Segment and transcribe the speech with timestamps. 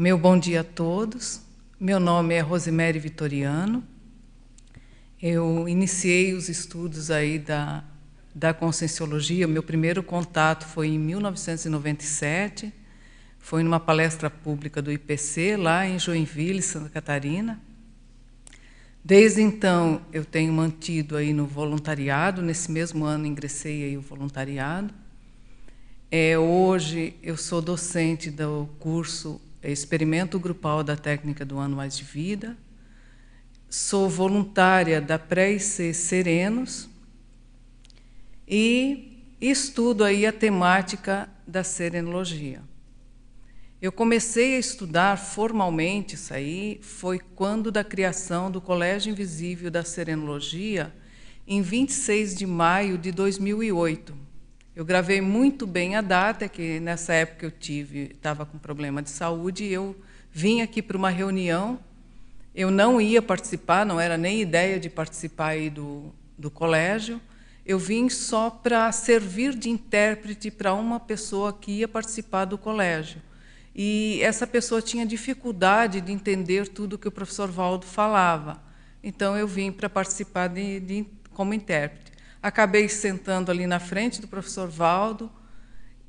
[0.00, 1.40] Meu bom dia a todos.
[1.80, 3.82] Meu nome é Rosemary Vitoriano.
[5.20, 7.82] Eu iniciei os estudos aí da,
[8.32, 9.48] da Conscienciologia.
[9.48, 12.72] Meu primeiro contato foi em 1997.
[13.40, 17.60] Foi numa palestra pública do IPC, lá em Joinville, Santa Catarina.
[19.04, 22.40] Desde então, eu tenho mantido aí no voluntariado.
[22.40, 24.94] Nesse mesmo ano, ingressei aí o voluntariado.
[26.08, 32.04] É, hoje, eu sou docente do curso Experimento Grupal da Técnica do Ano Mais de
[32.04, 32.56] Vida.
[33.68, 36.88] Sou voluntária da Pré-IC Serenos
[38.46, 42.62] e estudo aí a temática da serenologia.
[43.82, 49.84] Eu comecei a estudar formalmente isso aí foi quando da criação do Colégio Invisível da
[49.84, 50.94] Serenologia,
[51.46, 54.27] em 26 de maio de 2008.
[54.78, 59.10] Eu gravei muito bem a data, que nessa época eu tive, estava com problema de
[59.10, 59.96] saúde, e eu
[60.30, 61.80] vim aqui para uma reunião.
[62.54, 67.20] Eu não ia participar, não era nem ideia de participar aí do, do colégio.
[67.66, 73.20] Eu vim só para servir de intérprete para uma pessoa que ia participar do colégio
[73.74, 78.62] e essa pessoa tinha dificuldade de entender tudo que o professor Valdo falava.
[79.02, 82.07] Então eu vim para participar de, de, como intérprete.
[82.42, 85.30] Acabei sentando ali na frente do professor Valdo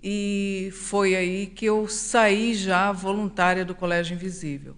[0.01, 4.75] e foi aí que eu saí já voluntária do Colégio Invisível.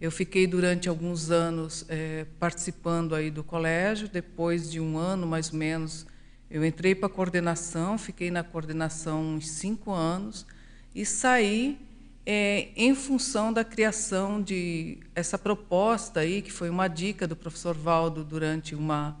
[0.00, 4.08] Eu fiquei durante alguns anos é, participando aí do colégio.
[4.08, 6.06] Depois de um ano, mais ou menos,
[6.50, 10.46] eu entrei para a coordenação, fiquei na coordenação uns cinco anos
[10.94, 11.78] e saí
[12.24, 17.76] é, em função da criação de essa proposta aí, que foi uma dica do professor
[17.76, 19.20] Valdo durante uma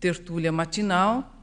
[0.00, 1.34] tertúlia matinal,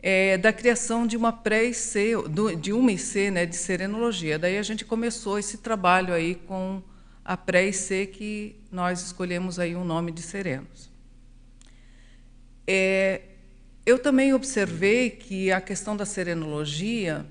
[0.00, 2.14] é, da criação de uma pré-IC,
[2.60, 4.38] de uma IC, né, de serenologia.
[4.38, 6.82] Daí a gente começou esse trabalho aí com
[7.24, 10.88] a pré-IC, que nós escolhemos aí o um nome de Serenos.
[12.66, 13.22] É,
[13.84, 17.26] eu também observei que a questão da serenologia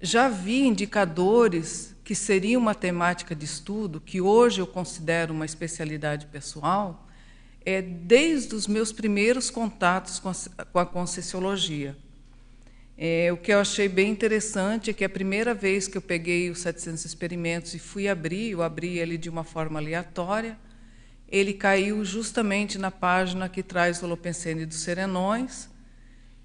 [0.00, 6.26] já vi indicadores que seria uma temática de estudo, que hoje eu considero uma especialidade
[6.26, 7.03] pessoal,
[7.64, 10.88] é desde os meus primeiros contatos com a, com a.
[12.96, 16.50] É, o que eu achei bem interessante é que a primeira vez que eu peguei
[16.50, 20.56] os 700 experimentos e fui abrir, eu abri ele de uma forma aleatória,
[21.28, 25.68] ele caiu justamente na página que traz o Holopensene dos Serenões,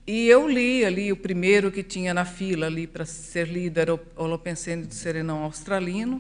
[0.07, 3.93] e eu li ali o primeiro que tinha na fila ali para ser lido era
[3.93, 6.19] o Holopensene do Serenão Australino.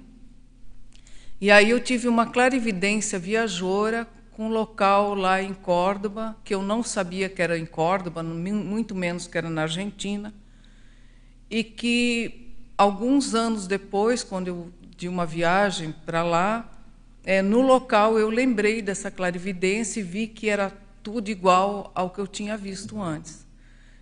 [1.41, 4.07] E aí eu tive uma clarividência viajora
[4.39, 8.95] com um local lá em Córdoba, que eu não sabia que era em Córdoba, muito
[8.95, 10.33] menos que era na Argentina,
[11.49, 16.71] e que alguns anos depois, quando eu de uma viagem para lá,
[17.21, 20.71] é, no local eu lembrei dessa clarividência e vi que era
[21.03, 23.45] tudo igual ao que eu tinha visto antes.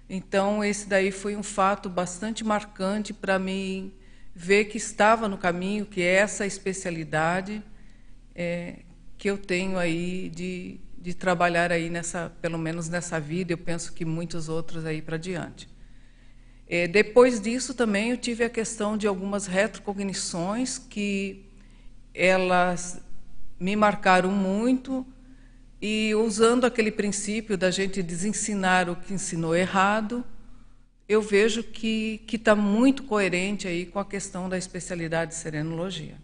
[0.08, 3.92] Então, esse daí foi um fato bastante marcante para mim
[4.36, 7.64] ver que estava no caminho, que é essa especialidade
[8.36, 8.81] é,
[9.17, 13.94] que eu tenho aí de, de trabalhar aí nessa, pelo menos nessa vida, eu penso
[13.94, 15.67] que muitos outros aí para diante.
[16.67, 21.45] É, depois disso também eu tive a questão de algumas retrocognições que
[22.13, 23.01] elas
[23.59, 25.05] me marcaram muito
[25.81, 30.25] e usando aquele princípio da gente desensinar o que ensinou errado,
[31.07, 36.17] eu vejo que está muito coerente aí com a questão da especialidade de serenologia.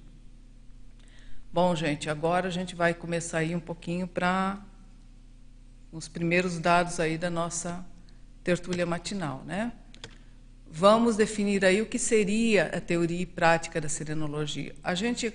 [1.53, 4.59] Bom, gente, agora a gente vai começar aí um pouquinho para
[5.91, 7.85] os primeiros dados aí da nossa
[8.43, 9.71] tertúlia matinal, né?
[10.65, 14.73] Vamos definir aí o que seria a teoria e prática da serenologia.
[14.83, 15.31] A gente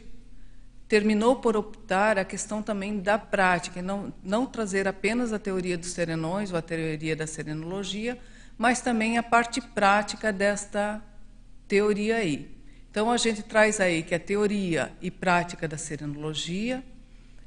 [0.88, 5.92] terminou por optar a questão também da prática, não, não trazer apenas a teoria dos
[5.92, 8.18] serenões ou a teoria da serenologia,
[8.58, 11.00] mas também a parte prática desta
[11.68, 12.57] teoria aí.
[12.90, 16.82] Então, a gente traz aí que a teoria e prática da serenologia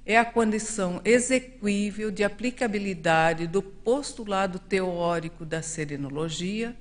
[0.06, 6.76] é a condição exequível de aplicabilidade do postulado teórico da serenologia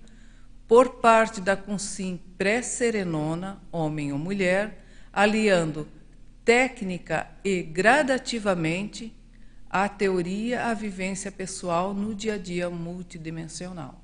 [0.66, 5.88] por parte da consim pré-serenona, homem ou mulher, aliando
[6.44, 9.12] técnica e gradativamente
[9.68, 13.99] a teoria, a vivência pessoal no dia a dia multidimensional.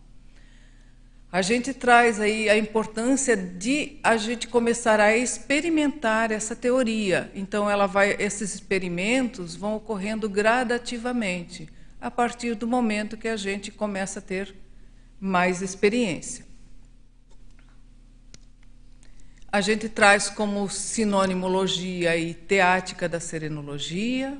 [1.36, 7.30] A gente traz aí a importância de a gente começar a experimentar essa teoria.
[7.34, 11.68] Então ela vai esses experimentos vão ocorrendo gradativamente
[12.00, 14.54] a partir do momento que a gente começa a ter
[15.20, 16.46] mais experiência.
[19.52, 24.38] a gente traz como sinonimologia e teática da serenologia,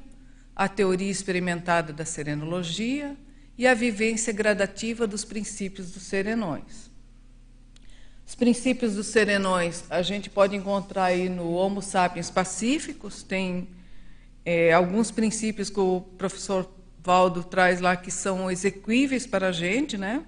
[0.55, 3.15] a teoria experimentada da serenologia
[3.59, 6.86] e a vivência gradativa dos princípios dos serenões.
[8.27, 13.69] Os princípios dos serenões a gente pode encontrar aí no Homo sapiens pacíficos, tem
[14.45, 16.69] é, alguns princípios que o professor
[16.99, 20.25] Valdo traz lá que são exequíveis para a gente, né?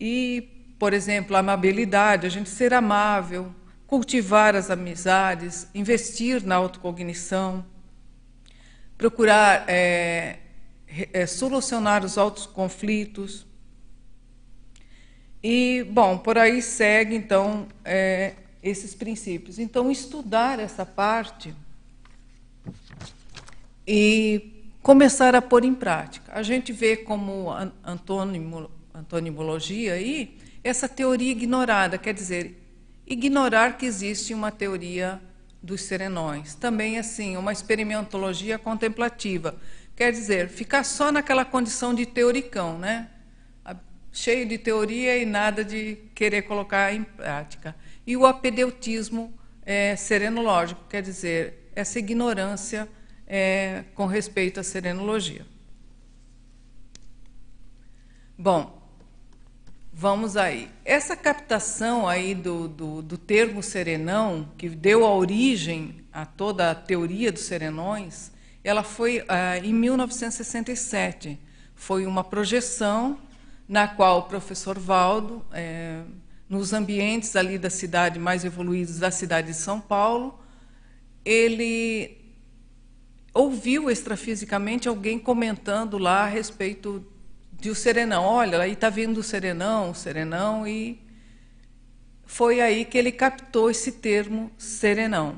[0.00, 3.54] E, por exemplo, a amabilidade, a gente ser amável,
[3.86, 7.64] cultivar as amizades, investir na autocognição,
[8.96, 10.40] procurar é,
[11.12, 13.46] é, solucionar os altos conflitos.
[15.42, 19.58] E, bom, por aí segue, então, é, esses princípios.
[19.58, 21.54] Então, estudar essa parte
[23.86, 26.32] e começar a pôr em prática.
[26.34, 27.48] A gente vê como
[27.84, 32.60] antônimo, antonimologia aí essa teoria ignorada, quer dizer,
[33.06, 35.20] ignorar que existe uma teoria
[35.62, 36.54] dos serenões.
[36.54, 39.54] Também, assim, uma experimentologia contemplativa.
[39.96, 43.08] Quer dizer, ficar só naquela condição de teoricão, né?
[44.18, 47.76] Cheio de teoria e nada de querer colocar em prática.
[48.04, 49.32] E o apedeutismo
[49.64, 52.88] é, serenológico, quer dizer, essa ignorância
[53.28, 55.46] é, com respeito à serenologia.
[58.36, 58.82] Bom,
[59.92, 60.68] vamos aí.
[60.84, 66.74] Essa captação aí do, do, do termo serenão, que deu a origem a toda a
[66.74, 68.32] teoria dos serenões,
[68.64, 71.38] ela foi ah, em 1967.
[71.76, 73.27] Foi uma projeção
[73.68, 76.02] na qual o professor Valdo, é,
[76.48, 80.40] nos ambientes ali da cidade mais evoluídos da cidade de São Paulo,
[81.24, 82.16] ele
[83.34, 87.04] ouviu extrafisicamente alguém comentando lá a respeito
[87.52, 88.24] de o serenão.
[88.24, 90.98] Olha, aí está vindo o serenão, o serenão, e
[92.24, 95.36] foi aí que ele captou esse termo serenão.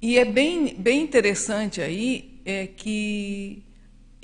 [0.00, 3.62] E é bem, bem interessante aí é, que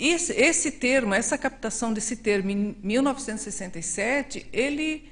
[0.09, 5.09] esse, esse termo, essa captação desse termo em 1967, ele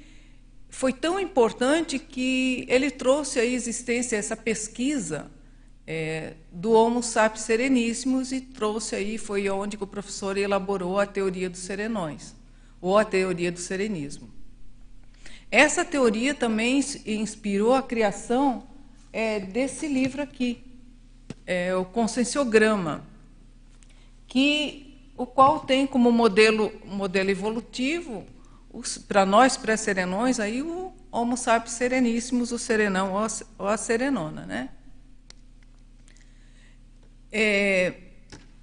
[0.69, 5.29] foi tão importante que ele trouxe à existência essa pesquisa
[5.85, 11.49] é, do Homo sapiens sereníssimos e trouxe aí, foi onde o professor elaborou a teoria
[11.49, 12.33] dos serenões,
[12.79, 14.29] ou a teoria do serenismo.
[15.51, 18.67] Essa teoria também inspirou a criação
[19.11, 20.63] é, desse livro aqui,
[21.45, 23.05] é, o Conscienciograma,
[24.25, 24.80] que
[25.21, 28.25] o qual tem como modelo, modelo evolutivo
[29.07, 33.13] para nós pré-serenões aí o Homo sapiens sereníssimos, o serenão
[33.59, 34.69] ou a serenona, né?
[37.31, 37.93] É,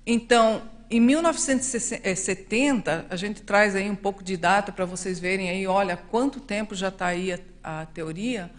[0.04, 5.64] então, em 1970, a gente traz aí um pouco de data para vocês verem aí,
[5.64, 8.50] olha quanto tempo já está aí a, a, teoria.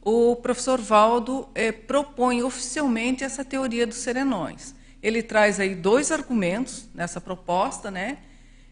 [0.00, 4.77] O professor Valdo é, propõe oficialmente essa teoria dos serenões.
[5.02, 8.18] Ele traz aí dois argumentos nessa proposta, né?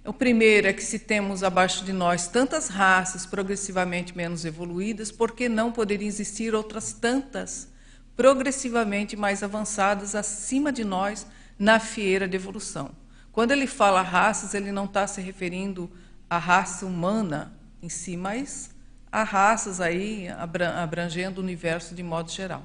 [0.04, 5.32] O primeiro é que se temos abaixo de nós tantas raças progressivamente menos evoluídas, por
[5.32, 7.68] que não poderiam existir outras tantas
[8.16, 11.26] progressivamente mais avançadas acima de nós
[11.58, 12.90] na fieira de evolução?
[13.32, 15.90] Quando ele fala raças, ele não está se referindo
[16.30, 17.52] à raça humana
[17.82, 18.70] em si, mas
[19.10, 22.64] a raças aí abrangendo o universo de modo geral.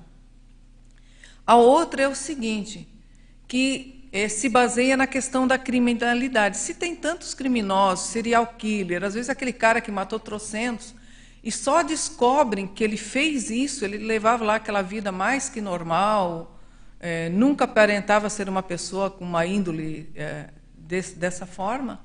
[1.45, 2.87] A outra é o seguinte,
[3.51, 6.55] que eh, se baseia na questão da criminalidade.
[6.55, 10.95] Se tem tantos criminosos, serial killer, às vezes aquele cara que matou trocentos,
[11.43, 16.57] e só descobrem que ele fez isso, ele levava lá aquela vida mais que normal,
[16.97, 20.47] eh, nunca aparentava ser uma pessoa com uma índole eh,
[21.17, 21.99] dessa forma,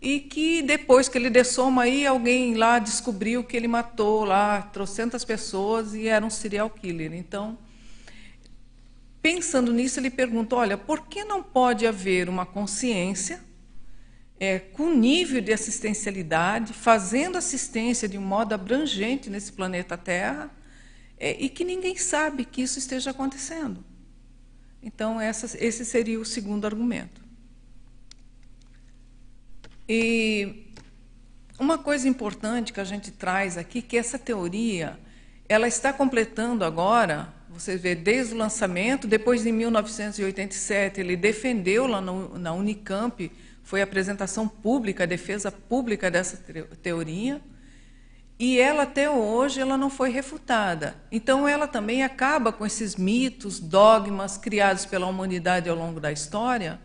[0.00, 5.22] e que depois que ele dessoma aí, alguém lá descobriu que ele matou lá trocentas
[5.22, 7.12] pessoas e era um serial killer.
[7.12, 7.58] Então,
[9.20, 13.40] Pensando nisso, ele pergunta: olha, por que não pode haver uma consciência
[14.38, 20.50] é, com nível de assistencialidade, fazendo assistência de um modo abrangente nesse planeta Terra,
[21.18, 23.84] é, e que ninguém sabe que isso esteja acontecendo?
[24.80, 27.20] Então, essa, esse seria o segundo argumento.
[29.88, 30.72] E
[31.58, 34.98] uma coisa importante que a gente traz aqui, que essa teoria,
[35.48, 42.00] ela está completando agora você vê desde o lançamento, depois em 1987 ele defendeu lá
[42.00, 43.30] no, na Unicamp,
[43.62, 46.36] foi a apresentação pública, a defesa pública dessa
[46.82, 47.40] teoria,
[48.38, 50.94] e ela até hoje ela não foi refutada.
[51.10, 56.78] Então ela também acaba com esses mitos, dogmas criados pela humanidade ao longo da história,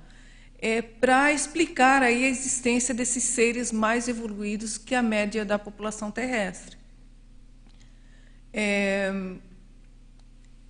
[0.58, 6.10] é, para explicar aí a existência desses seres mais evoluídos que a média da população
[6.10, 6.78] terrestre.
[8.52, 9.12] É,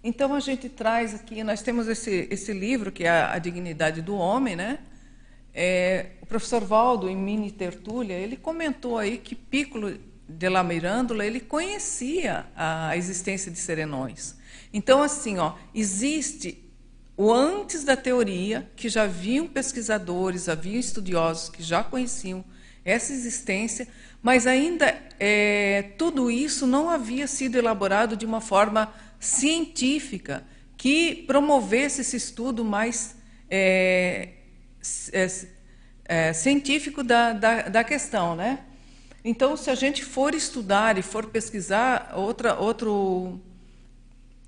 [0.04, 4.16] então a gente traz aqui, nós temos esse, esse livro que é a, Dignidade do
[4.16, 4.80] Homem, né?
[5.54, 11.26] É, o professor Valdo, em mini tertúlia, ele comentou aí que Piccolo de la Mirandola
[11.26, 14.36] ele conhecia a existência de serenões.
[14.74, 16.64] Então, assim, ó, existe
[17.16, 22.44] o antes da teoria, que já haviam pesquisadores, haviam estudiosos que já conheciam
[22.84, 23.88] essa existência,
[24.22, 28.92] mas ainda é, tudo isso não havia sido elaborado de uma forma
[29.24, 30.46] científica
[30.78, 33.16] que promovesse esse estudo mais
[33.50, 34.30] é,
[35.14, 35.28] é,
[36.06, 38.66] é, científico da, da, da, questão, né?
[39.24, 43.40] Então, se a gente for estudar e for pesquisar, outra, outro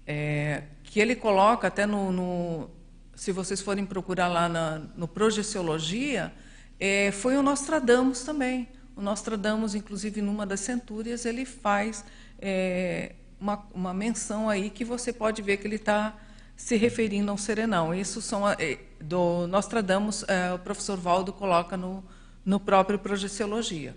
[0.06, 2.70] é, que ele coloca até no, no,
[3.16, 6.34] se vocês forem procurar lá na, no Projeciologia,
[6.78, 8.68] é, foi o Nostradamus também.
[8.94, 12.04] O Nostradamus, inclusive, numa das centúrias, ele faz
[12.40, 13.14] é,
[13.46, 16.18] uma, uma, menção aí que você pode ver que ele está
[16.58, 17.94] se referindo ao serenão.
[17.94, 22.04] Isso são é, do Nostradamus, é, o professor Valdo coloca no,
[22.44, 23.96] no próprio Projeciologia.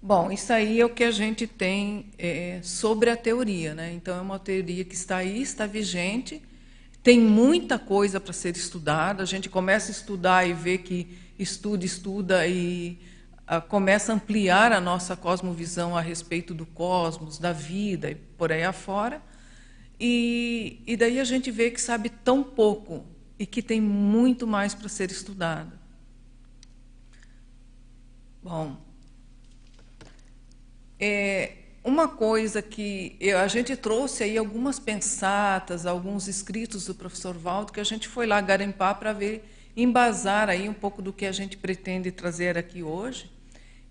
[0.00, 3.74] Bom, isso aí é o que a gente tem é, sobre a teoria.
[3.74, 3.92] Né?
[3.92, 6.40] Então, é uma teoria que está aí, está vigente,
[7.02, 9.22] tem muita coisa para ser estudada.
[9.22, 13.11] A gente começa a estudar e vê que estuda, estuda e a,
[13.68, 18.64] começa a ampliar a nossa cosmovisão a respeito do cosmos, da vida e por aí
[18.64, 19.20] afora.
[19.98, 23.04] E, e daí a gente vê que sabe tão pouco
[23.38, 25.78] e que tem muito mais para ser estudado.
[28.42, 28.76] Bom,
[30.98, 31.52] é,
[31.84, 37.72] uma coisa que eu, a gente trouxe aí algumas pensatas, alguns escritos do professor Valdo,
[37.72, 39.44] que a gente foi lá garimpar para ver,
[39.76, 43.30] embasar aí um pouco do que a gente pretende trazer aqui hoje,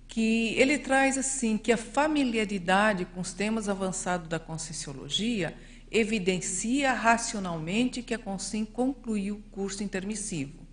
[0.08, 5.56] que ele traz assim que a familiaridade com os temas avançados da conscienciologia
[5.92, 10.66] evidencia racionalmente que a Consim concluiu o curso intermissivo.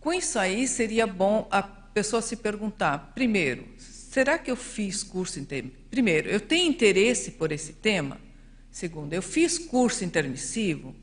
[0.00, 5.40] Com isso aí, seria bom a pessoa se perguntar, primeiro, será que eu fiz curso
[5.40, 5.82] intermissivo?
[5.90, 8.20] Primeiro, eu tenho interesse por esse tema?
[8.70, 10.94] Segundo, eu fiz curso intermissivo?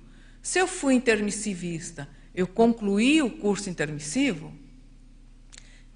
[0.41, 4.53] Se eu fui intermissivista, eu concluí o curso intermissivo?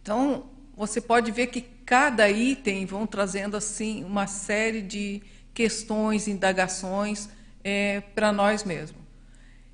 [0.02, 5.22] Então, você pode ver que cada item vão trazendo assim uma série de
[5.54, 7.30] questões, indagações
[7.64, 9.02] é, para nós mesmos.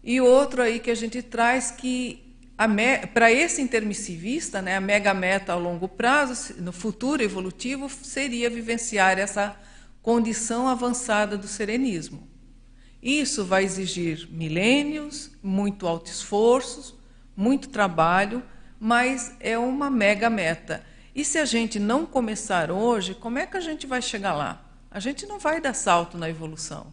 [0.04, 2.24] E outro aí que a gente traz que
[3.14, 9.20] para esse intermissivista, né, a mega meta ao longo prazo, no futuro evolutivo, seria vivenciar
[9.20, 9.60] essa
[10.02, 12.28] condição avançada do serenismo.
[13.06, 17.00] Isso vai exigir milênios, muito alto esforço,
[17.38, 18.42] muito trabalho,
[18.80, 20.84] mas é uma mega meta.
[21.14, 24.68] E se a gente não começar hoje, como é que a gente vai chegar lá?
[24.90, 26.92] A gente não vai dar salto na evolução.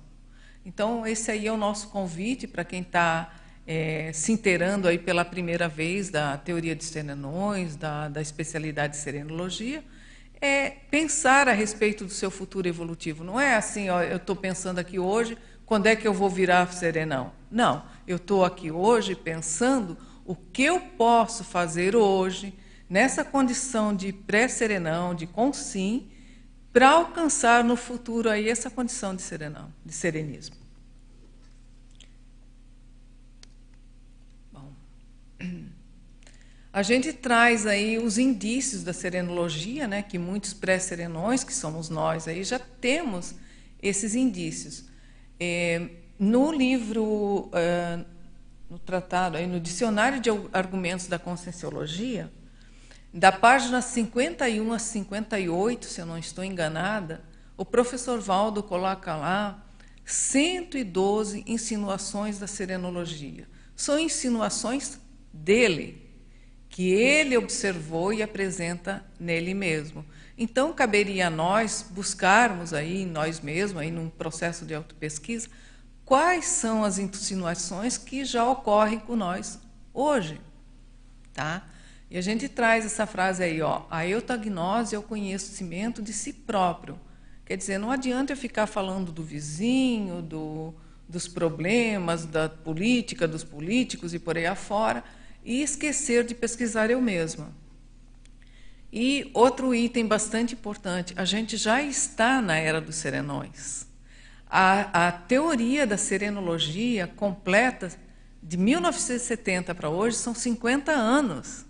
[0.66, 3.32] Então, esse aí é o nosso convite para quem está
[3.66, 8.98] é, se inteirando aí pela primeira vez da teoria de serenões, da, da especialidade de
[8.98, 9.82] serenologia,
[10.42, 13.24] é pensar a respeito do seu futuro evolutivo.
[13.24, 15.38] Não é assim, ó, eu estou pensando aqui hoje,
[15.72, 17.32] quando é que eu vou virar serenão?
[17.50, 22.52] Não, eu estou aqui hoje pensando o que eu posso fazer hoje,
[22.90, 26.10] nessa condição de pré-serenão, de consim,
[26.74, 30.56] para alcançar no futuro aí essa condição de serenão, de serenismo.
[36.70, 42.28] A gente traz aí os indícios da serenologia, né, que muitos pré-serenões, que somos nós,
[42.28, 43.34] aí já temos
[43.82, 44.91] esses indícios.
[45.44, 45.88] É,
[46.20, 47.98] no livro, é,
[48.70, 52.32] no tratado, no Dicionário de Argumentos da Conscienciologia,
[53.12, 57.24] da página 51 a 58, se eu não estou enganada,
[57.56, 59.66] o professor Valdo coloca lá
[60.04, 63.48] 112 insinuações da serenologia.
[63.74, 65.00] São insinuações
[65.32, 66.01] dele,
[66.72, 70.04] que ele observou e apresenta nele mesmo.
[70.38, 75.48] Então, caberia a nós buscarmos aí, nós mesmos, aí num processo de autopesquisa,
[76.02, 79.60] quais são as insinuações que já ocorrem com nós
[79.92, 80.40] hoje.
[81.34, 81.68] Tá?
[82.10, 86.32] E a gente traz essa frase aí, ó, a eutagnose é o conhecimento de si
[86.32, 86.98] próprio.
[87.44, 90.72] Quer dizer, não adianta eu ficar falando do vizinho, do,
[91.06, 95.04] dos problemas, da política, dos políticos e por aí afora,
[95.44, 97.52] e esquecer de pesquisar eu mesma.
[98.92, 103.86] E outro item bastante importante: a gente já está na era dos serenões.
[104.48, 107.90] A, a teoria da serenologia completa,
[108.42, 111.64] de 1970 para hoje, são 50 anos.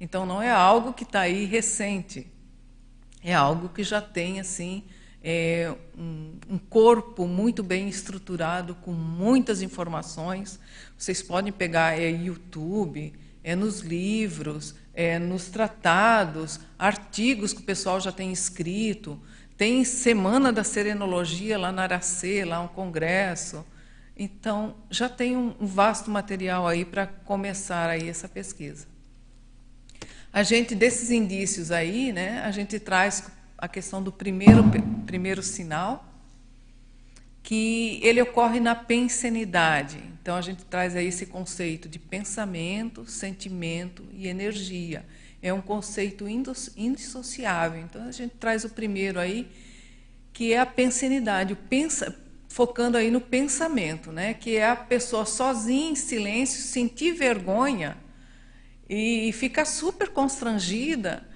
[0.00, 2.26] Então, não é algo que está aí recente.
[3.22, 4.82] É algo que já tem, assim,
[5.22, 10.58] é um, um, corpo muito bem estruturado, com muitas informações.
[10.96, 13.12] Vocês podem pegar é YouTube,
[13.44, 19.20] é nos livros, é nos tratados, artigos que o pessoal já tem escrito.
[19.56, 23.64] Tem Semana da Serenologia lá na Aracê, lá um congresso.
[24.16, 28.86] Então, já tem um, um vasto material aí para começar aí essa pesquisa.
[30.32, 34.64] A gente, desses indícios aí, né, a gente traz a questão do primeiro,
[35.04, 36.06] primeiro sinal,
[37.42, 40.02] que ele ocorre na pensenidade.
[40.20, 45.04] Então a gente traz aí esse conceito de pensamento, sentimento e energia.
[45.42, 46.26] É um conceito
[46.76, 47.80] indissociável.
[47.82, 49.50] Então a gente traz o primeiro aí,
[50.32, 54.34] que é a pensenidade, o pensa, focando aí no pensamento, né?
[54.34, 57.96] que é a pessoa sozinha, em silêncio, sentir vergonha
[58.88, 61.29] e ficar super constrangida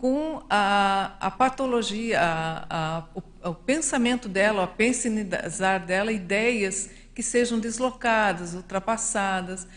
[0.00, 7.22] com a, a patologia, a, a, o, o, pensamento dela, a pensinizar dela, ideias que
[7.22, 9.68] sejam deslocadas, ultrapassadas.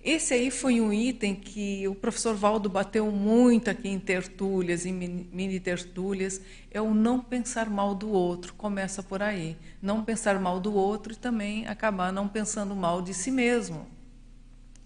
[0.00, 4.92] Esse aí foi um item que o professor Valdo bateu muito aqui em tertúlias, em
[4.92, 8.54] mini tertúlias, é o não pensar mal do outro.
[8.54, 9.56] Começa por aí.
[9.80, 13.88] Não pensar mal do outro e também acabar não pensando mal de si mesmo.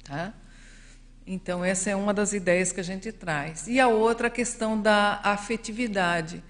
[0.02, 0.32] Tá?
[1.26, 3.66] Então, essa é uma das ideias que a gente traz.
[3.66, 6.42] E a outra, a questão da afetividade.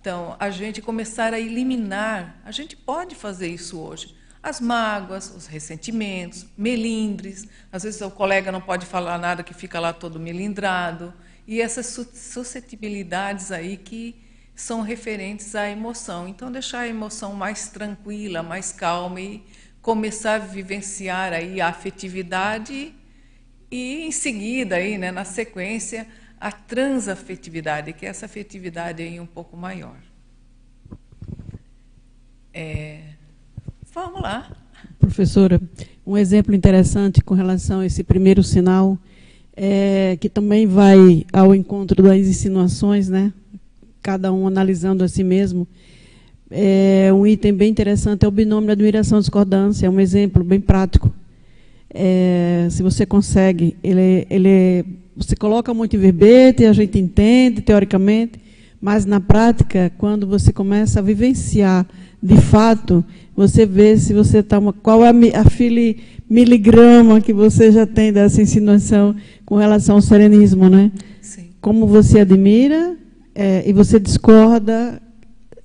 [0.00, 4.16] Então, a gente começar a eliminar, a gente pode fazer isso hoje.
[4.42, 7.46] As mágoas, os ressentimentos, melindres.
[7.70, 11.14] Às vezes o colega não pode falar nada que fica lá todo melindrado.
[11.46, 14.20] E essas suscetibilidades aí que
[14.54, 16.26] são referentes à emoção.
[16.26, 19.44] Então, deixar a emoção mais tranquila, mais calma e
[19.80, 22.92] começar a vivenciar aí a afetividade
[23.74, 26.06] e em seguida, aí, né, na sequência,
[26.40, 29.96] a transafetividade, que é essa afetividade aí um pouco maior.
[32.52, 33.00] É,
[33.92, 34.48] vamos lá.
[35.00, 35.60] Professora,
[36.06, 38.96] um exemplo interessante com relação a esse primeiro sinal,
[39.56, 43.32] é, que também vai ao encontro das insinuações, né?
[44.00, 45.66] cada um analisando a si mesmo.
[46.48, 50.44] É, um item bem interessante é o binômio da admiração e discordância, é um exemplo
[50.44, 51.12] bem prático
[51.94, 54.84] é, se você consegue, ele, ele,
[55.16, 58.40] você coloca muito em verbete, a gente entende teoricamente,
[58.80, 61.86] mas na prática, quando você começa a vivenciar
[62.20, 63.04] de fato,
[63.36, 68.12] você vê se você está qual é a, a fili, miligrama que você já tem
[68.12, 69.14] dessa insinuação
[69.46, 70.90] com relação ao serenismo, né?
[71.20, 71.50] Sim.
[71.60, 72.96] Como você admira
[73.34, 75.00] é, e você discorda,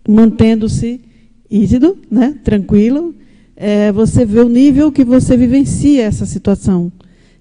[0.07, 1.01] mantendo-se
[1.49, 2.35] ízido, né?
[2.43, 3.15] Tranquilo,
[3.61, 6.89] é, você vê o nível que você vivencia essa situação.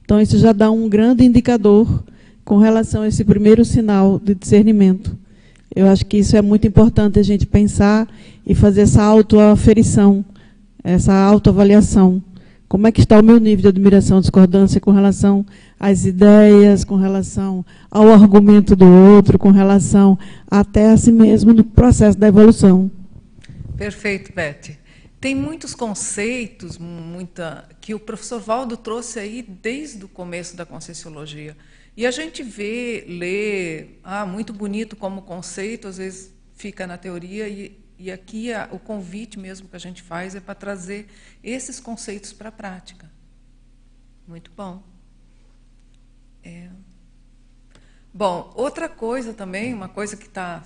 [0.04, 2.02] Então, isso já dá um grande indicador
[2.44, 5.16] com relação a esse primeiro sinal de discernimento.
[5.74, 8.08] Eu acho que isso é muito importante a gente pensar
[8.44, 10.24] e fazer essa autoaferição,
[10.82, 12.20] essa autoavaliação.
[12.66, 15.46] Como é que está o meu nível de admiração, discordância com relação
[15.78, 20.18] às ideias, com relação ao argumento do outro, com relação
[20.50, 22.90] até a si mesmo no processo da evolução.
[23.76, 24.87] Perfeito, Beth.
[25.20, 31.56] Tem muitos conceitos muita, que o professor Valdo trouxe aí desde o começo da Conscienciologia.
[31.96, 37.48] E a gente vê, lê, ah, muito bonito como conceito, às vezes fica na teoria,
[37.48, 41.08] e, e aqui a, o convite mesmo que a gente faz é para trazer
[41.42, 43.10] esses conceitos para a prática.
[44.28, 44.84] Muito bom.
[46.44, 46.68] É.
[48.14, 50.62] Bom, outra coisa também, uma coisa que está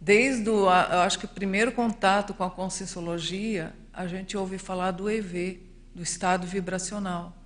[0.00, 5.10] Desde o, acho que o primeiro contato com a conscienciologia, a gente ouve falar do
[5.10, 5.60] EV,
[5.94, 7.36] do estado vibracional.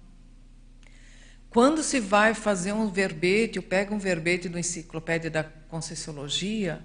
[1.48, 6.84] Quando se vai fazer um verbete, ou pega um verbete do Enciclopédia da Conscienciologia,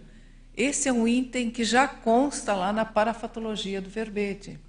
[0.56, 4.60] esse é um item que já consta lá na parafatologia do verbete.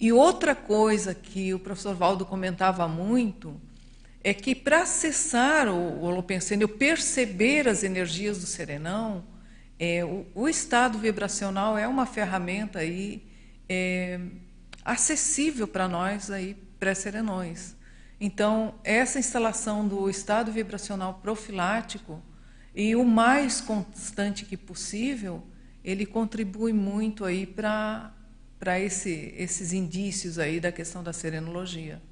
[0.00, 3.60] E outra coisa que o professor Valdo comentava muito
[4.22, 9.24] é que para acessar o holopensene, perceber as energias do serenão,
[9.78, 13.22] é, o, o, estado vibracional é uma ferramenta aí
[13.68, 14.20] é,
[14.84, 17.76] acessível para nós aí pré-serenões.
[18.20, 22.20] Então, essa instalação do estado vibracional profilático
[22.74, 25.46] e o mais constante que possível,
[25.84, 28.12] ele contribui muito aí para
[28.58, 32.02] para esse, esses indícios aí da questão da serenologia.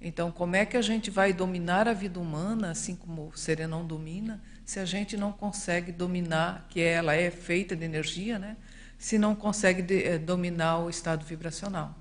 [0.00, 3.86] Então, como é que a gente vai dominar a vida humana, assim como o serenão
[3.86, 8.56] domina, se a gente não consegue dominar, que ela é feita de energia, né?
[8.96, 11.94] se não consegue de, é, dominar o estado vibracional.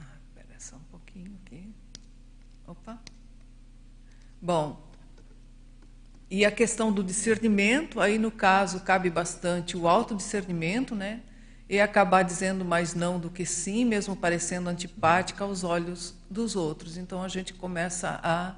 [0.00, 1.72] Ah, espera só um pouquinho aqui.
[2.66, 2.98] Opa.
[4.42, 4.84] Bom,
[6.28, 11.22] e a questão do discernimento, aí no caso cabe bastante o autodiscernimento, né?
[11.68, 16.96] E acabar dizendo mais não do que sim, mesmo parecendo antipática aos olhos dos outros.
[16.96, 18.54] Então a gente começa a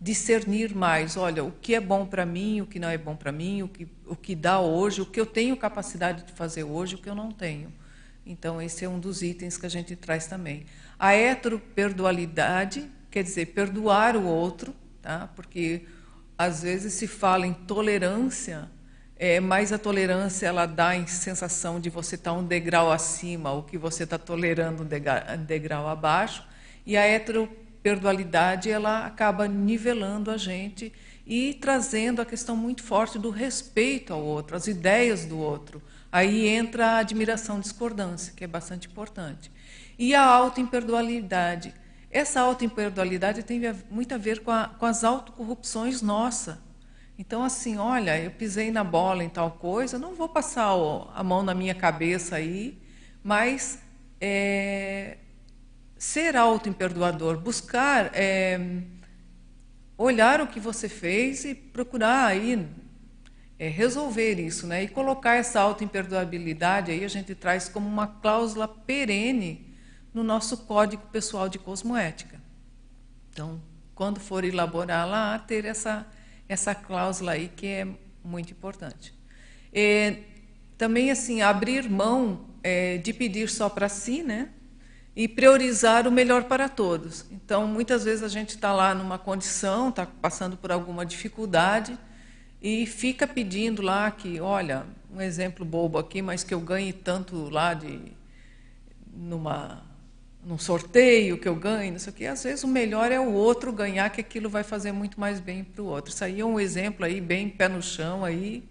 [0.00, 3.30] discernir mais, olha, o que é bom para mim, o que não é bom para
[3.30, 6.94] mim, o que, o que dá hoje, o que eu tenho capacidade de fazer hoje,
[6.94, 7.70] o que eu não tenho.
[8.24, 10.64] Então, esse é um dos itens que a gente traz também.
[10.98, 15.28] A heteroperdualidade, quer dizer, perdoar o outro, tá?
[15.34, 15.86] porque
[16.38, 18.70] às vezes se fala em tolerância,
[19.20, 23.62] é, mas a tolerância ela dá a sensação de você estar um degrau acima, ou
[23.62, 26.44] que você está tolerando um degrau abaixo,
[26.84, 30.92] e a heteroperdualidade perdualidade ela acaba nivelando a gente
[31.26, 35.82] e trazendo a questão muito forte do respeito ao outro, as ideias do outro.
[36.10, 39.50] Aí entra a admiração discordância, que é bastante importante.
[39.98, 41.72] E a autoimperdualidade.
[42.10, 46.60] Essa autoimperdualidade tem muito a ver com, a, com as autocorrupções nossa.
[47.20, 50.70] Então, assim, olha, eu pisei na bola em tal coisa, não vou passar
[51.14, 52.80] a mão na minha cabeça aí,
[53.22, 53.78] mas
[54.18, 55.18] é,
[55.98, 58.58] ser autoimperdoador, buscar é,
[59.98, 62.66] olhar o que você fez e procurar aí
[63.58, 64.84] é, resolver isso, né?
[64.84, 69.76] E colocar essa autoimperdoabilidade aí a gente traz como uma cláusula perene
[70.14, 72.40] no nosso código pessoal de cosmoética.
[73.30, 73.60] Então,
[73.94, 76.06] quando for elaborar lá, ter essa
[76.52, 77.86] essa cláusula aí que é
[78.24, 79.14] muito importante.
[79.72, 80.16] E,
[80.76, 84.50] também assim abrir mão é, de pedir só para si, né?
[85.14, 87.26] e priorizar o melhor para todos.
[87.30, 91.98] Então, muitas vezes a gente está lá numa condição, está passando por alguma dificuldade
[92.62, 97.50] e fica pedindo lá que, olha, um exemplo bobo aqui, mas que eu ganhe tanto
[97.50, 98.12] lá de
[99.12, 99.82] numa
[100.44, 102.26] num sorteio que eu ganhe, não sei o quê.
[102.26, 105.64] Às vezes o melhor é o outro ganhar, que aquilo vai fazer muito mais bem
[105.64, 106.12] para o outro.
[106.12, 108.64] Isso aí é um exemplo aí bem pé no chão aí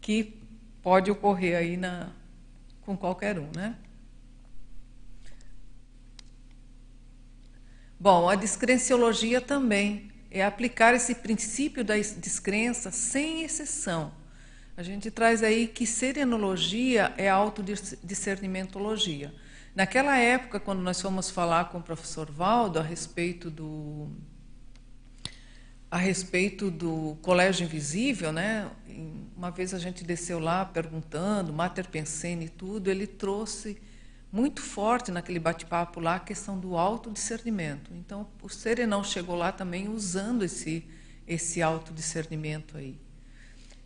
[0.00, 0.34] que
[0.82, 2.10] pode ocorrer aí na
[2.82, 3.76] com qualquer um, né?
[7.98, 14.12] Bom, a descrenciologia também é aplicar esse princípio da descrença sem exceção.
[14.76, 19.32] A gente traz aí que serenologia é autodiscernimentologia.
[19.74, 24.10] Naquela época, quando nós fomos falar com o professor Valdo a respeito do
[25.90, 28.70] a respeito do colégio invisível, né?
[29.36, 33.76] Uma vez a gente desceu lá perguntando, Mater Pensene e tudo, ele trouxe
[34.32, 37.92] muito forte naquele bate-papo lá a questão do autodiscernimento.
[37.94, 40.86] Então, o Serenão chegou lá também usando esse,
[41.28, 42.98] esse autodiscernimento aí.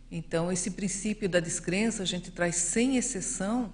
[0.09, 3.73] Então, esse princípio da descrença a gente traz sem exceção,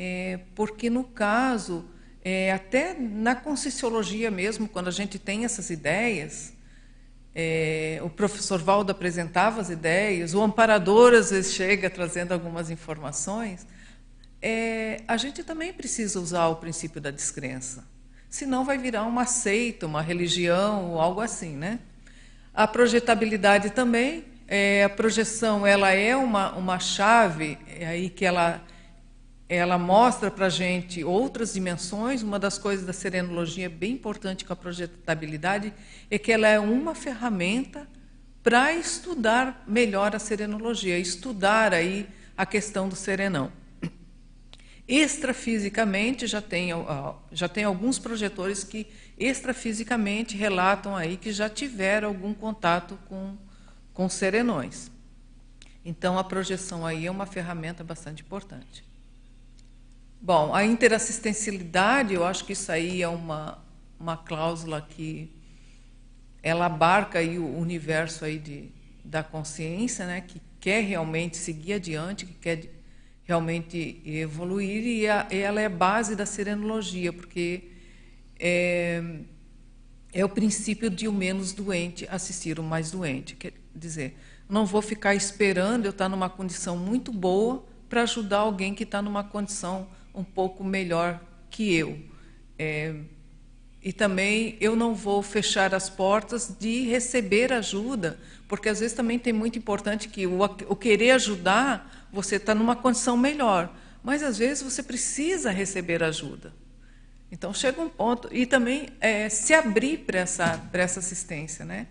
[0.00, 1.84] é, porque no caso,
[2.24, 6.52] é, até na conscienciologia mesmo, quando a gente tem essas ideias,
[7.34, 13.66] é, o professor Valdo apresentava as ideias, o amparador às vezes chega trazendo algumas informações,
[14.40, 17.84] é, a gente também precisa usar o princípio da descrença.
[18.30, 21.80] Senão vai virar uma seita, uma religião algo assim, né?
[22.54, 28.62] A projetabilidade também, é, a projeção ela é uma, uma chave é aí que ela,
[29.48, 32.22] ela mostra para a gente outras dimensões.
[32.22, 35.72] Uma das coisas da serenologia bem importante com a projetabilidade
[36.10, 37.88] é que ela é uma ferramenta
[38.42, 42.06] para estudar melhor a serenologia, estudar aí
[42.36, 43.50] a questão do serenão.
[44.86, 46.70] Extrafisicamente, já tem,
[47.32, 48.86] já tem alguns projetores que
[49.18, 53.36] extrafisicamente relatam aí que já tiveram algum contato com,
[53.92, 54.90] com serenões.
[55.84, 58.87] Então, a projeção aí é uma ferramenta bastante importante.
[60.20, 63.62] Bom, a interassistencialidade, eu acho que isso aí é uma,
[64.00, 65.30] uma cláusula que
[66.42, 68.68] ela abarca aí o universo aí de,
[69.04, 72.68] da consciência, né, que quer realmente seguir adiante, que quer
[73.22, 77.70] realmente evoluir e, a, ela é base da serenologia, porque
[78.40, 79.20] é,
[80.12, 83.36] é o princípio de o menos doente assistir o mais doente.
[83.36, 88.74] Quer dizer, não vou ficar esperando eu estar numa condição muito boa para ajudar alguém
[88.74, 89.86] que está numa condição
[90.18, 91.98] um pouco melhor que eu.
[92.58, 92.94] É,
[93.82, 99.18] e também eu não vou fechar as portas de receber ajuda, porque às vezes também
[99.18, 103.72] tem muito importante que o, o querer ajudar você está numa condição melhor.
[104.02, 106.52] Mas às vezes você precisa receber ajuda.
[107.30, 111.86] Então chega um ponto e também é, se abrir para essa, essa assistência, né?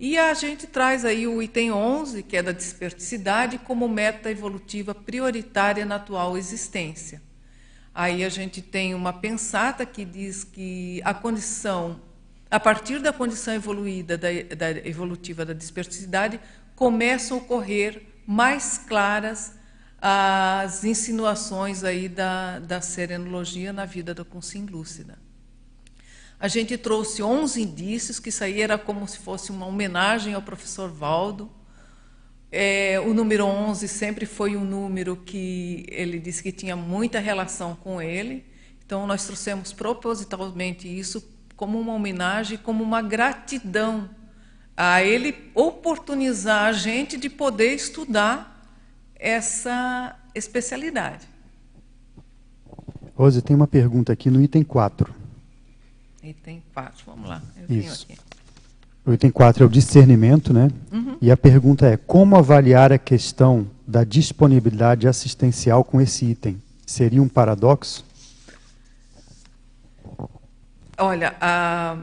[0.00, 4.94] E a gente traz aí o item 11, que é da desperticidade, como meta evolutiva
[4.94, 7.20] prioritária na atual existência.
[7.98, 12.00] Aí a gente tem uma pensata que diz que a condição,
[12.48, 16.38] a partir da condição evoluída da, da evolutiva da desperticidade,
[16.76, 19.54] começam a ocorrer mais claras
[20.00, 25.18] as insinuações aí da, da serenologia na vida da consciência lúcida.
[26.38, 30.42] A gente trouxe 11 indícios, que isso aí era como se fosse uma homenagem ao
[30.42, 31.50] professor Valdo.
[32.50, 37.76] É, o número 11 sempre foi um número que ele disse que tinha muita relação
[37.76, 38.44] com ele.
[38.84, 41.22] Então, nós trouxemos propositalmente isso
[41.54, 44.08] como uma homenagem, como uma gratidão
[44.76, 48.64] a ele oportunizar a gente de poder estudar
[49.16, 51.26] essa especialidade.
[53.14, 55.12] Rose, tem uma pergunta aqui no item 4.
[56.22, 57.42] Item 4, vamos lá.
[57.68, 58.06] Isso.
[59.08, 60.68] O item 4 é o discernimento, né?
[60.92, 61.16] Uhum.
[61.22, 66.62] E a pergunta é: como avaliar a questão da disponibilidade assistencial com esse item?
[66.84, 68.04] Seria um paradoxo?
[70.98, 71.96] Olha, a,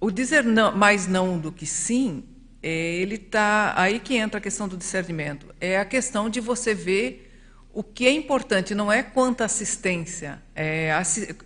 [0.00, 2.24] o dizer não, mais não do que sim
[2.60, 5.46] é, ele está aí que entra a questão do discernimento.
[5.60, 7.32] É a questão de você ver
[7.72, 10.42] o que é importante, não é quanta assistência.
[10.56, 10.92] É,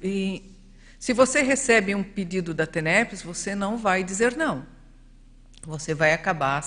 [0.02, 0.42] e,
[0.98, 4.74] se você recebe um pedido da TENEPS, você não vai dizer não.
[5.66, 6.62] Você vai acabar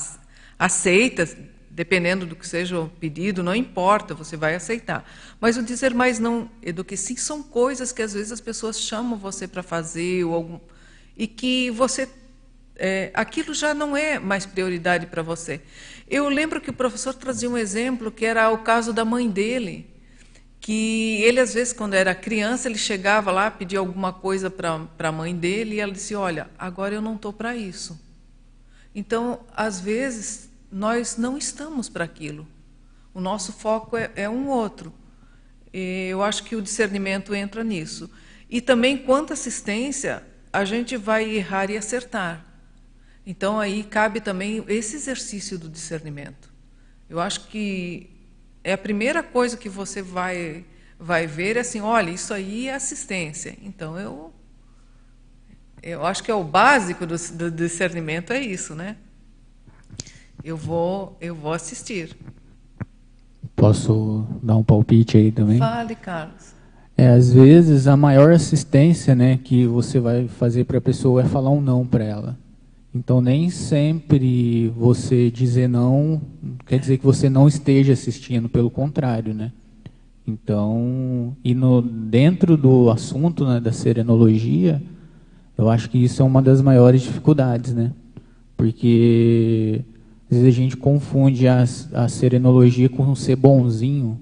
[0.59, 1.25] aceita,
[1.69, 5.09] dependendo do que seja o pedido, não importa, você vai aceitar.
[5.39, 8.81] Mas o dizer mais não do que sim são coisas que às vezes as pessoas
[8.81, 10.59] chamam você para fazer ou algum,
[11.15, 12.09] e que você
[12.75, 15.61] é, aquilo já não é mais prioridade para você.
[16.09, 19.89] Eu lembro que o professor trazia um exemplo que era o caso da mãe dele,
[20.59, 25.11] que ele às vezes quando era criança ele chegava lá pedia alguma coisa para a
[25.11, 28.08] mãe dele e ela disse olha agora eu não estou para isso
[28.93, 32.47] então às vezes nós não estamos para aquilo
[33.13, 34.93] o nosso foco é, é um outro
[35.73, 38.09] e eu acho que o discernimento entra nisso
[38.49, 42.49] e também quanto assistência a gente vai errar e acertar
[43.29, 46.51] então aí cabe também esse exercício do discernimento.
[47.07, 48.09] Eu acho que
[48.63, 50.65] é a primeira coisa que você vai
[51.01, 53.55] vai ver é assim, olha, isso aí é assistência.
[53.61, 54.33] Então eu
[55.81, 58.95] eu acho que é o básico do, do discernimento é isso, né?
[60.43, 62.15] Eu vou eu vou assistir.
[63.55, 65.57] Posso dar um palpite aí também?
[65.57, 66.53] Fale, Carlos.
[66.95, 71.25] É, às vezes a maior assistência, né, que você vai fazer para a pessoa é
[71.25, 72.37] falar um não para ela.
[72.93, 76.21] Então, nem sempre você dizer não
[76.65, 79.51] quer dizer que você não esteja assistindo, pelo contrário, né?
[80.25, 84.81] Então, e no, dentro do assunto né, da serenologia,
[85.59, 87.91] eu acho que isso é uma das maiores dificuldades, né?
[88.55, 89.81] Porque
[90.31, 94.17] às vezes a gente confunde a, a serenologia com ser bonzinho.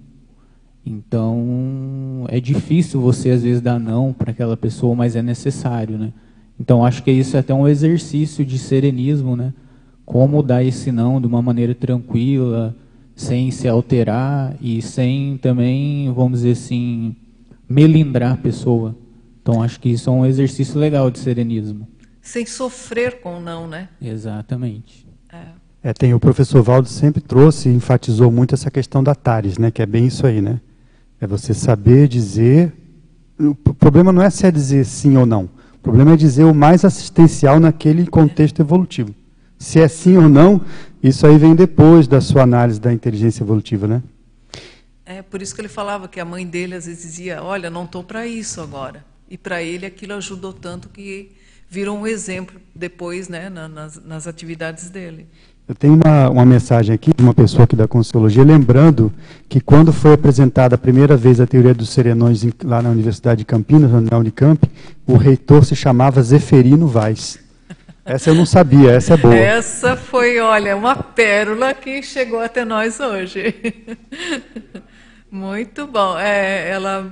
[0.83, 6.11] Então, é difícil você às vezes dar não para aquela pessoa, mas é necessário, né?
[6.59, 9.53] Então, acho que isso é até um exercício de serenismo, né?
[10.07, 12.75] Como dar esse não de uma maneira tranquila,
[13.15, 17.15] sem se alterar e sem também, vamos dizer assim,
[17.69, 18.95] melindrar a pessoa.
[19.47, 21.87] Então, acho que isso é um exercício legal de serenismo.
[22.21, 23.87] Sem sofrer com o não, né?
[24.01, 25.07] Exatamente.
[25.31, 25.89] É.
[25.89, 29.71] é tem o professor Valdo sempre trouxe e enfatizou muito essa questão da TARES, né?
[29.71, 30.59] Que é bem isso aí, né?
[31.21, 32.73] É você saber dizer.
[33.39, 35.49] O problema não é se é dizer sim ou não.
[35.75, 39.15] O problema é dizer o mais assistencial naquele contexto evolutivo.
[39.57, 40.59] Se é sim ou não,
[41.01, 44.03] isso aí vem depois da sua análise da inteligência evolutiva, né?
[45.05, 47.85] É por isso que ele falava que a mãe dele às vezes dizia: Olha, não
[47.85, 49.05] estou para isso agora.
[49.29, 51.31] E para ele aquilo ajudou tanto que
[51.69, 55.27] virou um exemplo depois né, nas, nas atividades dele.
[55.67, 59.11] Eu tenho uma, uma mensagem aqui de uma pessoa aqui da Consciologia, lembrando
[59.49, 63.45] que quando foi apresentada a primeira vez a teoria dos serenões lá na Universidade de
[63.45, 64.65] Campinas, na Unicamp,
[65.05, 67.39] o reitor se chamava Zeferino Vaz.
[68.05, 69.35] Essa eu não sabia, essa é boa.
[69.35, 73.53] Essa foi, olha, uma pérola que chegou até nós hoje.
[75.29, 76.17] Muito bom.
[76.17, 77.11] É, ela,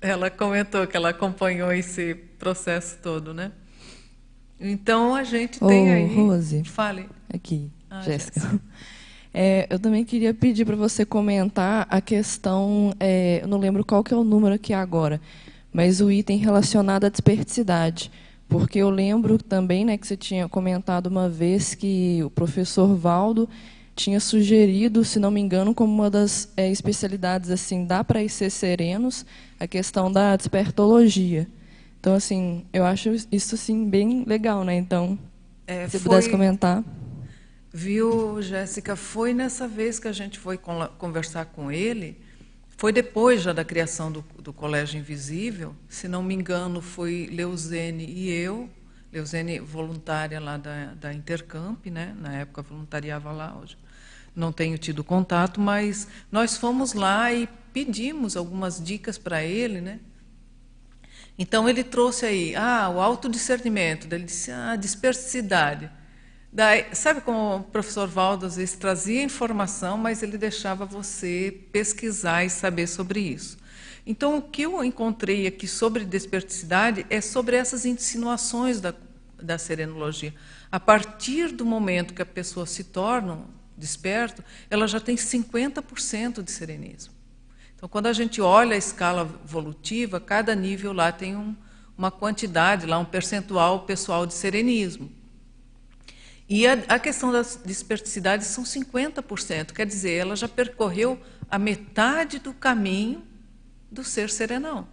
[0.00, 3.52] ela comentou que ela acompanhou esse processo todo, né?
[4.60, 6.14] Então a gente tem aí.
[6.14, 6.64] Rose.
[6.64, 7.08] Fale.
[7.32, 8.60] Aqui, ah, Jéssica.
[9.32, 14.02] É, eu também queria pedir para você comentar a questão, é, eu não lembro qual
[14.02, 15.20] que é o número aqui agora,
[15.72, 18.10] mas o item relacionado à desperticidade.
[18.48, 23.48] Porque eu lembro também né, que você tinha comentado uma vez que o professor Valdo
[23.94, 28.48] tinha sugerido, se não me engano, como uma das é, especialidades assim, dá para ser
[28.48, 29.26] serenos,
[29.58, 31.46] a questão da despertologia.
[32.00, 34.76] Então, assim, eu acho isso assim bem legal, né?
[34.76, 35.18] Então,
[35.66, 36.10] é, se foi...
[36.10, 36.84] pudesse comentar.
[37.72, 38.96] Viu, Jéssica?
[38.96, 40.58] Foi nessa vez que a gente foi
[40.98, 42.18] conversar com ele.
[42.76, 45.74] Foi depois já da criação do, do Colégio Invisível.
[45.88, 48.70] Se não me engano, foi Leuzene e eu.
[49.12, 52.14] Leuzene voluntária lá da, da Intercamp, né?
[52.20, 53.76] na época voluntariava lá, hoje
[54.34, 60.00] não tenho tido contato, mas nós fomos lá e pedimos algumas dicas para ele, né?
[61.38, 65.90] Então ele trouxe aí, ah, o autodiscernimento, ele disse, ah, dispersidade.
[66.52, 72.44] Daí, sabe como o professor Valdo às vezes trazia informação, mas ele deixava você pesquisar
[72.44, 73.58] e saber sobre isso.
[74.06, 78.94] Então, o que eu encontrei aqui sobre desperticidade é sobre essas insinuações da,
[79.40, 80.34] da serenologia.
[80.72, 83.44] A partir do momento que a pessoa se torna
[83.78, 87.14] desperto, ela já tem 50% de serenismo.
[87.74, 91.54] Então, quando a gente olha a escala evolutiva, cada nível lá tem um,
[91.96, 95.12] uma quantidade, lá um percentual pessoal de serenismo.
[96.48, 102.38] E a, a questão da desperticidade são 50%, quer dizer, ela já percorreu a metade
[102.38, 103.22] do caminho
[103.90, 104.88] do ser serenão.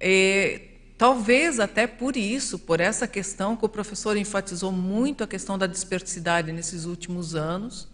[0.00, 0.65] É,
[0.96, 5.66] talvez até por isso, por essa questão que o professor enfatizou muito a questão da
[5.66, 7.88] dispersidade nesses últimos anos.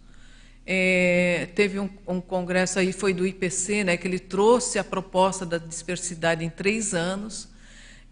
[0.65, 5.45] É, teve um, um, congresso aí, foi do IPC, né, que ele trouxe a proposta
[5.45, 7.49] da dispersidade em três anos.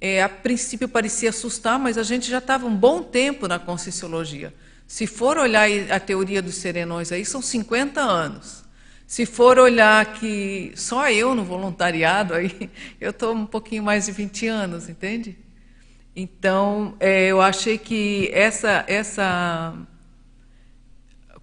[0.01, 4.53] É, a princípio parecia assustar, mas a gente já estava um bom tempo na Conscienciologia.
[4.85, 8.60] Se for olhar a teoria dos serenões aí, são 50 anos.
[9.11, 14.13] Se for olhar que só eu no voluntariado, aí eu estou um pouquinho mais de
[14.13, 15.37] 20 anos, entende?
[16.15, 19.75] Então, é, eu achei que essa, essa.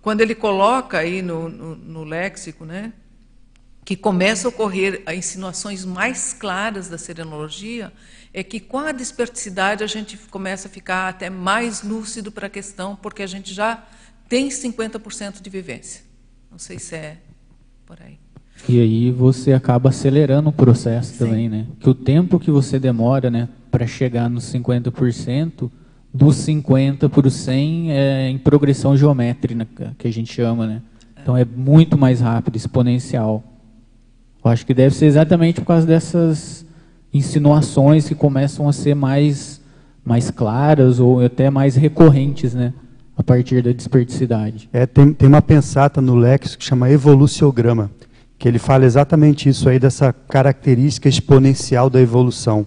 [0.01, 2.91] Quando ele coloca aí no, no, no léxico, né,
[3.85, 7.93] que começa a ocorrer insinuações mais claras da serenologia,
[8.33, 12.51] é que com a desperticidade a gente começa a ficar até mais lúcido para a
[12.51, 13.87] questão, porque a gente já
[14.27, 16.03] tem 50% de vivência.
[16.51, 17.28] Não sei se é
[17.89, 18.19] por aí.
[18.69, 21.25] E aí você acaba acelerando o processo Sim.
[21.25, 21.67] também, né?
[21.81, 25.71] Que o tempo que você demora, né, para chegar nos 50%,
[26.13, 30.83] dos 50 para o 100 é em progressão geométrica, que a gente chama, né?
[31.23, 33.43] Então é muito mais rápido, exponencial.
[34.45, 36.67] Eu acho que deve ser exatamente por causa dessas
[37.13, 39.63] insinuações que começam a ser mais,
[40.05, 42.75] mais claras ou até mais recorrentes, né?
[43.19, 44.71] A partir da desperdicidade.
[44.73, 47.91] É, tem, tem uma pensata no Lex que chama evoluciograma,
[48.39, 52.65] que ele fala exatamente isso aí, dessa característica exponencial da evolução,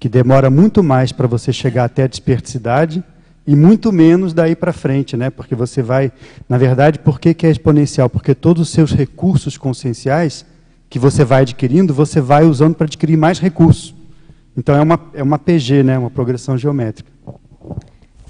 [0.00, 3.04] que demora muito mais para você chegar até a desperticidade
[3.46, 5.28] e muito menos daí para frente, né?
[5.28, 6.10] Porque você vai,
[6.48, 8.08] na verdade, por que, que é exponencial?
[8.08, 10.46] Porque todos os seus recursos conscienciais
[10.88, 13.94] que você vai adquirindo, você vai usando para adquirir mais recursos.
[14.56, 15.98] Então é uma, é uma PG, né?
[15.98, 17.12] uma progressão geométrica.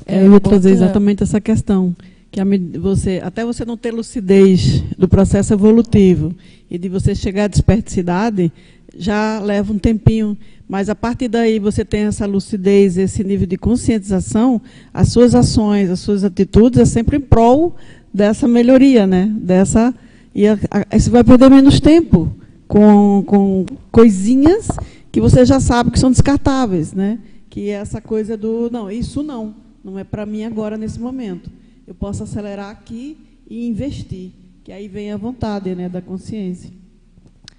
[0.07, 1.95] É, eu ia trazer exatamente essa questão.
[2.31, 2.45] Que a,
[2.81, 6.35] você, até você não ter lucidez do processo evolutivo
[6.71, 8.53] e de você chegar à desperticidade,
[8.97, 10.37] já leva um tempinho.
[10.69, 14.61] Mas a partir daí você tem essa lucidez, esse nível de conscientização,
[14.93, 17.77] as suas ações, as suas atitudes é sempre em prol
[18.13, 19.31] dessa melhoria, né?
[19.37, 19.95] Dessa
[20.35, 22.35] e a, a, você vai perder menos tempo
[22.67, 24.69] com, com coisinhas
[25.13, 27.21] que você já sabe que são descartáveis, né?
[27.49, 31.51] Que é essa coisa do não, isso não, não é para mim agora nesse momento.
[31.87, 34.33] Eu posso acelerar aqui e investir,
[34.65, 36.71] que aí vem a vontade, né, da consciência.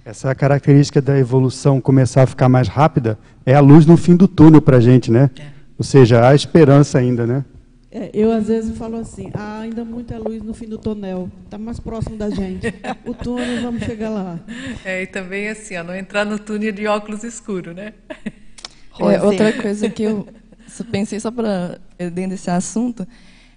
[0.04, 4.16] Essa é característica da evolução começar a ficar mais rápida é a luz no fim
[4.16, 5.30] do túnel para a gente, né?
[5.38, 5.44] É.
[5.78, 7.46] Ou seja, há esperança ainda, né?
[7.92, 11.58] É, eu, às vezes, falo assim, há ainda muita luz no fim do tonel, está
[11.58, 12.74] mais próximo da gente.
[13.06, 14.40] O túnel, vamos chegar lá.
[14.84, 17.94] É, e também assim, ó, não entrar no túnel de óculos escuro, né?
[19.00, 20.28] É, outra coisa que eu
[20.92, 23.08] pensei só para dentro desse assunto,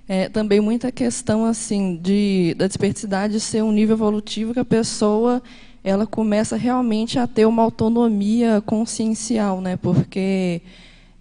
[0.09, 5.43] é também muita questão assim de da desperticidade ser um nível evolutivo que a pessoa
[5.85, 9.77] ela começa realmente a ter uma autonomia consciencial, né?
[9.77, 10.61] Porque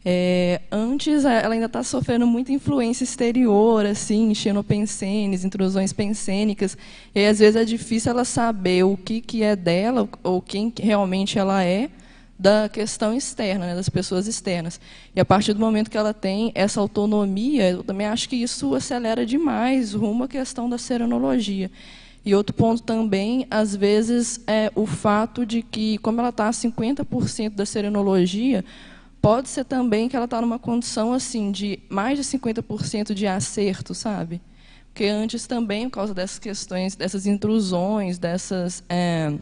[0.10, 6.78] é, antes, ela ainda está sofrendo muita influência exterior, assim, xenopensenes, intrusões pensênicas,
[7.13, 11.38] e às vezes é difícil ela saber o que, que é dela, ou quem realmente
[11.38, 11.90] ela é,
[12.40, 14.79] da questão externa, né, das pessoas externas.
[15.15, 18.75] E a partir do momento que ela tem essa autonomia, eu também acho que isso
[18.75, 21.71] acelera demais rumo à questão da serenologia.
[22.23, 26.52] E outro ponto também, às vezes, é o fato de que, como ela está a
[26.52, 28.63] 50% da serenologia,
[29.21, 33.96] pode ser também que ela está numa condição assim de mais de 50% de acerto,
[33.96, 34.42] sabe?
[34.88, 39.33] Porque antes também, por causa dessas questões, dessas intrusões, dessas, é,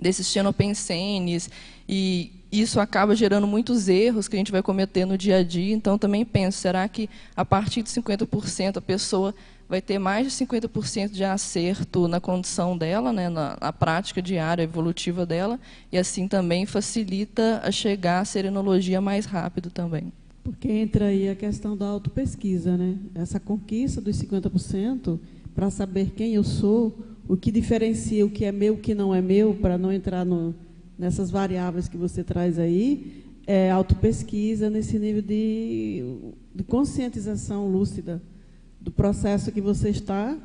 [0.00, 1.50] desses xenopensenes,
[1.88, 5.74] e isso acaba gerando muitos erros que a gente vai cometer no dia a dia.
[5.74, 9.34] Então, também penso, será que a partir de 50% a pessoa
[9.68, 14.62] vai ter mais de 50% de acerto na condição dela, né, na, na, prática diária
[14.62, 15.58] evolutiva dela,
[15.90, 20.12] e assim também facilita a chegar à serenologia mais rápido também.
[20.42, 22.96] Porque entra aí a questão da autopesquisa, né?
[23.14, 25.18] Essa conquista dos 50%
[25.54, 29.14] para saber quem eu sou, o que diferencia o que é meu o que não
[29.14, 30.54] é meu, para não entrar no,
[30.98, 36.02] nessas variáveis que você traz aí, é autopesquisa nesse nível de,
[36.54, 38.22] de conscientização lúcida
[38.80, 40.36] do processo que você está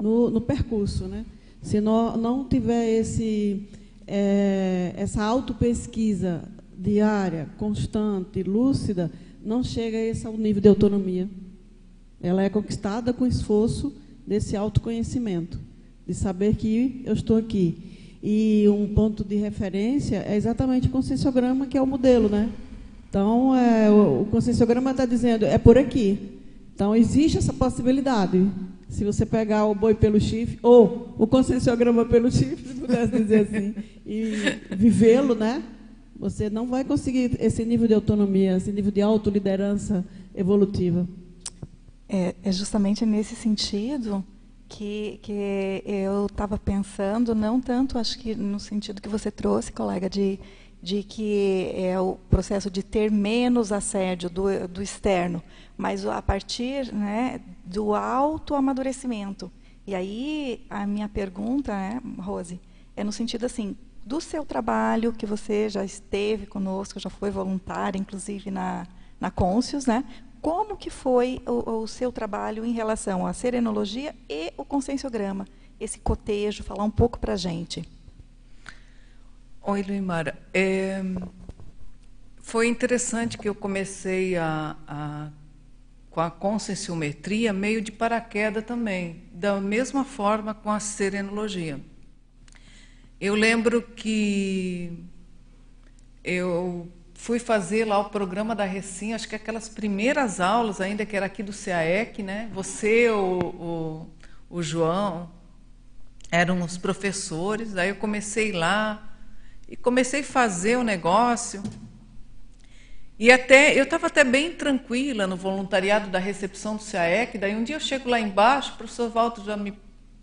[0.00, 1.06] no, no percurso.
[1.06, 1.24] Né?
[1.62, 3.62] Se não, não tiver esse,
[4.06, 6.42] é, essa autopesquisa
[6.76, 9.10] diária, constante, lúcida,
[9.42, 11.28] não chega a esse nível de autonomia.
[12.20, 13.94] Ela é conquistada com esforço
[14.26, 15.58] desse autoconhecimento,
[16.06, 17.95] de saber que eu estou aqui.
[18.22, 22.50] E um ponto de referência é exatamente o conscienciograma, que é o modelo, né?
[23.08, 26.18] Então, é, o, o conscienciograma está dizendo, é por aqui.
[26.74, 28.46] Então, existe essa possibilidade.
[28.88, 33.48] Se você pegar o boi pelo chifre, ou o conscienciograma pelo chifre, se pudesse dizer
[33.48, 33.74] assim,
[34.06, 34.34] e
[34.74, 35.62] vivê-lo, né?
[36.18, 40.04] Você não vai conseguir esse nível de autonomia, esse nível de autoliderança
[40.34, 41.06] evolutiva.
[42.08, 44.24] É, é justamente nesse sentido
[44.68, 50.08] que, que eu estava pensando, não tanto, acho que no sentido que você trouxe, colega,
[50.08, 50.38] de,
[50.82, 55.42] de que é o processo de ter menos assédio do, do externo,
[55.76, 59.50] mas a partir né, do autoamadurecimento.
[59.86, 62.60] E aí, a minha pergunta, né, Rose,
[62.96, 67.98] é no sentido assim, do seu trabalho, que você já esteve conosco, já foi voluntária,
[67.98, 68.86] inclusive na,
[69.20, 70.04] na Côncios, né?
[70.46, 75.44] Como que foi o, o, seu trabalho em relação à serenologia e o conscienciograma?
[75.80, 77.82] Esse cotejo, falar um pouco para a gente.
[79.60, 80.38] Oi, Luimara.
[80.54, 81.02] É,
[82.36, 85.30] foi interessante que eu comecei a, a
[86.10, 91.80] com a conscienciometria meio de paraquedas também, da mesma forma com a serenologia.
[93.20, 94.96] Eu lembro que
[96.22, 96.88] eu
[97.26, 101.26] fui fazer lá o programa da Recim, acho que aquelas primeiras aulas ainda que era
[101.26, 102.48] aqui do CAEC, né?
[102.52, 104.06] Você, o,
[104.48, 105.28] o, o João,
[106.30, 107.76] eram os professores.
[107.76, 109.12] Aí eu comecei lá
[109.68, 111.64] e comecei a fazer o negócio.
[113.18, 117.38] E até eu estava até bem tranquila no voluntariado da recepção do CAEC.
[117.38, 119.76] Daí um dia eu chego lá embaixo, o professor Walter já me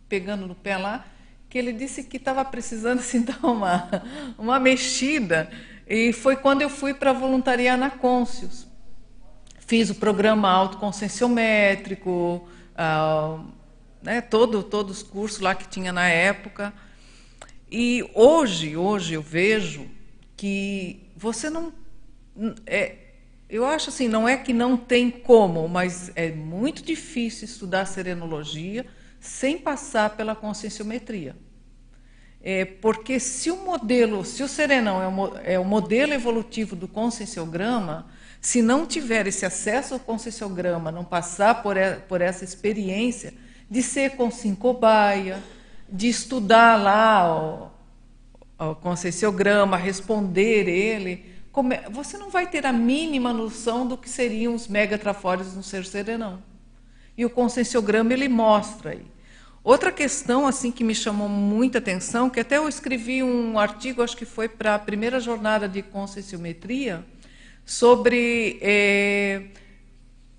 [0.07, 1.05] pegando no pé lá,
[1.49, 3.89] que ele disse que estava precisando assim, dar uma,
[4.37, 5.51] uma mexida.
[5.93, 8.65] E foi quando eu fui para voluntariar na Côncios.
[9.59, 13.39] Fiz o programa autoconscienciométrico, ah,
[14.01, 16.73] né, todo, todos os cursos lá que tinha na época.
[17.71, 19.87] E hoje, hoje eu vejo
[20.35, 21.71] que você não
[22.65, 22.95] é,
[23.47, 28.83] eu acho assim, não é que não tem como, mas é muito difícil estudar serenologia
[29.19, 31.35] sem passar pela conscienciometria.
[32.45, 36.89] É, porque se o modelo, se o serenão é o, é o modelo evolutivo do
[36.89, 38.05] conscienciograma,
[38.41, 41.77] se não tiver esse acesso ao conscienciograma, não passar por,
[42.09, 43.33] por essa experiência
[43.69, 45.41] de ser com cobaia,
[45.87, 47.71] de estudar lá
[48.59, 48.75] o, o
[49.77, 51.33] responder ele,
[51.71, 55.85] é, você não vai ter a mínima noção do que seriam os megatrafórios no ser
[55.85, 56.43] serenão.
[57.17, 59.12] E o conscienciograma ele mostra aí.
[59.63, 64.17] Outra questão assim que me chamou muita atenção, que até eu escrevi um artigo, acho
[64.17, 67.05] que foi para a primeira jornada de conscienciometria,
[67.65, 69.43] sobre é,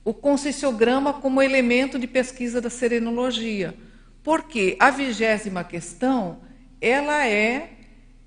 [0.04, 3.74] o conscienciograma como elemento de pesquisa da serenologia.
[4.22, 6.40] Porque a vigésima questão,
[6.80, 7.70] ela é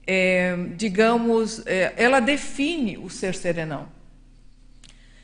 [0.08, 3.90] é, digamos, é, ela define o ser serenão.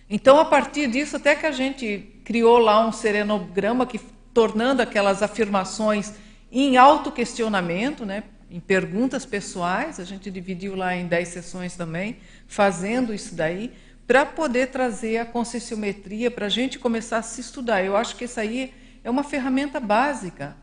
[0.10, 4.00] Então, a partir disso, até que a gente criou lá um serenograma que
[4.34, 6.14] tornando aquelas afirmações
[6.52, 12.18] em autoquestionamento, né, em perguntas pessoais, a gente dividiu lá em dez sessões também,
[12.48, 13.74] fazendo isso daí,
[14.06, 17.84] para poder trazer a conscienciometria, para a gente começar a se estudar.
[17.84, 18.74] Eu acho que isso aí
[19.04, 20.56] é uma ferramenta básica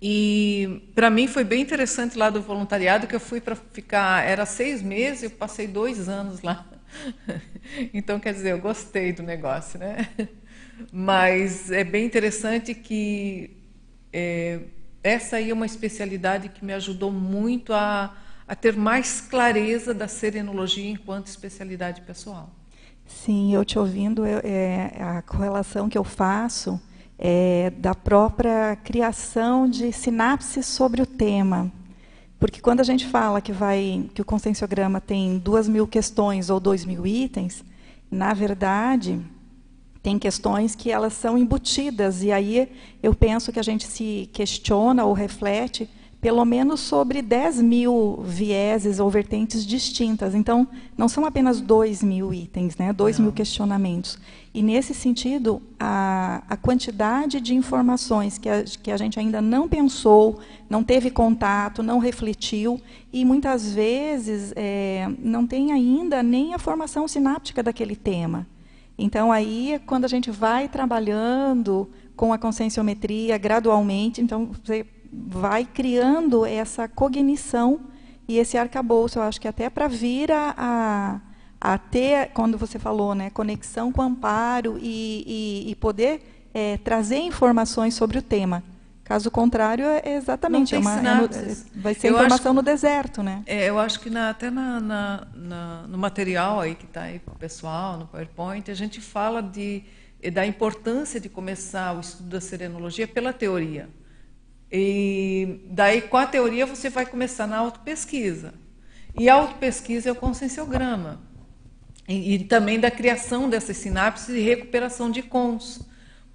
[0.00, 4.46] e para mim foi bem interessante lá do voluntariado, que eu fui para ficar, era
[4.46, 6.66] seis meses, eu passei dois anos lá.
[7.92, 10.08] Então, quer dizer, eu gostei do negócio, né?
[10.92, 13.50] Mas é bem interessante que
[14.12, 14.60] é,
[15.02, 18.16] essa aí é uma especialidade que me ajudou muito a,
[18.46, 22.50] a ter mais clareza da serenologia enquanto especialidade pessoal.
[23.06, 26.80] Sim, eu te ouvindo, eu, é, a correlação que eu faço
[27.18, 31.72] é, da própria criação de sinapses sobre o tema.
[32.38, 36.60] Porque quando a gente fala que, vai, que o conscienciograma tem duas mil questões ou
[36.60, 37.64] dois mil itens,
[38.10, 39.20] na verdade,
[40.02, 42.70] tem questões que elas são embutidas, e aí
[43.02, 45.88] eu penso que a gente se questiona ou reflete
[46.20, 50.34] pelo menos sobre 10 mil vieses ou vertentes distintas.
[50.34, 52.92] Então, não são apenas 2 mil itens, né?
[52.92, 54.18] 2 mil questionamentos.
[54.52, 59.68] E, nesse sentido, a, a quantidade de informações que a, que a gente ainda não
[59.68, 62.80] pensou, não teve contato, não refletiu,
[63.12, 68.44] e muitas vezes é, não tem ainda nem a formação sináptica daquele tema.
[68.98, 76.44] Então, aí, quando a gente vai trabalhando com a conscienciometria gradualmente, então, você vai criando
[76.44, 77.80] essa cognição
[78.26, 79.20] e esse arcabouço.
[79.20, 81.20] Eu acho que até para vir a, a,
[81.60, 86.76] a, ter, quando você falou, né, conexão com o amparo e, e, e poder é,
[86.78, 88.64] trazer informações sobre o tema.
[89.08, 91.28] Caso contrário, é exatamente é uma, é no,
[91.76, 93.42] vai ser eu informação no deserto, né?
[93.46, 97.32] É, eu acho que na, até na, na, no material aí que está aí para
[97.32, 99.82] o pessoal, no PowerPoint, a gente fala de,
[100.30, 103.88] da importância de começar o estudo da serenologia pela teoria.
[104.70, 108.52] E daí, com a teoria, você vai começar na autopesquisa.
[109.18, 111.18] E a autopesquisa é o conscienciograma.
[112.06, 115.87] E, e também da criação dessas sinapses e recuperação de cons.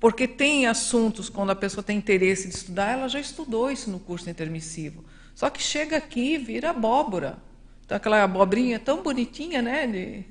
[0.04, 4.02] Porque tem assuntos, quando a pessoa tem interesse de estudar, ela já estudou isso no
[4.02, 5.06] curso intermissivo.
[5.34, 7.38] Só que chega aqui e vira abóbora.
[7.86, 9.88] Então, aquela abobrinha tão bonitinha, né?
[9.88, 10.26] De...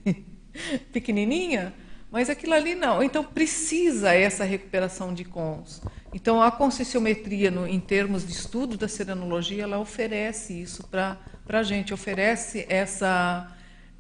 [0.93, 1.73] pequenininha,
[2.11, 3.03] mas aquilo ali não.
[3.03, 5.81] Então, precisa essa recuperação de cons.
[6.13, 11.19] Então, a conscienciometria, no, em termos de estudo da serenologia, ela oferece isso para
[11.49, 13.57] a gente, oferece essa,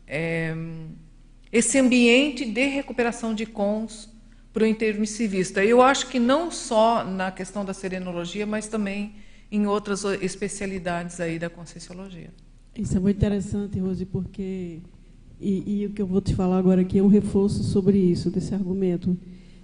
[0.06, 0.54] é,
[1.50, 4.11] esse ambiente de recuperação de cons
[4.52, 5.64] para o intermissivista.
[5.64, 9.14] Eu acho que não só na questão da serenologia, mas também
[9.50, 12.30] em outras especialidades aí da conscienciologia.
[12.76, 14.80] Isso é muito interessante, Rose, porque
[15.42, 18.30] e, e o que eu vou te falar agora aqui é um reforço sobre isso,
[18.30, 19.16] desse argumento.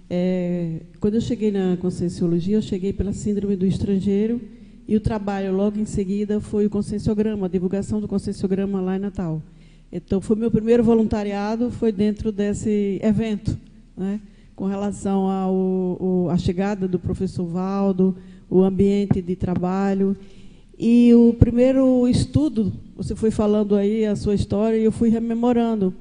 [0.09, 4.41] É, quando eu cheguei na Conscienciologia, eu cheguei pela Síndrome do Estrangeiro
[4.87, 8.99] e o trabalho logo em seguida foi o Conscienciograma, a divulgação do Conscienciograma lá em
[8.99, 9.41] Natal.
[9.91, 13.57] Então, foi meu primeiro voluntariado, foi dentro desse evento,
[13.95, 14.19] né,
[14.59, 15.25] com relação
[16.29, 18.17] à chegada do professor Valdo,
[18.49, 20.17] o ambiente de trabalho.
[20.77, 25.93] E o primeiro estudo, você foi falando aí a sua história e eu fui rememorando.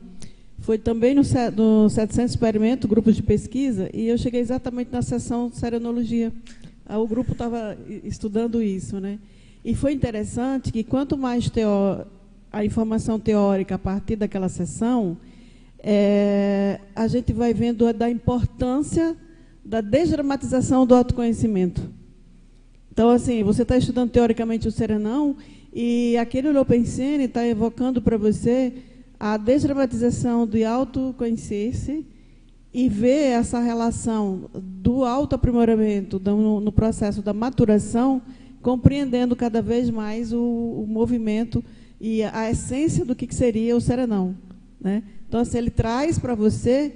[0.59, 1.22] Foi também no,
[1.54, 6.32] no 700 Experimento, grupos de pesquisa, e eu cheguei exatamente na sessão de serenologia.
[6.84, 8.98] Ah, o grupo estava estudando isso.
[8.98, 9.20] Né?
[9.64, 12.04] E foi interessante que quanto mais teó
[12.52, 15.16] a informação teórica a partir daquela sessão,
[15.91, 19.16] é, a gente vai vendo da importância
[19.64, 21.80] da desdramatização do autoconhecimento.
[22.93, 25.34] Então, assim, você está estudando teoricamente o serenão
[25.72, 28.74] e aquele Lopensene está evocando para você
[29.18, 32.05] a desdramatização do autoconhecer-se
[32.74, 38.20] e ver essa relação do autoaprimoramento no, no processo da maturação,
[38.61, 41.64] compreendendo cada vez mais o, o movimento
[41.99, 44.36] e a, essência do que, que seria o serenão.
[44.78, 45.03] Né?
[45.28, 46.94] Então, assim, ele traz para você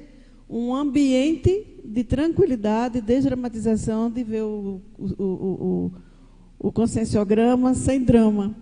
[0.48, 5.92] um ambiente de tranquilidade, desdramatização, de ver o, o, o, o,
[6.58, 8.54] o conscienciograma sem drama.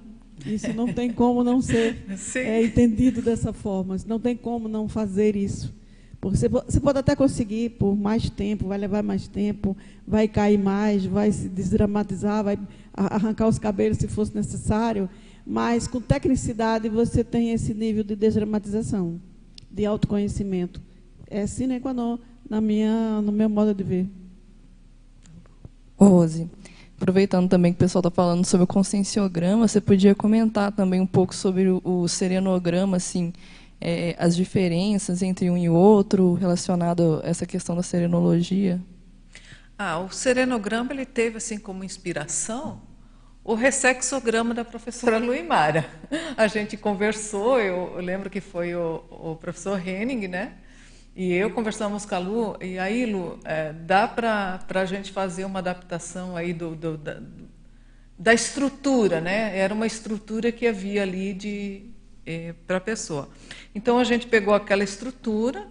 [0.44, 1.96] Isso não tem como não ser
[2.36, 3.96] é, entendido dessa forma.
[4.06, 5.74] Não tem como não fazer isso.
[6.22, 9.74] Você, você pode até conseguir por mais tempo, vai levar mais tempo,
[10.06, 12.58] vai cair mais, vai se desdramatizar, vai
[12.92, 15.08] arrancar os cabelos se fosse necessário,
[15.46, 19.18] mas com tecnicidade você tem esse nível de desdramatização,
[19.70, 20.80] de autoconhecimento.
[21.28, 22.18] É sine qua non
[22.48, 24.08] na minha, no meu modo de ver.
[25.96, 26.50] Rose,
[26.96, 31.06] aproveitando também que o pessoal está falando sobre o conscienciograma, você podia comentar também um
[31.06, 33.32] pouco sobre o, o serenograma, assim,
[33.80, 38.80] é, as diferenças entre um e outro relacionado a essa questão da serenologia?
[39.78, 42.89] Ah, o serenograma ele teve assim como inspiração
[43.50, 45.84] o ressexograma da professora Luimara.
[46.36, 50.52] A gente conversou, eu, eu lembro que foi o, o professor Henning, né?
[51.16, 55.44] E eu conversamos com a Lu, e aí, Lu, é, dá para a gente fazer
[55.44, 57.20] uma adaptação aí do, do da,
[58.16, 59.58] da, estrutura, né?
[59.58, 61.90] Era uma estrutura que havia ali de
[62.24, 63.28] é, para a pessoa.
[63.74, 65.66] Então a gente pegou aquela estrutura,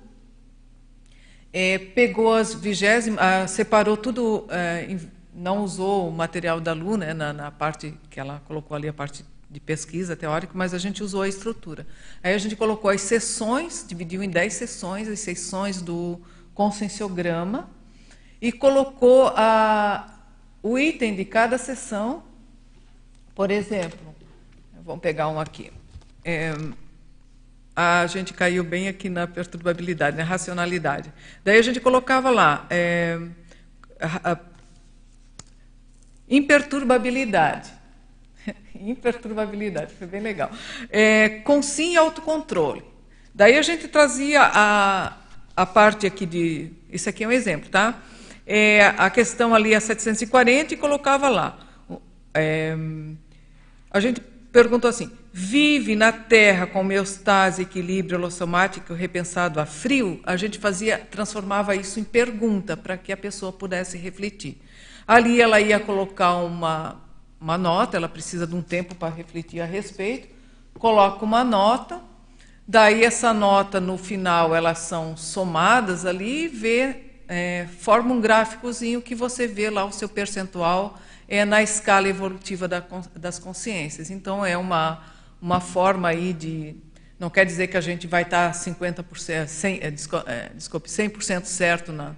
[1.53, 4.97] é, pegou as vigésimas, separou tudo, é,
[5.39, 7.13] não usou o material da Lu, né?
[7.13, 11.01] Na, na parte que ela colocou ali a parte de pesquisa teórica, mas a gente
[11.01, 11.87] usou a estrutura.
[12.21, 16.21] Aí a gente colocou as sessões, dividiu em 10 sessões, as sessões do
[16.53, 17.69] conscienciograma,
[18.41, 20.13] e colocou a,
[20.61, 22.21] o item de cada sessão.
[23.33, 23.97] Por exemplo,
[24.85, 25.71] vamos pegar um aqui.
[26.23, 26.53] É,
[27.75, 31.11] a gente caiu bem aqui na perturbabilidade, na racionalidade.
[31.45, 33.17] Daí a gente colocava lá é,
[33.99, 34.39] a, a,
[36.29, 37.71] imperturbabilidade.
[38.79, 40.49] Imperturbabilidade, foi bem legal.
[40.89, 42.83] É, com sim autocontrole.
[43.33, 45.17] Daí a gente trazia a,
[45.55, 46.71] a parte aqui de.
[46.91, 48.01] Isso aqui é um exemplo, tá?
[48.45, 51.59] É, a questão ali a 740 e colocava lá.
[52.33, 52.75] É,
[53.91, 54.21] a gente
[54.51, 60.19] perguntou assim: vive na Terra com homeostase, equilíbrio holossomático repensado a frio?
[60.23, 64.57] A gente fazia, transformava isso em pergunta para que a pessoa pudesse refletir.
[65.09, 67.01] Ali ela ia colocar uma,
[67.41, 70.27] uma nota, ela precisa de um tempo para refletir a respeito,
[70.77, 71.99] coloca uma nota,
[72.67, 76.95] daí essa nota no final elas são somadas ali e vê,
[77.27, 82.67] é, forma um gráficozinho que você vê lá o seu percentual é na escala evolutiva
[82.67, 82.83] da,
[83.15, 84.11] das consciências.
[84.11, 85.01] Então é uma,
[85.41, 86.75] uma forma aí de
[87.17, 89.89] não quer dizer que a gente vai estar 50%, 100, é,
[90.53, 92.13] desculpe, 100% certo na,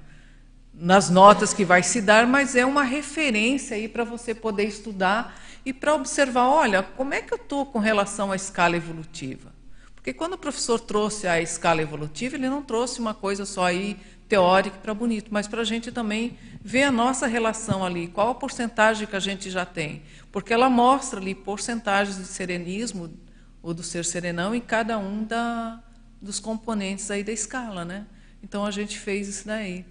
[0.81, 5.39] nas notas que vai se dar, mas é uma referência aí para você poder estudar
[5.63, 9.53] e para observar, olha, como é que eu estou com relação à escala evolutiva?
[9.93, 13.95] Porque quando o professor trouxe a escala evolutiva, ele não trouxe uma coisa só aí
[14.27, 18.35] teórica para bonito, mas para a gente também ver a nossa relação ali, qual a
[18.35, 20.01] porcentagem que a gente já tem,
[20.31, 23.13] porque ela mostra ali porcentagens de serenismo
[23.61, 25.79] ou do ser serenão em cada um da,
[26.19, 28.07] dos componentes aí da escala, né?
[28.41, 29.85] Então a gente fez isso daí.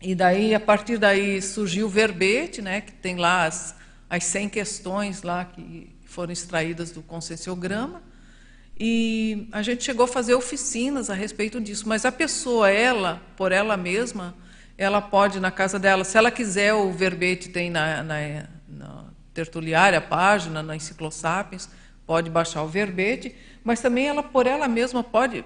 [0.00, 3.74] E daí, a partir daí, surgiu o verbete, né, que tem lá as,
[4.08, 8.02] as 100 questões lá que foram extraídas do conscienciograma.
[8.78, 11.88] E a gente chegou a fazer oficinas a respeito disso.
[11.88, 14.34] Mas a pessoa, ela, por ela mesma,
[14.76, 18.16] ela pode, na casa dela, se ela quiser, o verbete tem na, na,
[18.68, 21.70] na tertuliária, a página, na Enciclosapiens,
[22.06, 23.34] pode baixar o verbete,
[23.64, 25.42] mas também ela, por ela mesma, pode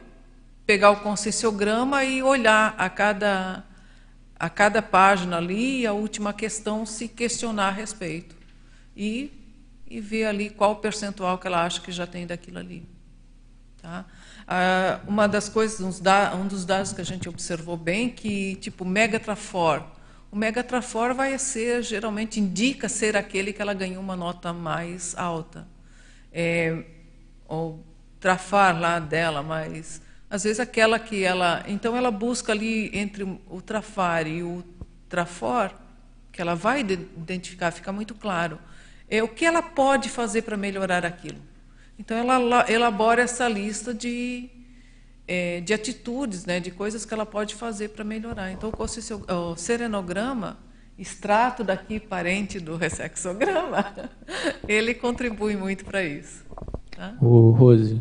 [0.67, 3.65] pegar o conscienciograma e olhar a cada
[4.41, 8.35] a cada página ali, a última questão, se questionar a respeito.
[8.97, 9.31] E,
[9.87, 12.89] e ver ali qual o percentual que ela acha que já tem daquilo ali.
[13.83, 14.07] Tá?
[14.49, 19.85] Ah, uma das coisas, um dos dados que a gente observou bem, que tipo Megatrafor,
[20.31, 25.69] o Megatrafor vai ser, geralmente indica ser aquele que ela ganhou uma nota mais alta.
[26.33, 26.83] É,
[27.47, 27.85] ou
[28.19, 30.01] trafar lá dela, mas
[30.31, 31.65] às vezes aquela que ela.
[31.67, 34.63] Então ela busca ali entre o trafar e o
[35.09, 35.73] trafor,
[36.31, 38.59] que ela vai identificar, fica muito claro.
[39.09, 41.39] É o que ela pode fazer para melhorar aquilo.
[41.99, 44.49] Então ela elabora essa lista de,
[45.27, 48.53] é, de atitudes, né, de coisas que ela pode fazer para melhorar.
[48.53, 50.59] Então o, serenograma,
[50.97, 53.85] extrato daqui parente do ressexograma,
[54.69, 56.45] ele contribui muito para isso.
[56.97, 57.17] Tá?
[57.21, 58.01] O Rose,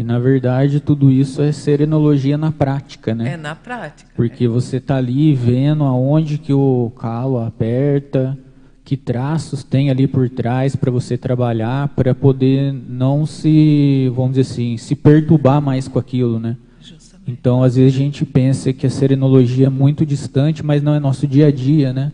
[0.00, 3.34] e na verdade tudo isso é serenologia na prática, né?
[3.34, 4.10] É na prática.
[4.16, 4.48] Porque é.
[4.48, 8.38] você está ali vendo aonde que o calo aperta,
[8.82, 14.50] que traços tem ali por trás para você trabalhar, para poder não se, vamos dizer
[14.50, 16.56] assim, se perturbar mais com aquilo, né?
[16.80, 17.30] Justamente.
[17.30, 20.98] Então, às vezes a gente pensa que a serenologia é muito distante, mas não é
[20.98, 22.10] nosso dia a dia, né?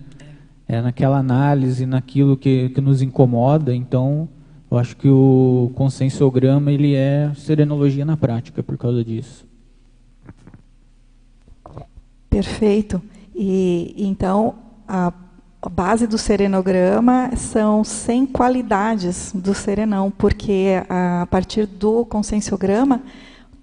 [0.69, 3.73] É, é naquela análise, naquilo que, que nos incomoda.
[3.73, 4.29] Então,
[4.77, 9.47] eu acho que o consensograma ele é serenologia na prática por causa disso.
[12.29, 13.01] Perfeito.
[13.35, 14.55] E então
[14.87, 15.13] a,
[15.71, 23.03] base do serenograma são 100 qualidades do serenão, porque a, a partir do consensograma,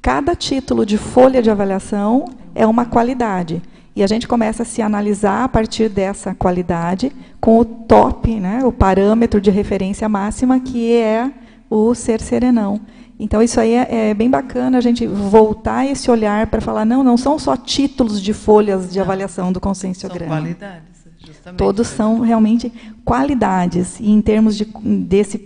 [0.01, 3.61] cada título de folha de avaliação é uma qualidade.
[3.95, 7.11] E a gente começa a se analisar a partir dessa qualidade
[7.43, 11.29] com o top, né, o parâmetro de referência máxima, que é
[11.69, 12.79] o ser serenão.
[13.19, 17.03] Então, isso aí é, é bem bacana a gente voltar esse olhar para falar, não,
[17.03, 20.35] não são só títulos de folhas de avaliação do conscienciograma.
[20.35, 21.57] São qualidades, justamente.
[21.57, 22.71] Todos são realmente
[23.03, 23.99] qualidades.
[23.99, 24.63] E em termos de,
[25.05, 25.37] desse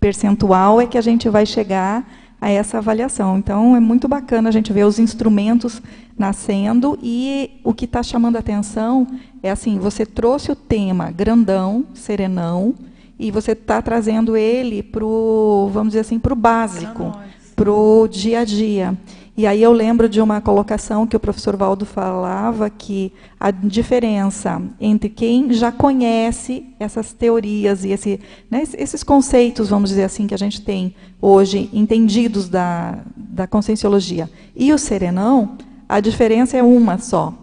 [0.00, 2.04] percentual é que a gente vai chegar
[2.40, 3.38] a essa avaliação.
[3.38, 5.80] Então, é muito bacana a gente ver os instrumentos
[6.18, 9.06] nascendo e o que está chamando a atenção
[9.42, 12.74] é assim, você trouxe o tema grandão, serenão,
[13.18, 17.16] e você está trazendo ele para o, vamos dizer assim, para o básico,
[17.54, 18.96] para o dia a dia.
[19.36, 24.62] E aí eu lembro de uma colocação que o professor Valdo falava que a diferença
[24.80, 28.18] entre quem já conhece essas teorias e esse,
[28.50, 34.30] né, esses conceitos, vamos dizer assim, que a gente tem hoje entendidos da, da conscienciologia
[34.54, 37.34] e o serenão, a diferença é uma só,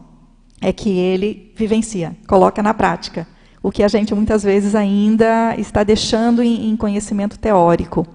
[0.60, 3.28] é que ele vivencia, coloca na prática,
[3.62, 8.06] o que a gente muitas vezes ainda está deixando em, em conhecimento teórico.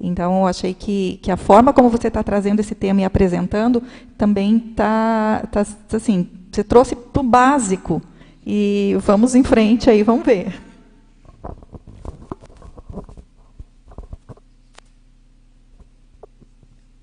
[0.00, 3.82] Então, eu achei que, que a forma como você está trazendo esse tema e apresentando
[4.16, 8.02] também está, tá, assim, você trouxe para o básico.
[8.46, 10.60] E vamos em frente aí, vamos ver.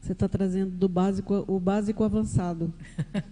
[0.02, 2.72] Você está trazendo do básico, o básico avançado.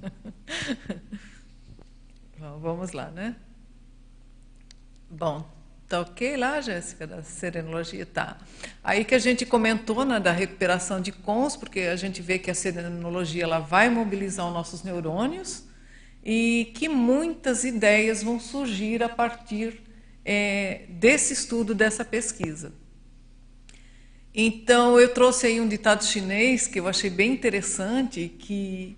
[2.39, 3.35] Bom, vamos lá, né?
[5.09, 5.45] Bom,
[5.93, 8.03] tá ok lá, Jéssica, da serenologia?
[8.03, 8.37] Tá.
[8.83, 12.49] Aí que a gente comentou né, da recuperação de cons, porque a gente vê que
[12.49, 15.65] a serenologia ela vai mobilizar os nossos neurônios
[16.25, 19.83] e que muitas ideias vão surgir a partir
[20.25, 22.73] é, desse estudo, dessa pesquisa.
[24.33, 28.97] Então, eu trouxe aí um ditado chinês que eu achei bem interessante, que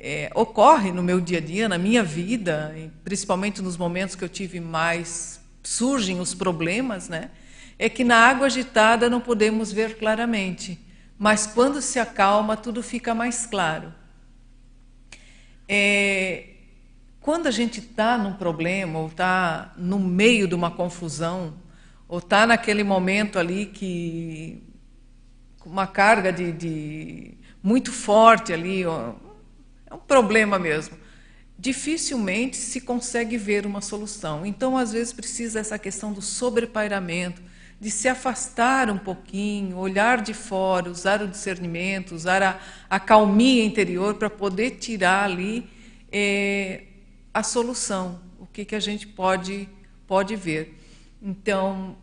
[0.00, 4.28] é, ocorre no meu dia a dia, na minha vida, principalmente nos momentos que eu
[4.28, 7.30] tive mais surgem os problemas, né?
[7.78, 10.78] É que na água agitada não podemos ver claramente,
[11.18, 13.92] mas quando se acalma tudo fica mais claro.
[15.68, 16.48] É,
[17.20, 21.54] quando a gente está num problema ou está no meio de uma confusão
[22.06, 24.62] ou está naquele momento ali que
[25.64, 29.14] uma carga de, de muito forte ali, ó,
[29.86, 30.98] é um problema mesmo.
[31.64, 34.44] Dificilmente se consegue ver uma solução.
[34.44, 37.40] Então, às vezes, precisa essa questão do sobrepairamento,
[37.80, 42.60] de se afastar um pouquinho, olhar de fora, usar o discernimento, usar a,
[42.90, 43.00] a
[43.64, 45.66] interior para poder tirar ali
[46.12, 46.82] é,
[47.32, 49.66] a solução, o que, que a gente pode,
[50.06, 50.78] pode ver.
[51.22, 51.96] Então,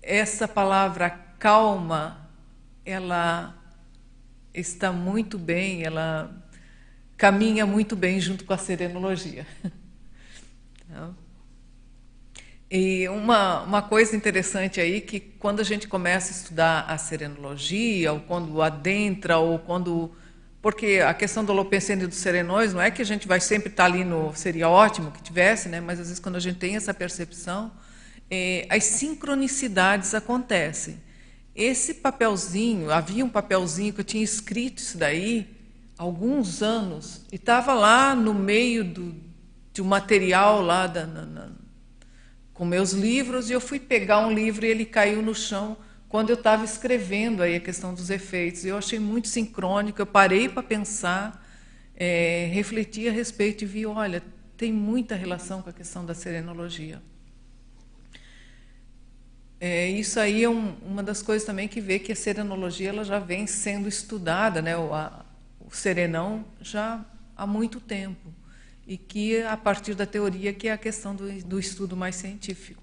[0.00, 2.26] essa palavra calma,
[2.86, 3.54] ela
[4.54, 6.41] está muito bem, ela
[7.22, 9.46] caminha muito bem junto com a serenologia.
[10.84, 11.16] Então,
[12.68, 18.12] e uma, uma coisa interessante aí que quando a gente começa a estudar a serenologia,
[18.12, 20.10] ou quando adentra, ou quando
[20.60, 23.68] porque a questão do holopensene e dos serenões não é que a gente vai sempre
[23.68, 25.80] estar ali no seria ótimo que tivesse, né?
[25.80, 27.70] Mas às vezes quando a gente tem essa percepção,
[28.28, 31.00] é, as sincronicidades acontecem.
[31.54, 35.61] Esse papelzinho, havia um papelzinho que eu tinha escrito isso daí
[35.96, 39.14] alguns anos e estava lá no meio do,
[39.72, 41.48] de um material lá da, na, na,
[42.52, 45.76] com meus livros e eu fui pegar um livro e ele caiu no chão
[46.08, 48.64] quando eu estava escrevendo aí a questão dos efeitos.
[48.64, 51.46] Eu achei muito sincrônico, eu parei para pensar,
[51.96, 54.22] é, refleti a respeito e vi, olha,
[54.56, 57.02] tem muita relação com a questão da serenologia.
[59.58, 63.04] É, isso aí é um, uma das coisas também que vê que a serenologia ela
[63.04, 65.24] já vem sendo estudada, né, o, a,
[65.76, 67.04] serenão já
[67.36, 68.30] há muito tempo
[68.86, 72.82] e que a partir da teoria que é a questão do, do estudo mais científico.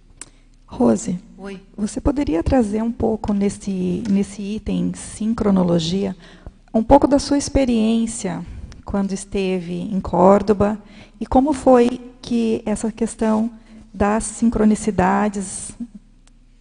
[0.65, 1.59] Rose, Oi.
[1.75, 6.15] você poderia trazer um pouco nesse, nesse item sincronologia,
[6.73, 8.45] um pouco da sua experiência
[8.85, 10.77] quando esteve em Córdoba
[11.19, 13.51] e como foi que essa questão
[13.91, 15.71] das sincronicidades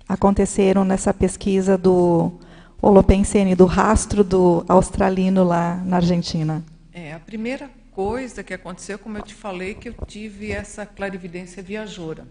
[0.09, 2.33] aconteceram nessa pesquisa do
[2.81, 6.65] Holopensene, do rastro do australino lá na Argentina?
[6.93, 11.61] É, a primeira coisa que aconteceu, como eu te falei, que eu tive essa clarividência
[11.61, 12.27] viajora.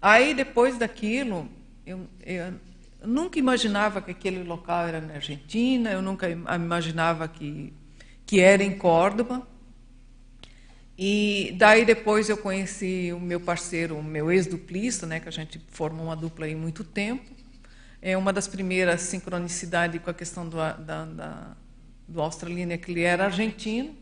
[0.00, 1.46] Aí, depois daquilo,
[1.86, 2.54] eu, eu,
[3.04, 7.74] nunca imaginava que aquele local era na Argentina, eu nunca imaginava que,
[8.24, 9.46] que era em Córdoba.
[10.96, 15.60] E daí depois eu conheci o meu parceiro, o meu ex-duplista, né, que a gente
[15.68, 17.43] formou uma dupla aí muito tempo.
[18.06, 21.56] É uma das primeiras sincronicidades com a questão do, da, da,
[22.06, 23.96] do australiano é que ele era argentino.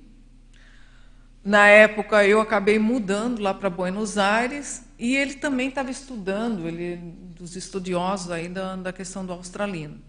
[1.44, 6.96] Na época eu acabei mudando lá para Buenos Aires e ele também estava estudando, ele
[6.96, 10.00] dos estudiosos aí da, da questão do australino.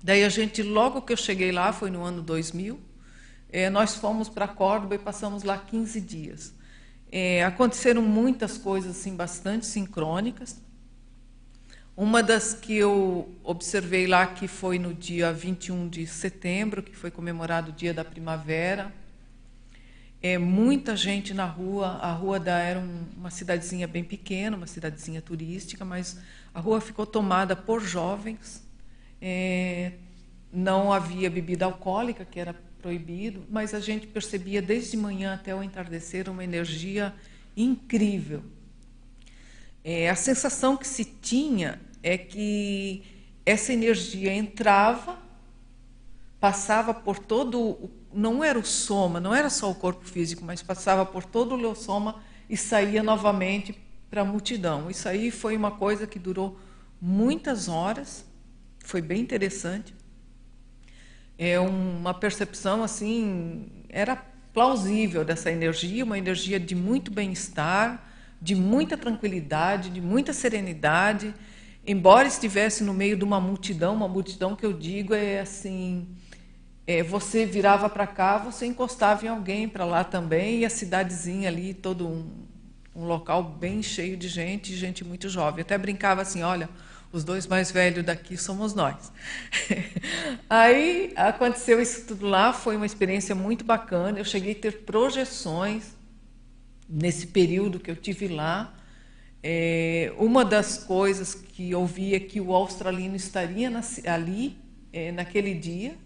[0.00, 2.78] Daí a gente, logo que eu cheguei lá, foi no ano 2000,
[3.50, 6.54] é, nós fomos para Córdoba e passamos lá 15 dias.
[7.10, 10.64] É, aconteceram muitas coisas assim, bastante sincrônicas.
[11.96, 17.10] Uma das que eu observei lá, que foi no dia 21 de setembro, que foi
[17.10, 18.92] comemorado o Dia da Primavera,
[20.22, 21.86] é, muita gente na rua.
[22.02, 26.18] A rua da era um, uma cidadezinha bem pequena, uma cidadezinha turística, mas
[26.52, 28.62] a rua ficou tomada por jovens.
[29.18, 29.92] É,
[30.52, 35.62] não havia bebida alcoólica, que era proibido, mas a gente percebia desde manhã até o
[35.62, 37.14] entardecer uma energia
[37.56, 38.42] incrível.
[39.82, 43.02] É, a sensação que se tinha é que
[43.44, 45.18] essa energia entrava,
[46.38, 50.62] passava por todo o não era o soma, não era só o corpo físico, mas
[50.62, 53.78] passava por todo o leucoma e saía novamente
[54.08, 54.90] para a multidão.
[54.90, 56.58] Isso aí foi uma coisa que durou
[56.98, 58.24] muitas horas,
[58.78, 59.94] foi bem interessante.
[61.36, 64.16] É uma percepção assim, era
[64.54, 68.02] plausível dessa energia, uma energia de muito bem-estar,
[68.40, 71.34] de muita tranquilidade, de muita serenidade.
[71.86, 76.08] Embora estivesse no meio de uma multidão, uma multidão que eu digo é assim,
[76.86, 81.48] é, você virava para cá, você encostava em alguém para lá também, e a cidadezinha
[81.48, 82.30] ali, todo um,
[82.94, 85.62] um local bem cheio de gente, gente muito jovem.
[85.62, 86.68] até brincava assim, olha,
[87.12, 89.12] os dois mais velhos daqui somos nós.
[90.50, 94.18] Aí aconteceu isso tudo lá, foi uma experiência muito bacana.
[94.18, 95.94] Eu cheguei a ter projeções
[96.88, 98.72] nesse período que eu tive lá.
[99.42, 104.56] É, uma das coisas que eu vi é que o australino estaria na, ali
[104.92, 105.96] é, naquele dia.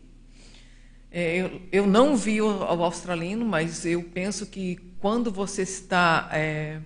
[1.10, 6.28] É, eu, eu, não vi o, o, australino, mas eu penso que quando você está
[6.32, 6.78] é,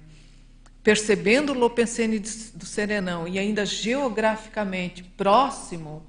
[0.83, 6.03] percebendo o Lopensene do Serenão e ainda geograficamente próximo,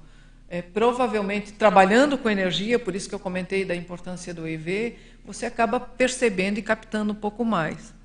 [0.48, 5.44] é, provavelmente trabalhando com energia, por isso que eu comentei da importância do EV, você
[5.44, 7.95] acaba percebendo e captando um pouco mais.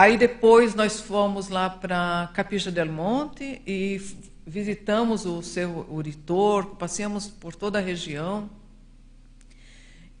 [0.00, 4.00] Aí depois nós fomos lá para Capija del Monte e
[4.46, 8.48] visitamos o seu Uritor, passeamos por toda a região.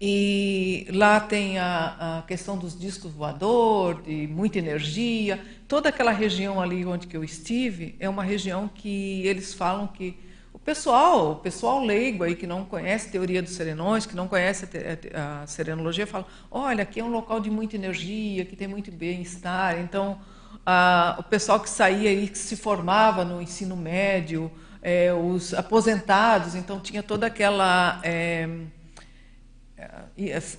[0.00, 5.40] E lá tem a, a, questão dos discos voador, de muita energia.
[5.68, 10.18] Toda aquela região ali onde eu estive é uma região que eles falam que
[10.58, 14.68] o pessoal, o pessoal leigo aí que não conhece teoria dos serenões, que não conhece
[15.14, 18.90] a, a serenologia, fala: olha, aqui é um local de muita energia, que tem muito
[18.90, 19.78] bem-estar.
[19.78, 20.20] Então,
[20.66, 24.50] a, o pessoal que saía aí, que se formava no ensino médio,
[24.82, 28.48] é, os aposentados, então tinha toda aquela é,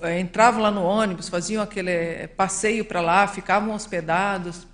[0.02, 4.66] é, entravam lá no ônibus, faziam aquele passeio para lá, ficavam hospedados.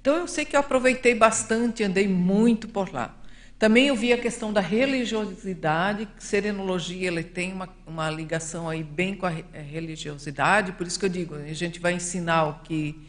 [0.00, 3.12] Então eu sei que eu aproveitei bastante, andei muito por lá.
[3.58, 9.14] Também eu vi a questão da religiosidade, serenologia ele tem uma, uma ligação aí bem
[9.16, 13.00] com a religiosidade, por isso que eu digo, a gente vai ensinar o que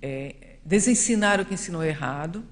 [0.00, 2.44] é, desensinar o que ensinou errado.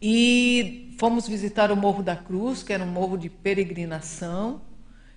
[0.00, 4.62] E fomos visitar o Morro da Cruz, que era um morro de peregrinação.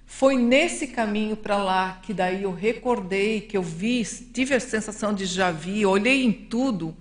[0.06, 5.14] Foi nesse caminho para lá que daí eu recordei, que eu vi, tive a sensação
[5.14, 6.96] de já vi, olhei em tudo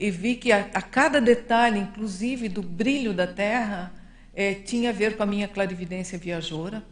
[0.00, 3.92] e vi que a, a cada detalhe, inclusive do brilho da terra,
[4.34, 6.82] é, tinha a ver com a minha clarividência viajora,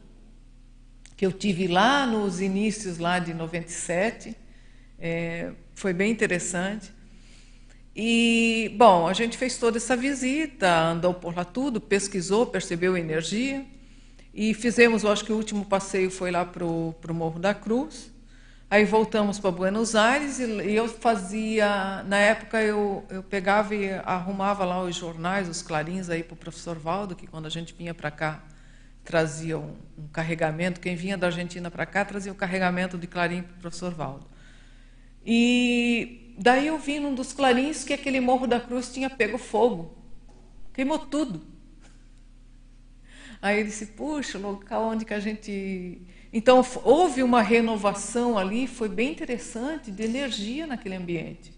[1.17, 4.37] que eu tive lá nos inícios lá de 97.
[4.99, 6.93] É, foi bem interessante.
[7.97, 13.65] E, bom, a gente fez toda essa visita, andou por lá tudo, pesquisou, percebeu energia.
[14.35, 18.13] E fizemos, eu acho que o último passeio foi lá para o Morro da Cruz.
[18.71, 23.91] Aí voltamos para Buenos Aires e, e, eu fazia, na época eu, eu pegava e
[23.91, 27.73] arrumava lá os jornais, os clarins aí para o professor Valdo, que quando a gente
[27.73, 28.45] vinha para cá
[29.03, 33.07] trazia um, um, carregamento, quem vinha da Argentina para cá trazia o um carregamento de
[33.07, 34.27] clarim para o professor Valdo.
[35.25, 39.97] E daí eu vi num dos clarins que aquele Morro da Cruz tinha pego fogo,
[40.75, 41.41] queimou tudo.
[43.41, 46.03] Aí ele disse, puxa, local onde que a gente...
[46.33, 51.53] Então, houve uma renovação ali, foi bem interessante, de energia naquele ambiente.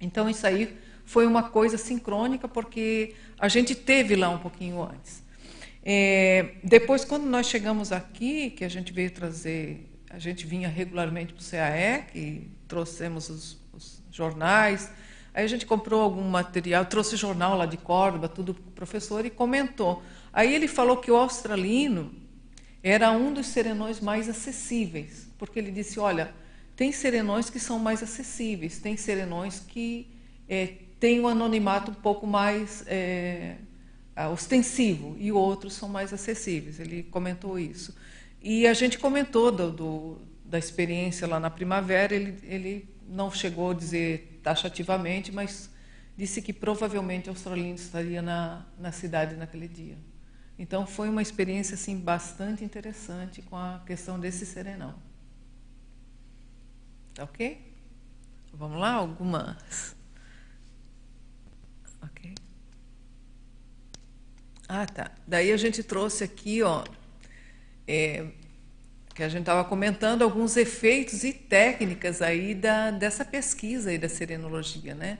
[0.00, 5.22] Então, isso aí foi uma coisa sincrônica, porque a gente teve lá um pouquinho antes.
[5.84, 11.34] É, depois, quando nós chegamos aqui, que a gente veio trazer, a gente vinha regularmente
[11.34, 14.90] para o CAE, que trouxemos os, os jornais,
[15.34, 19.26] aí a gente comprou algum material, trouxe jornal lá de Córdoba, tudo para o professor,
[19.26, 20.02] e comentou.
[20.32, 22.21] Aí ele falou que o australino
[22.82, 26.34] era um dos serenões mais acessíveis, porque ele disse: olha,
[26.74, 30.06] tem serenões que são mais acessíveis, tem serenões que
[30.48, 33.56] é, têm um anonimato um pouco mais é,
[34.32, 36.80] ostensivo e outros são mais acessíveis.
[36.80, 37.94] Ele comentou isso.
[38.42, 43.70] E a gente comentou do, do, da experiência lá na primavera, ele, ele não chegou
[43.70, 45.70] a dizer taxativamente, mas
[46.16, 49.96] disse que provavelmente o australino estaria na, na cidade naquele dia.
[50.62, 54.94] Então foi uma experiência assim bastante interessante com a questão desse serenão.
[57.12, 57.60] Tá ok?
[58.54, 59.96] Vamos lá, algumas.
[62.00, 62.32] Ok.
[64.68, 65.10] Ah, tá.
[65.26, 66.84] Daí a gente trouxe aqui, ó,
[67.84, 68.28] é,
[69.16, 74.08] que a gente estava comentando alguns efeitos e técnicas aí da, dessa pesquisa aí da
[74.08, 75.18] serenologia, né?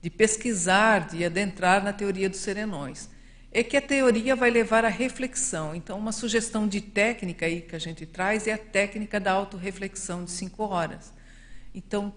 [0.00, 3.15] De pesquisar, de adentrar na teoria dos serenões
[3.58, 5.74] é que a teoria vai levar à reflexão.
[5.74, 10.24] Então, uma sugestão de técnica aí que a gente traz é a técnica da autorreflexão
[10.26, 11.10] de cinco horas.
[11.74, 12.12] Então,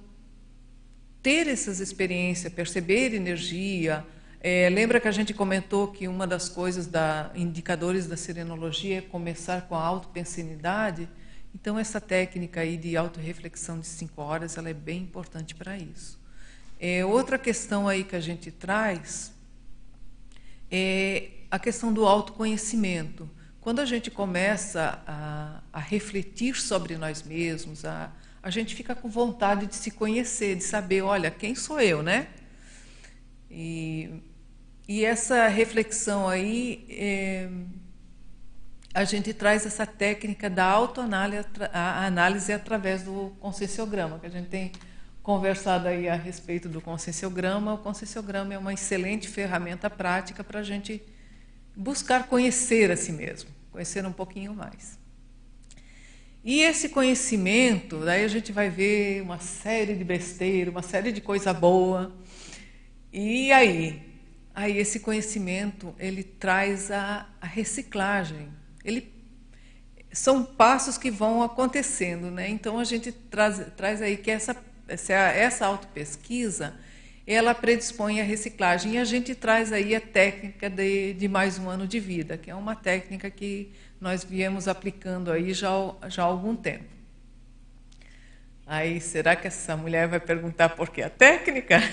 [1.24, 4.06] ter essas experiências, perceber energia.
[4.42, 9.02] É, lembra que a gente comentou que uma das coisas da indicadores da serenologia é
[9.02, 11.08] começar com a autopensinidade?
[11.56, 16.20] Então, essa técnica aí de autorreflexão de cinco horas ela é bem importante para isso.
[16.78, 19.39] É, outra questão aí que a gente traz
[20.72, 23.30] é a questão do autoconhecimento.
[23.62, 28.12] Quando a gente começa a, a refletir sobre nós mesmos, a,
[28.42, 32.28] a gente fica com vontade de se conhecer, de saber, olha, quem sou eu, né?
[33.52, 34.22] E,
[34.88, 37.50] e essa reflexão aí, é,
[38.94, 44.72] a gente traz essa técnica da autoanálise através do conscienciograma, que a gente tem
[45.22, 47.74] conversado aí a respeito do conscienciograma.
[47.74, 51.02] O conscienciograma é uma excelente ferramenta prática para a gente
[51.76, 54.98] buscar conhecer a si mesmo, conhecer um pouquinho mais.
[56.44, 61.20] E esse conhecimento, daí a gente vai ver uma série de besteira, uma série de
[61.20, 62.16] coisa boa.
[63.12, 64.02] E aí?
[64.56, 68.50] Aí esse conhecimento, ele traz a, a reciclagem.
[68.84, 69.12] Ele
[70.12, 72.50] são passos que vão acontecendo, né?
[72.50, 74.56] Então a gente traz, traz aí que essa
[74.90, 76.74] essa, essa autopesquisa
[77.26, 81.70] ela predispõe à reciclagem e a gente traz aí a técnica de, de mais um
[81.70, 83.72] ano de vida, que é uma técnica que
[84.02, 85.70] nós viemos aplicando aí já,
[86.08, 86.86] já há algum tempo.
[88.66, 91.80] Aí, será que essa mulher vai perguntar por que a técnica?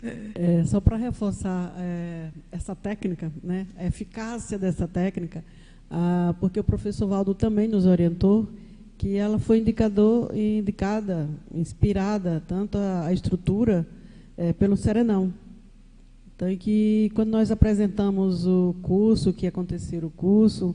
[0.00, 5.42] É, só para reforçar é, essa técnica, né, a eficácia dessa técnica,
[5.90, 8.48] ah, porque o professor Valdo também nos orientou
[8.98, 13.86] que ela foi indicador, indicada, inspirada, tanto a, a estrutura
[14.36, 15.32] é, pelo Serenão.
[16.34, 20.74] Então, que quando nós apresentamos o curso, que aconteceu o curso,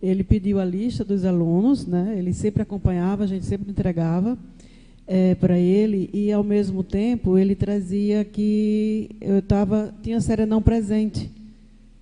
[0.00, 2.14] ele pediu a lista dos alunos, né?
[2.16, 4.38] ele sempre acompanhava, a gente sempre entregava
[5.06, 11.30] é, para ele, e ao mesmo tempo ele trazia que eu tava, tinha Serenão presente.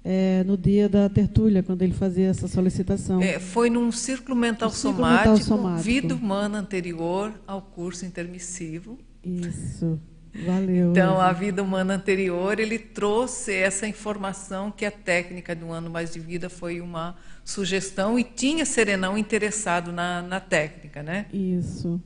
[0.04, 3.22] É, no dia da tertúlia, quando ele fazia essa solicitação.
[3.22, 8.04] É, foi num círculo mental, um círculo somático, mental somático, vida humana anterior ao curso
[8.04, 8.98] intermissivo.
[9.24, 9.98] Isso.
[10.34, 10.90] Valeu.
[10.90, 16.12] Então, a vida humana anterior, ele trouxe essa informação que a técnica do ano mais
[16.12, 21.26] de vida foi uma sugestão e tinha Serenão interessado na, na técnica, né?
[21.32, 22.00] Isso.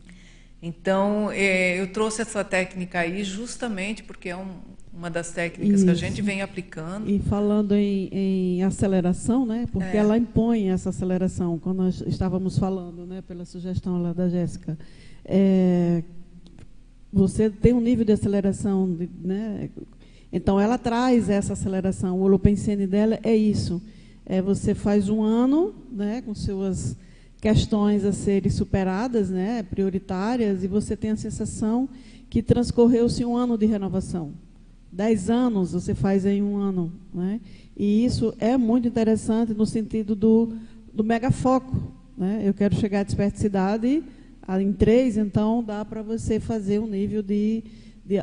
[0.61, 4.61] Então, é, eu trouxe essa técnica aí justamente porque é um,
[4.99, 5.84] uma das técnicas Isso.
[5.84, 7.09] que a gente vem aplicando.
[7.09, 9.68] E falando em, em aceleração, né?
[9.70, 10.01] Porque é.
[10.01, 13.22] ela impõe essa aceleração, quando nós estávamos falando, né?
[13.22, 14.76] Pela sugestão lá da Jéssica.
[15.24, 16.03] É,
[17.12, 19.70] você tem um nível de aceleração, né?
[20.32, 22.18] Então ela traz essa aceleração.
[22.18, 23.80] O holopensene dela é isso.
[24.26, 26.96] É você faz um ano, né, com suas
[27.40, 31.88] questões a serem superadas, né, prioritárias, e você tem a sensação
[32.28, 34.34] que transcorreu-se um ano de renovação.
[34.91, 37.41] Dez anos você faz em um ano, né?
[37.76, 40.55] E isso é muito interessante no sentido do,
[40.93, 41.76] do megafoco,
[42.16, 42.43] né?
[42.45, 44.03] Eu quero chegar à desperticidade
[44.61, 47.62] em três, então dá para você fazer um nível de,
[48.05, 48.16] de,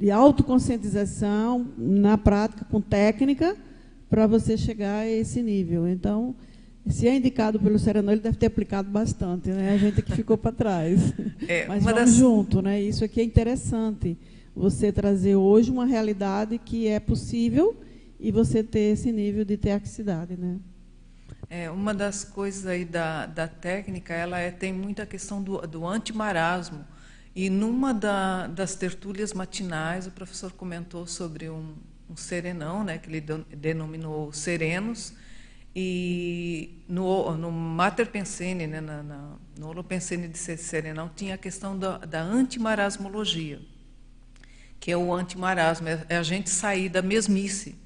[0.00, 3.54] de autoconscientização na prática, com técnica,
[4.08, 5.86] para você chegar a esse nível.
[5.86, 6.34] Então,
[6.86, 9.72] se é indicado pelo Serenão, ele deve ter aplicado bastante, né?
[9.72, 11.12] A gente que ficou para trás.
[11.46, 12.14] É, Mas vamos das...
[12.14, 12.80] junto, né?
[12.80, 14.16] Isso aqui é interessante.
[14.58, 17.80] Você trazer hoje uma realidade que é possível
[18.18, 20.58] e você ter esse nível de teaxicidade, né?
[21.48, 25.86] É, uma das coisas aí da, da técnica, ela é, tem muita questão do, do
[25.86, 26.84] antimarasmo.
[27.36, 31.76] E numa da, das tertúlias matinais, o professor comentou sobre um,
[32.10, 33.20] um serenão, né, que ele
[33.56, 35.14] denominou serenos,
[35.72, 41.78] e no, no Mater Pensene, né, na, na, no Holopensene de Serenão, tinha a questão
[41.78, 43.60] da, da antimarasmologia,
[44.80, 47.76] que é o antimarasmo, é, é a gente sair da mesmice.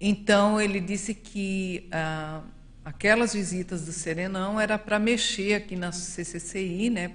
[0.00, 2.42] Então, ele disse que ah,
[2.84, 7.10] aquelas visitas do Serenão era para mexer aqui na CCCI, né,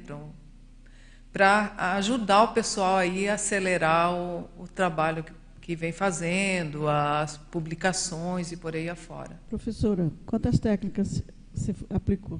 [1.31, 7.37] para ajudar o pessoal aí a acelerar o, o trabalho que, que, vem fazendo, as
[7.37, 9.39] publicações e por aí afora.
[9.49, 12.39] Professora, quantas técnicas você aplicou?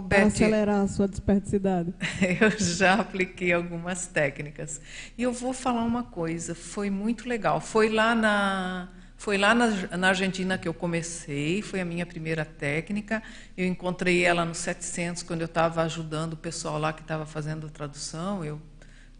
[0.00, 1.92] Para acelerar a sua desperticidade.
[2.40, 4.80] Eu já apliquei algumas técnicas.
[5.18, 7.60] E eu vou falar uma coisa, foi muito legal.
[7.60, 8.88] Foi lá na
[9.18, 13.22] foi lá na, na, Argentina que eu comecei, foi a minha primeira técnica.
[13.56, 17.68] Eu encontrei ela no 700 quando eu estava ajudando o pessoal lá que estava fazendo
[17.68, 18.44] a tradução.
[18.44, 18.60] Eu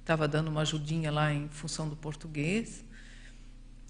[0.01, 2.85] estava dando uma ajudinha lá em função do português.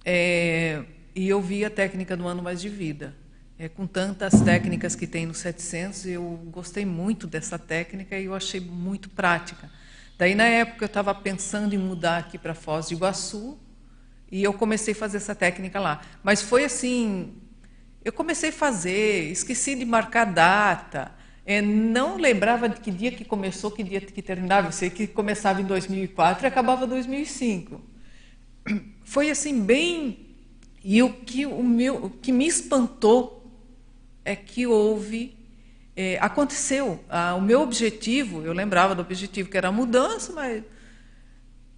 [0.04, 3.14] É, e eu vi a técnica do ano mais de vida.
[3.62, 8.34] É, com tantas técnicas que tem no 700, eu gostei muito dessa técnica e eu
[8.34, 9.70] achei muito prática.
[10.18, 13.56] Daí, na época, eu estava pensando em mudar aqui para Foz do Iguaçu
[14.32, 16.02] e eu comecei a fazer essa técnica lá.
[16.24, 17.34] Mas foi assim:
[18.04, 21.12] eu comecei a fazer, esqueci de marcar data,
[21.46, 24.66] é, não lembrava de que dia que começou, que dia que terminava.
[24.66, 27.80] Eu sei que começava em 2004 e acabava em 2005.
[29.04, 30.34] Foi assim bem
[30.82, 33.38] e o que o meu, o que me espantou
[34.24, 35.36] é que houve
[35.96, 37.04] é, aconteceu.
[37.08, 40.62] Ah, o meu objetivo, eu lembrava do objetivo que era a mudança, mas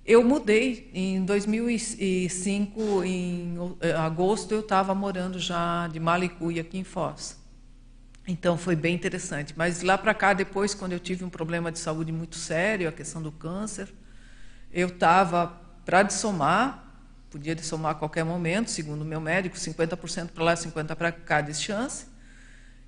[0.06, 3.56] eu mudei em 2005, em
[4.04, 7.42] agosto eu estava morando já de Malicuia aqui em Foz.
[8.26, 9.54] Então foi bem interessante.
[9.56, 12.92] Mas lá para cá, depois, quando eu tive um problema de saúde muito sério, a
[12.92, 13.92] questão do câncer,
[14.72, 16.82] eu estava para dissomar,
[17.30, 21.40] podia dissomar a qualquer momento, segundo o meu médico, 50% para lá, 50% para cá
[21.40, 22.06] de chance.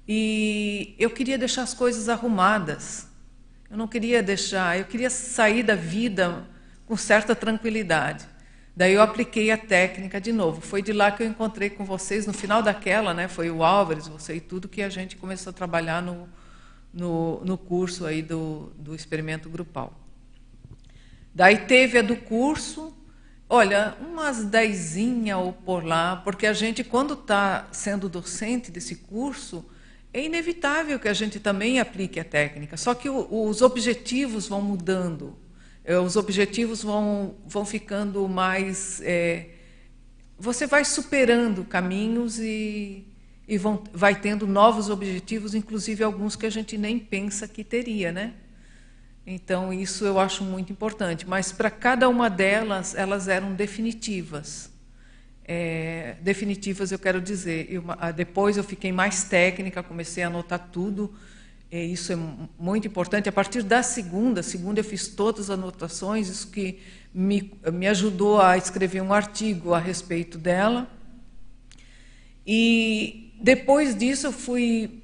[0.08, 3.08] E eu queria deixar as coisas arrumadas.
[3.70, 6.44] Eu não queria deixar, eu queria sair da vida
[6.86, 8.24] com certa tranquilidade.
[8.76, 10.60] Daí eu apliquei a técnica de novo.
[10.60, 14.06] Foi de lá que eu encontrei com vocês, no final daquela, né, foi o Álvares,
[14.06, 16.28] você e tudo, que a gente começou a trabalhar no,
[16.92, 19.98] no, no curso aí do, do experimento grupal.
[21.34, 22.96] Daí teve a do curso,
[23.48, 29.64] olha, umas dezinha ou por lá, porque a gente, quando está sendo docente desse curso,
[30.18, 34.62] é inevitável que a gente também aplique a técnica, só que o, os objetivos vão
[34.62, 35.36] mudando.
[35.84, 39.02] É, os objetivos vão, vão ficando mais.
[39.02, 39.50] É,
[40.38, 43.06] você vai superando caminhos e,
[43.46, 48.10] e vão, vai tendo novos objetivos, inclusive alguns que a gente nem pensa que teria,
[48.10, 48.32] né?
[49.26, 51.28] Então isso eu acho muito importante.
[51.28, 54.70] Mas para cada uma delas, elas eram definitivas.
[55.48, 57.68] É, definitivas eu quero dizer.
[57.70, 57.84] Eu,
[58.14, 61.14] depois eu fiquei mais técnica, comecei a anotar tudo
[61.70, 62.18] é, isso é
[62.58, 63.28] muito importante.
[63.28, 66.80] A partir da segunda, segunda eu fiz todas as anotações, isso que
[67.12, 70.88] me, me ajudou a escrever um artigo a respeito dela.
[72.46, 75.02] E depois disso eu fui,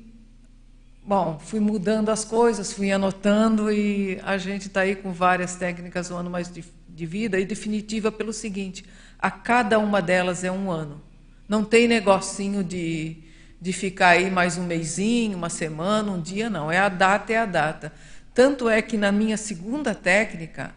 [1.04, 6.10] bom, fui mudando as coisas, fui anotando e a gente está aí com várias técnicas
[6.10, 8.84] um ano mais de, de vida e definitiva pelo seguinte:
[9.22, 11.00] a cada uma delas é um ano.
[11.48, 13.22] Não tem negocinho de
[13.62, 16.68] de ficar aí mais um mêsinho, uma semana, um dia, não.
[16.68, 17.92] É a data, é a data.
[18.34, 20.74] Tanto é que na minha segunda técnica,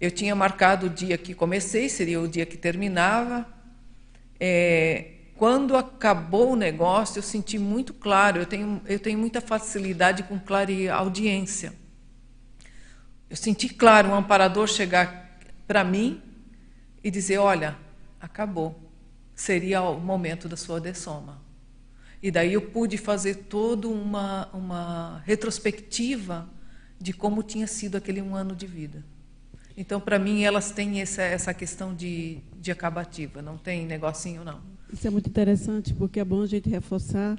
[0.00, 3.44] eu tinha marcado o dia que comecei, seria o dia que terminava.
[4.38, 10.22] É, quando acabou o negócio, eu senti muito claro, eu tenho, eu tenho muita facilidade
[10.22, 10.38] com
[10.92, 11.72] audiência.
[13.28, 16.22] Eu senti claro um amparador chegar para mim
[17.04, 17.76] e dizer: Olha,
[18.20, 18.74] acabou.
[19.34, 21.42] Seria o momento da sua dessoma.
[22.22, 26.48] E daí eu pude fazer toda uma, uma retrospectiva
[26.98, 29.04] de como tinha sido aquele um ano de vida.
[29.76, 34.60] Então, para mim, elas têm essa, essa questão de, de acabativa, não tem negocinho, não.
[34.90, 37.36] Isso é muito interessante, porque é bom a gente reforçar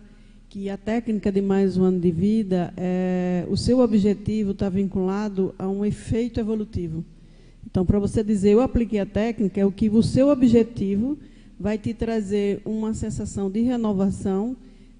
[0.49, 5.55] que a técnica de mais um ano de vida, é, o seu objetivo está vinculado
[5.57, 7.03] a um efeito evolutivo.
[7.65, 11.17] Então, para você dizer, eu apliquei a técnica, é o que o seu objetivo
[11.59, 14.55] vai te trazer uma sensação de renovação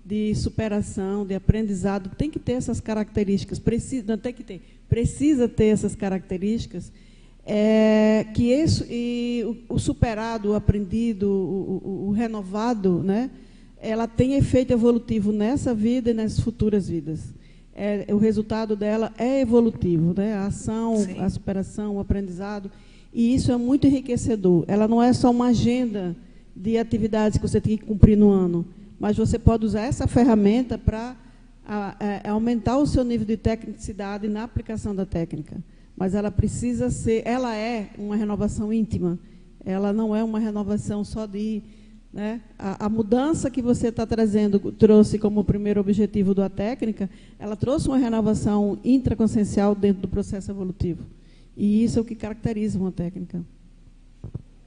[0.05, 5.49] de superação, de aprendizado, tem que ter essas características, precisa, não tem que ter, precisa
[5.49, 6.91] ter essas características,
[7.43, 13.32] é, que isso, e o, o superado, o aprendido, o, o, o, renovado, né,
[13.80, 17.34] ela tem efeito evolutivo nessa vida e nas futuras vidas.
[17.76, 21.19] É, o resultado dela é evolutivo, né, a ação, Sim.
[21.19, 22.72] a superação, o aprendizado,
[23.14, 24.64] e isso é muito enriquecedor.
[24.68, 26.15] Ela não é só uma agenda
[26.56, 28.65] de atividades que você tem que cumprir no ano,
[28.97, 31.18] mas você pode usar essa ferramenta para
[31.99, 35.57] é, aumentar o seu nível de tecnicidade na aplicação da técnica.
[35.97, 39.18] Mas ela precisa ser, ela é uma renovação íntima.
[39.65, 41.64] Ela não é uma renovação só de
[42.16, 42.40] né?
[42.58, 47.90] A, a, mudança que você está trazendo, trouxe como primeiro objetivo da técnica, ela trouxe
[47.90, 51.04] uma renovação intraconsciencial dentro do processo evolutivo.
[51.58, 53.42] E isso é o que caracteriza uma técnica.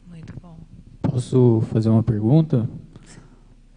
[0.07, 0.59] Muito bom.
[1.01, 2.69] Posso fazer uma pergunta?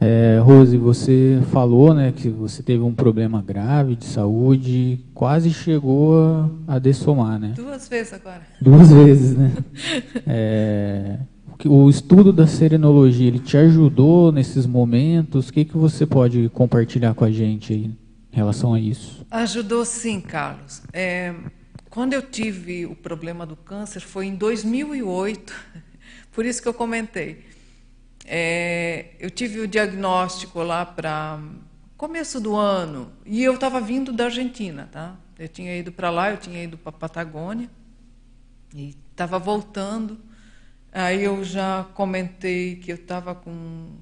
[0.03, 6.19] É, Rose, você falou né, que você teve um problema grave de saúde, quase chegou
[6.19, 7.53] a, a dessomar, né?
[7.56, 8.41] Duas vezes agora.
[8.60, 9.53] Duas vezes, né?
[10.27, 11.19] É,
[11.67, 15.49] o estudo da serenologia, ele te ajudou nesses momentos?
[15.49, 19.25] O que, que você pode compartilhar com a gente aí em relação a isso?
[19.29, 20.81] Ajudou sim, Carlos.
[20.93, 21.33] É,
[21.89, 25.53] quando eu tive o problema do câncer, foi em 2008,
[26.31, 27.45] por isso que eu comentei.
[28.25, 31.39] É, eu tive o diagnóstico lá para
[31.97, 35.15] começo do ano e eu estava vindo da Argentina, tá?
[35.38, 37.69] Eu tinha ido para lá, eu tinha ido para a Patagônia
[38.73, 40.17] e estava voltando.
[40.91, 43.97] Aí eu já comentei que eu estava com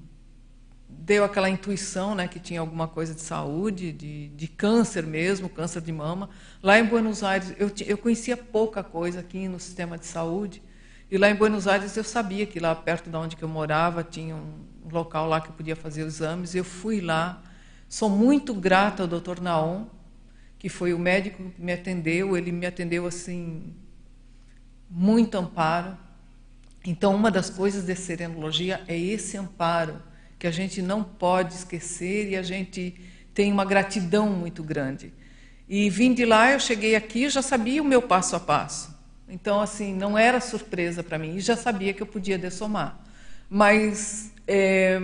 [0.88, 5.80] deu aquela intuição né, que tinha alguma coisa de saúde, de, de câncer mesmo, câncer
[5.80, 6.28] de mama.
[6.62, 10.62] Lá em Buenos Aires, eu, eu conhecia pouca coisa aqui no sistema de saúde.
[11.10, 14.36] E lá em Buenos Aires eu sabia que lá perto de onde eu morava tinha
[14.36, 16.54] um local lá que eu podia fazer os exames.
[16.54, 17.42] Eu fui lá.
[17.88, 19.40] Sou muito grata ao Dr.
[19.40, 19.86] Naon,
[20.58, 22.36] que foi o médico que me atendeu.
[22.36, 23.74] Ele me atendeu assim
[24.88, 25.96] muito amparo.
[26.84, 30.02] Então, uma das coisas de serenologia é esse amparo
[30.38, 32.94] que a gente não pode esquecer e a gente
[33.34, 35.12] tem uma gratidão muito grande.
[35.68, 38.98] E vim de lá, eu cheguei aqui, já sabia o meu passo a passo.
[39.28, 42.98] Então, assim, não era surpresa para mim, e já sabia que eu podia dessomar.
[43.48, 44.98] Mas, é...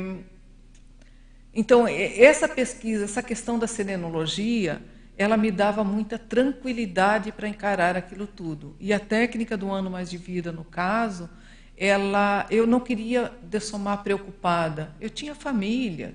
[1.54, 4.82] então, essa pesquisa, essa questão da serenologia,
[5.16, 8.74] ela me dava muita tranquilidade para encarar aquilo tudo.
[8.80, 11.30] E a técnica do ano mais de vida, no caso,
[11.76, 14.94] ela, eu não queria dessomar preocupada.
[15.00, 16.14] Eu tinha família,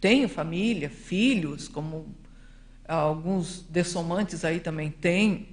[0.00, 2.14] tenho família, filhos, como
[2.86, 5.48] alguns dessomantes aí também têm.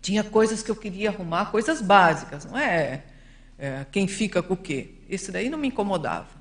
[0.00, 3.04] Tinha coisas que eu queria arrumar, coisas básicas, não é,
[3.58, 4.94] é quem fica com o quê.
[5.08, 6.38] Isso daí não me incomodava.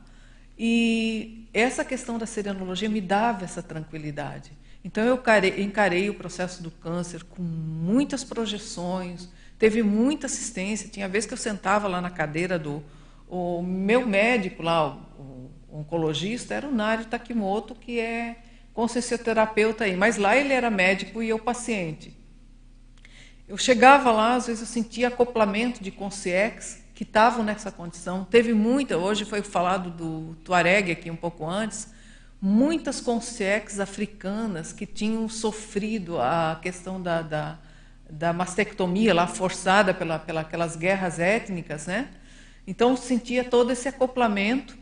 [0.57, 4.51] E essa questão da serenologia me dava essa tranquilidade.
[4.83, 5.21] Então eu
[5.57, 10.89] encarei o processo do câncer com muitas projeções, teve muita assistência.
[10.89, 12.83] Tinha vez que eu sentava lá na cadeira do
[13.29, 18.37] o meu médico lá, o, o oncologista, era o Nário Takimoto, que é
[18.73, 19.97] consciencioterapeuta aí.
[19.97, 22.15] Mas lá ele era médico e eu paciente.
[23.47, 28.25] Eu chegava lá, às vezes eu sentia acoplamento de consciex que estavam nessa condição.
[28.25, 31.87] Teve muita, hoje foi falado do Tuareg aqui um pouco antes,
[32.41, 37.59] muitas consciex africanas que tinham sofrido a questão da, da
[38.09, 42.09] da mastectomia lá forçada pela, pela aquelas guerras étnicas, né?
[42.65, 44.77] Então sentia todo esse acoplamento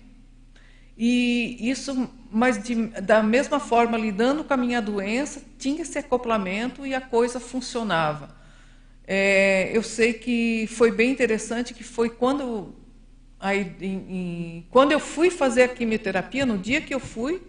[0.97, 6.85] e isso, mas de, da mesma forma lidando com a minha doença tinha esse acoplamento
[6.85, 8.33] e a coisa funcionava.
[9.05, 12.73] É, eu sei que foi bem interessante que foi quando
[13.39, 17.39] aí, em, em, quando eu fui fazer a quimioterapia no dia que eu fui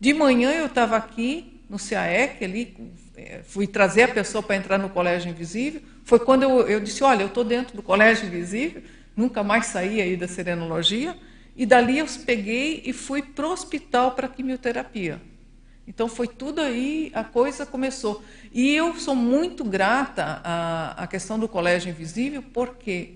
[0.00, 3.01] de manhã eu estava aqui no CAEC ali é,
[3.44, 7.22] fui trazer a pessoa para entrar no Colégio Invisível, foi quando eu, eu disse, olha,
[7.22, 8.82] eu estou dentro do Colégio Invisível,
[9.16, 11.16] nunca mais saí aí da serenologia,
[11.56, 15.20] e dali eu peguei e fui para o hospital para quimioterapia.
[15.86, 18.22] Então foi tudo aí, a coisa começou.
[18.52, 23.14] E eu sou muito grata à, à questão do Colégio Invisível, por quê?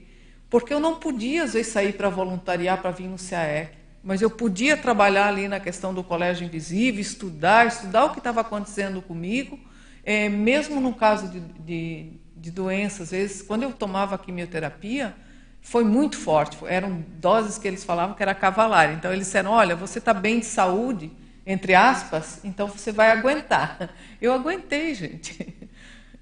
[0.50, 3.70] Porque eu não podia, às vezes, sair para voluntariar para vir no CAEC,
[4.02, 8.40] mas eu podia trabalhar ali na questão do Colégio Invisível, estudar, estudar o que estava
[8.40, 9.58] acontecendo comigo,
[10.06, 15.16] é, mesmo no caso de, de, de doenças, às vezes, quando eu tomava quimioterapia,
[15.60, 16.56] foi muito forte.
[16.64, 18.92] Eram doses que eles falavam que era cavalar.
[18.92, 21.10] Então eles disseram: olha, você está bem de saúde,
[21.44, 23.90] entre aspas, então você vai aguentar.
[24.22, 25.54] Eu aguentei, gente.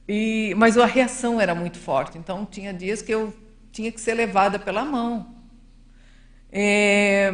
[0.07, 2.19] E, mas a reação era muito forte.
[2.19, 3.33] Então tinha dias que eu
[3.73, 5.35] tinha que ser levada pela mão.
[6.53, 7.33] É,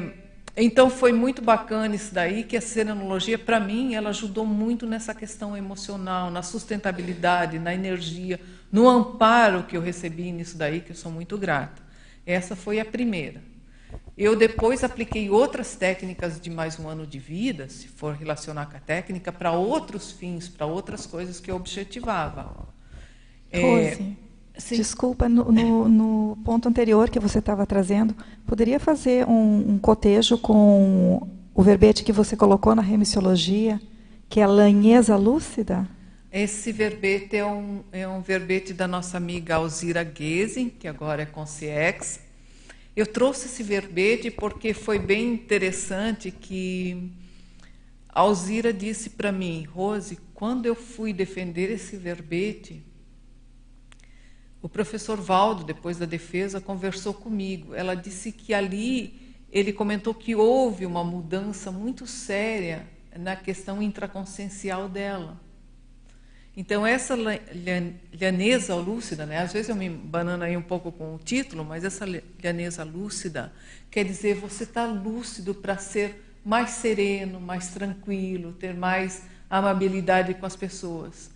[0.57, 5.15] então foi muito bacana isso daí, que a serenologia, para mim, ela ajudou muito nessa
[5.15, 8.41] questão emocional, na sustentabilidade, na energia,
[8.71, 11.83] no amparo que eu recebi nisso daí, que eu sou muito grata.
[12.27, 13.43] Essa foi a primeira.
[14.17, 18.77] Eu depois apliquei outras técnicas de mais um ano de vida, se for relacionar com
[18.77, 22.69] a técnica, para outros fins, para outras coisas que eu objetivava.
[23.53, 24.03] Rose.
[24.03, 24.77] É, Sim.
[24.77, 28.15] Desculpa, no, no, no, ponto anterior que você estava trazendo,
[28.47, 33.81] poderia fazer um, um, cotejo com o verbete que você colocou na remissiologia,
[34.29, 35.89] que é a lanheza lúcida?
[36.33, 41.27] Esse verbete é um, é um verbete da nossa amiga Alzira Guesen, que agora é
[41.27, 42.21] Conciex.
[42.95, 47.11] Eu trouxe esse verbete porque foi bem interessante que
[48.09, 52.83] Alzira disse para mim, Rose, quando eu fui defender esse verbete,
[54.63, 57.75] o professor Valdo, depois da defesa, conversou comigo.
[57.75, 59.19] Ela disse que ali
[59.51, 65.41] ele comentou que houve uma mudança muito séria na questão intraconsciencial dela.
[66.57, 67.17] Então, essa
[68.13, 69.39] lhaneza lúcida, né?
[69.39, 72.05] às vezes eu me banano aí um pouco com o título, mas essa
[72.43, 73.53] lhaneza lúcida
[73.91, 80.45] quer dizer você está lúcido para ser mais sereno, mais tranquilo, ter mais amabilidade com
[80.45, 81.30] as pessoas.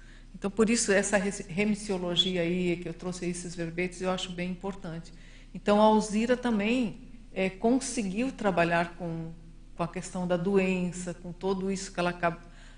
[0.44, 5.10] Então, por isso, essa remissiologia aí, que eu trouxe esses verbetes, eu acho bem importante.
[5.54, 6.98] Então, a Alzira também
[7.32, 9.32] é, conseguiu trabalhar com,
[9.74, 12.36] com a questão da doença, com tudo isso que ela acab,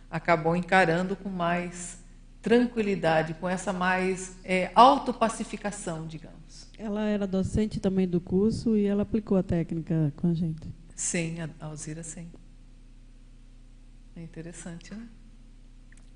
[0.09, 1.99] acabou encarando com mais
[2.41, 6.71] tranquilidade, com essa mais é, autopacificação, digamos.
[6.79, 10.73] Ela era docente também do curso e ela aplicou a técnica com a gente.
[10.95, 12.29] Sim, a Alzira sim.
[14.15, 15.09] É interessante, né?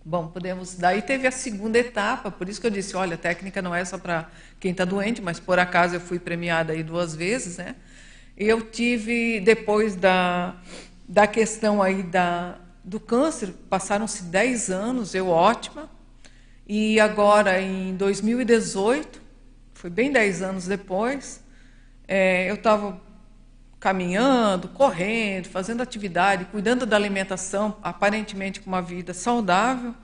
[0.02, 0.76] Bom, podemos.
[0.76, 3.84] Daí teve a segunda etapa, por isso que eu disse, olha, a técnica não é
[3.84, 7.76] só para quem está doente, mas por acaso eu fui premiada aí duas vezes, né?
[8.34, 10.56] Eu tive depois da,
[11.06, 15.90] da questão aí da, do câncer, passaram-se 10 anos, eu ótima,
[16.66, 19.20] e agora em 2018,
[19.74, 21.44] foi bem 10 anos depois,
[22.08, 22.98] é, eu estava
[23.80, 29.94] caminhando, correndo, fazendo atividade, cuidando da alimentação, aparentemente com uma vida saudável.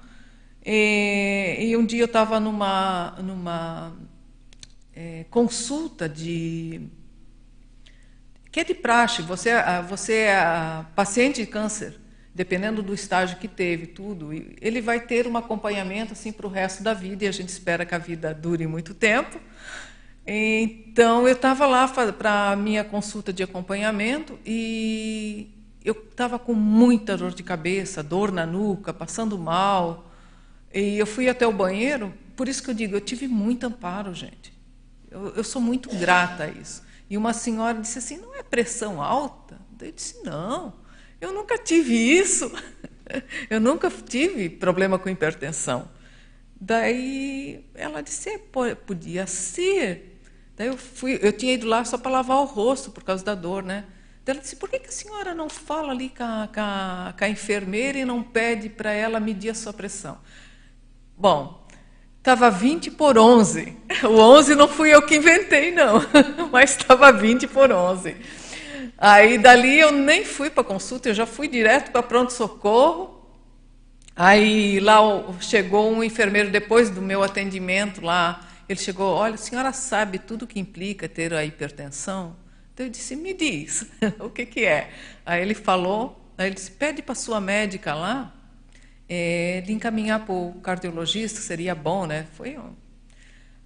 [0.65, 3.93] E, e um dia eu estava numa, numa
[4.95, 6.89] é, consulta de
[8.51, 9.21] que é de praxe.
[9.21, 9.51] Você,
[9.87, 12.01] você é paciente de câncer,
[12.35, 16.83] dependendo do estágio que teve, tudo, ele vai ter um acompanhamento assim para o resto
[16.83, 19.39] da vida e a gente espera que a vida dure muito tempo.
[20.27, 25.55] Então, eu estava lá para a minha consulta de acompanhamento e
[25.85, 30.11] eu estava com muita dor de cabeça, dor na nuca, passando mal.
[30.75, 34.13] E eu fui até o banheiro, por isso que eu digo, eu tive muito amparo,
[34.13, 34.53] gente.
[35.09, 36.83] Eu, eu sou muito grata a isso.
[37.09, 39.61] E uma senhora disse assim: não é pressão alta?
[39.81, 40.75] Eu disse: não,
[41.21, 42.51] eu nunca tive isso.
[43.49, 45.89] Eu nunca tive problema com hipertensão.
[46.61, 48.39] Daí ela disse: é,
[48.75, 50.16] podia ser.
[50.57, 53.35] Daí eu fui, eu tinha ido lá só para lavar o rosto por causa da
[53.35, 53.85] dor, né?
[54.25, 57.15] Daí ela disse: por que, que a senhora não fala ali com a, com a,
[57.17, 60.19] com a enfermeira e não pede para ela medir a sua pressão?
[61.17, 61.67] Bom,
[62.19, 63.77] estava 20 por 11.
[64.05, 66.03] O 11 não fui eu que inventei, não,
[66.53, 68.17] mas estava 20 por 11.
[68.99, 73.15] Aí dali eu nem fui para consulta, eu já fui direto para pronto-socorro.
[74.15, 74.99] Aí lá
[75.41, 80.43] chegou um enfermeiro depois do meu atendimento lá ele chegou, olha, a senhora sabe tudo
[80.43, 82.37] o que implica ter a hipertensão?
[82.75, 83.87] Então eu disse, me diz,
[84.21, 84.91] o que, que é?
[85.25, 88.35] Aí ele falou, aí ele disse, pede para sua médica lá,
[89.09, 92.27] é, de encaminhar para o cardiologista, seria bom, né?
[92.35, 92.59] Foi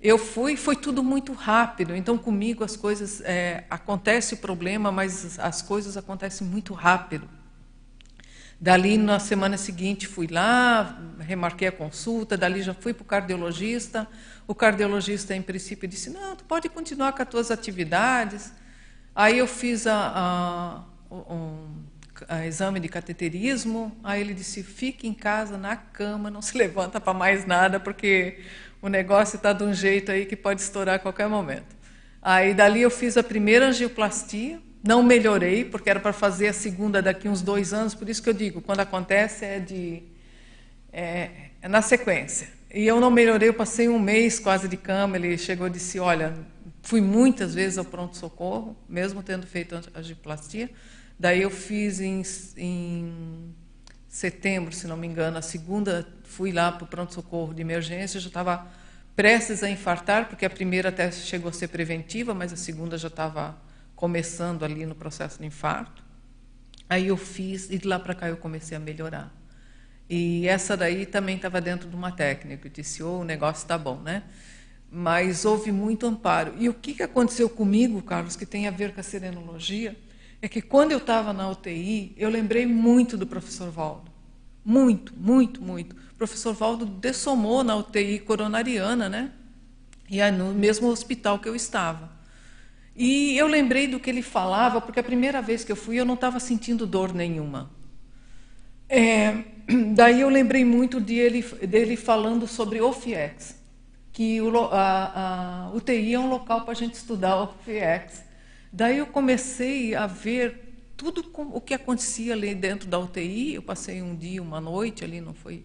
[0.02, 1.94] eu fui, foi tudo muito rápido.
[1.94, 7.28] Então comigo as coisas é, acontece o problema, mas as coisas acontecem muito rápido.
[8.60, 14.06] Dali, na semana seguinte, fui lá, remarquei a consulta, dali já fui para o cardiologista.
[14.46, 18.52] O cardiologista, em princípio, disse: Não, tu pode continuar com as tuas atividades.
[19.14, 21.68] Aí eu fiz a, a, um,
[22.28, 23.96] a exame de cateterismo.
[24.04, 28.40] Aí ele disse: Fique em casa, na cama, não se levanta para mais nada, porque
[28.82, 31.74] o negócio está de um jeito aí que pode estourar a qualquer momento.
[32.20, 37.02] Aí dali eu fiz a primeira angioplastia não melhorei, porque era para fazer a segunda
[37.02, 40.02] daqui uns dois anos, por isso que eu digo, quando acontece é de
[40.92, 41.30] é,
[41.62, 42.48] é na sequência.
[42.72, 45.16] E eu não melhorei, eu passei um mês quase de cama.
[45.16, 46.34] Ele chegou e disse: Olha,
[46.82, 50.70] fui muitas vezes ao pronto-socorro, mesmo tendo feito angioplastia.
[51.18, 52.22] Daí eu fiz em,
[52.56, 53.54] em
[54.08, 58.28] setembro, se não me engano, a segunda, fui lá para o pronto-socorro de emergência, já
[58.28, 58.66] estava
[59.14, 63.08] prestes a infartar, porque a primeira até chegou a ser preventiva, mas a segunda já
[63.08, 63.54] estava
[64.00, 66.02] começando ali no processo de infarto.
[66.88, 69.30] Aí eu fiz, e de lá para cá eu comecei a melhorar.
[70.08, 72.66] E essa daí também estava dentro de uma técnica.
[72.66, 74.22] Eu disse, oh, o negócio está bom, né?
[74.90, 76.54] Mas houve muito amparo.
[76.58, 79.94] E o que, que aconteceu comigo, Carlos, que tem a ver com a serenologia,
[80.40, 84.10] é que quando eu estava na UTI, eu lembrei muito do professor Valdo.
[84.64, 85.94] Muito, muito, muito.
[86.10, 89.30] O professor Valdo dessomou na UTI coronariana, né?
[90.08, 92.18] E é no mesmo hospital que eu estava.
[92.94, 96.04] E eu lembrei do que ele falava, porque a primeira vez que eu fui eu
[96.04, 97.70] não estava sentindo dor nenhuma.
[98.88, 99.44] É,
[99.94, 103.56] daí eu lembrei muito dele, dele falando sobre o FIEX,
[104.12, 108.24] que o, a, a UTI é um local para a gente estudar o FIEX.
[108.72, 113.54] Daí eu comecei a ver tudo o que acontecia ali dentro da UTI.
[113.54, 115.64] Eu passei um dia, uma noite ali, não foi,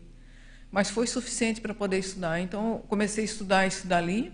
[0.72, 2.40] mas foi suficiente para poder estudar.
[2.40, 4.32] Então comecei a estudar isso dali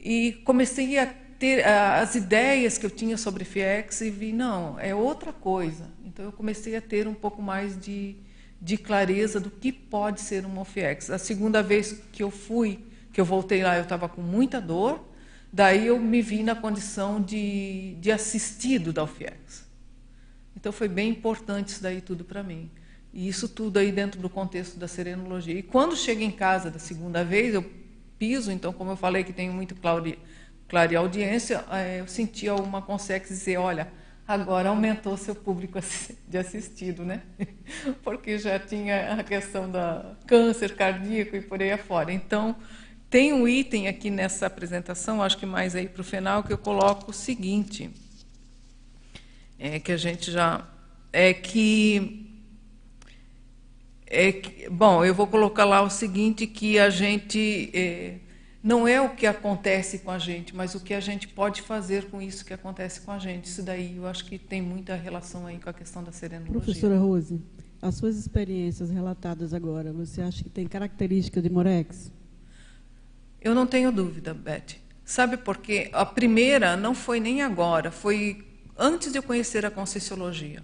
[0.00, 1.06] e comecei a
[1.44, 5.90] ter as ideias que eu tinha sobre FIEX e vi, não, é outra coisa.
[6.02, 8.16] Então eu comecei a ter um pouco mais de,
[8.62, 11.10] de clareza do que pode ser uma FIEX.
[11.10, 15.06] A segunda vez que eu fui, que eu voltei lá, eu estava com muita dor,
[15.52, 19.66] daí eu me vi na condição de, de assistido da UFIEX.
[20.56, 22.70] Então foi bem importante isso daí tudo para mim.
[23.12, 25.58] E isso tudo aí dentro do contexto da serenologia.
[25.58, 27.70] E quando chego em casa da segunda vez, eu
[28.18, 29.74] piso, então, como eu falei que tenho muito
[30.74, 33.86] claudia, Clare Audiência, é, eu senti alguma consegue dizer, olha,
[34.26, 35.78] agora aumentou seu público
[36.26, 37.22] de assistido, né?
[38.02, 42.12] Porque já tinha a questão da câncer cardíaco e por aí afora.
[42.12, 42.56] Então,
[43.08, 46.58] tem um item aqui nessa apresentação, acho que mais aí para o final, que eu
[46.58, 47.88] coloco o seguinte,
[49.56, 50.66] é que a gente já
[51.12, 52.20] é que
[54.06, 57.70] É que, bom, eu vou colocar lá o seguinte, que a gente...
[57.72, 58.23] É,
[58.64, 62.06] não é o que acontece com a gente, mas o que a gente pode fazer
[62.06, 63.44] com isso que acontece com a gente.
[63.44, 66.62] Isso daí eu acho que tem muita relação aí com a questão da serenologia.
[66.62, 67.42] Professora Rose,
[67.82, 72.10] as suas experiências relatadas agora, você acha que tem característica de Morex?
[73.38, 74.76] Eu não tenho dúvida, Beth.
[75.04, 75.90] Sabe por quê?
[75.92, 78.46] A primeira não foi nem agora, foi
[78.78, 80.62] antes de eu conhecer a Conscienciologia.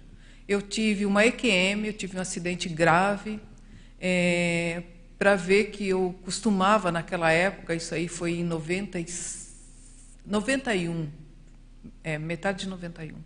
[0.48, 3.38] Eu tive uma EQM, eu tive um acidente grave,
[4.00, 4.84] é,
[5.20, 9.06] para ver que eu costumava naquela época, isso aí foi em 90 e,
[10.24, 11.10] 91,
[12.02, 13.16] é, metade de 91.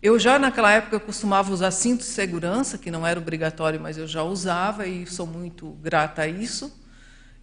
[0.00, 4.08] Eu já naquela época costumava usar cinto de segurança, que não era obrigatório, mas eu
[4.08, 6.74] já usava e sou muito grata a isso.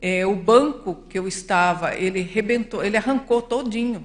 [0.02, 4.04] É, o banco que eu estava, ele rebentou, ele arrancou todinho.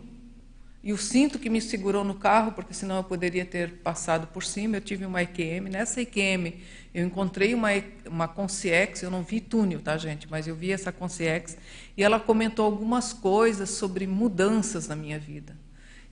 [0.82, 4.44] E o cinto que me segurou no carro, porque senão eu poderia ter passado por
[4.44, 5.70] cima, eu tive uma EQM.
[5.70, 6.52] Nessa EQM
[6.94, 7.70] eu encontrei uma,
[8.06, 10.30] uma Conciex, eu não vi túnel, tá, gente?
[10.30, 11.58] Mas eu vi essa Conciex
[11.96, 15.56] e ela comentou algumas coisas sobre mudanças na minha vida.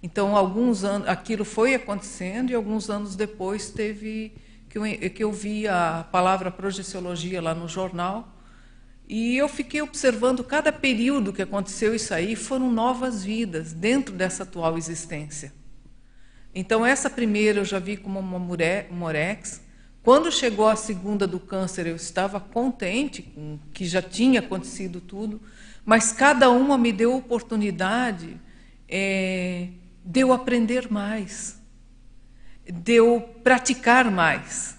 [0.02, 4.34] Então, alguns anos, aquilo foi acontecendo e alguns anos depois teve
[4.68, 4.82] que eu,
[5.14, 8.28] que eu vi a palavra projeciologia lá no jornal
[9.09, 14.42] e eu fiquei observando cada período que aconteceu isso aí, foram novas vidas dentro dessa
[14.42, 15.52] atual existência.
[16.54, 19.60] Então, essa primeira eu já vi como uma morex,
[20.03, 25.41] quando chegou a segunda do câncer, eu estava contente com que já tinha acontecido tudo,
[25.85, 28.37] mas cada uma me deu oportunidade
[28.89, 29.69] é,
[30.05, 31.57] de eu aprender mais,
[32.69, 34.77] de eu praticar mais.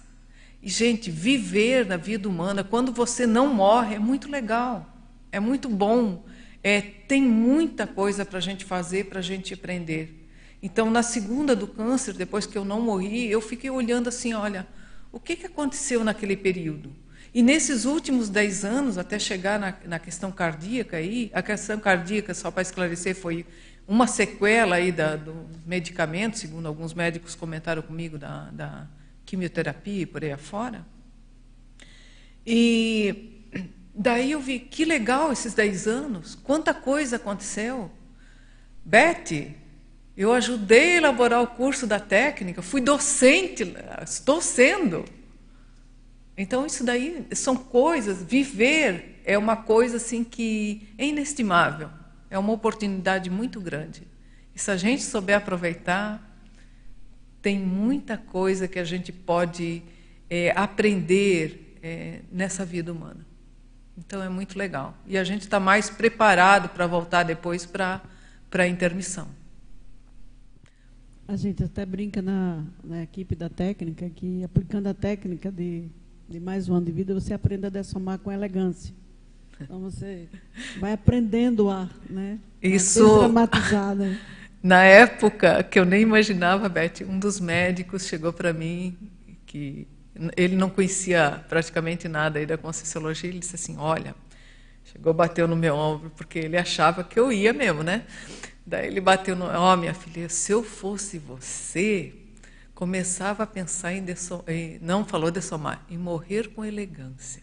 [0.62, 4.94] E, gente, viver na vida humana, quando você não morre, é muito legal,
[5.32, 6.22] é muito bom,
[6.62, 10.28] é, tem muita coisa para a gente fazer, para a gente aprender.
[10.62, 14.66] Então, na segunda do câncer, depois que eu não morri, eu fiquei olhando assim: olha
[15.14, 16.92] o que, que aconteceu naquele período?
[17.32, 22.34] E nesses últimos dez anos, até chegar na, na questão cardíaca, aí, a questão cardíaca,
[22.34, 23.46] só para esclarecer, foi
[23.86, 28.88] uma sequela aí da, do medicamento, segundo alguns médicos comentaram comigo, da, da
[29.24, 30.84] quimioterapia e por aí afora.
[32.44, 33.54] E
[33.94, 37.88] daí eu vi, que legal esses dez anos, quanta coisa aconteceu.
[38.84, 39.54] Beth,
[40.16, 45.04] eu ajudei a elaborar o curso da técnica, fui docente, estou sendo.
[46.36, 51.88] Então isso daí são coisas, viver é uma coisa assim que é inestimável,
[52.30, 54.06] é uma oportunidade muito grande.
[54.54, 56.22] E se a gente souber aproveitar,
[57.42, 59.82] tem muita coisa que a gente pode
[60.30, 63.26] é, aprender é, nessa vida humana.
[63.96, 64.96] Então é muito legal.
[65.06, 68.00] E a gente está mais preparado para voltar depois para
[68.52, 69.28] a intermissão.
[71.26, 75.84] A gente até brinca na, na equipe da técnica que, aplicando a técnica de,
[76.28, 78.94] de mais um ano de vida, você aprende a dessomar com elegância.
[79.58, 80.28] Então, você
[80.78, 84.18] vai aprendendo a, né, Isso, dramatizada.
[84.62, 88.96] Na época que eu nem imaginava, Beth, um dos médicos chegou para mim
[89.46, 89.86] que
[90.36, 94.14] ele não conhecia praticamente nada aí da Conscienciologia, ele disse assim, olha,
[94.84, 98.04] chegou, bateu no meu ombro, porque ele achava que eu ia mesmo, né?
[98.66, 99.46] Daí ele bateu no.
[99.46, 102.14] Ó, oh, minha filha, se eu fosse você,
[102.74, 104.04] começava a pensar em,
[104.48, 107.42] em não falou dessomar, em morrer com elegância.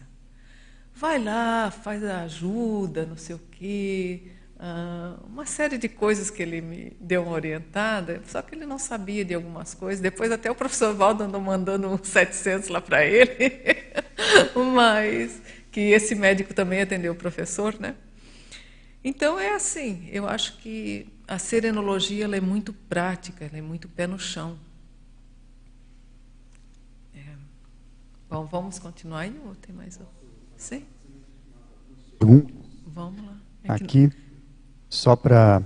[0.94, 4.32] Vai lá, faz a ajuda, não sei o quê,
[4.64, 8.78] ah, uma série de coisas que ele me deu uma orientada, só que ele não
[8.78, 10.00] sabia de algumas coisas.
[10.00, 13.34] Depois até o professor Valdo andou mandando uns 700 lá para ele,
[14.72, 15.42] mas
[15.72, 17.96] que esse médico também atendeu o professor, né?
[19.04, 24.06] Então é assim, eu acho que a serenologia é muito prática, ela é muito pé
[24.06, 24.56] no chão.
[27.14, 27.34] É.
[28.30, 29.98] Bom, vamos continuar aí ou tem mais?
[30.56, 30.84] Sim?
[32.86, 33.36] Vamos lá.
[33.64, 34.16] É Aqui, que...
[34.88, 35.62] só para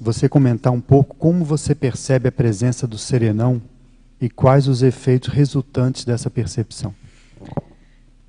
[0.00, 3.62] você comentar um pouco como você percebe a presença do serenão
[4.20, 6.94] e quais os efeitos resultantes dessa percepção.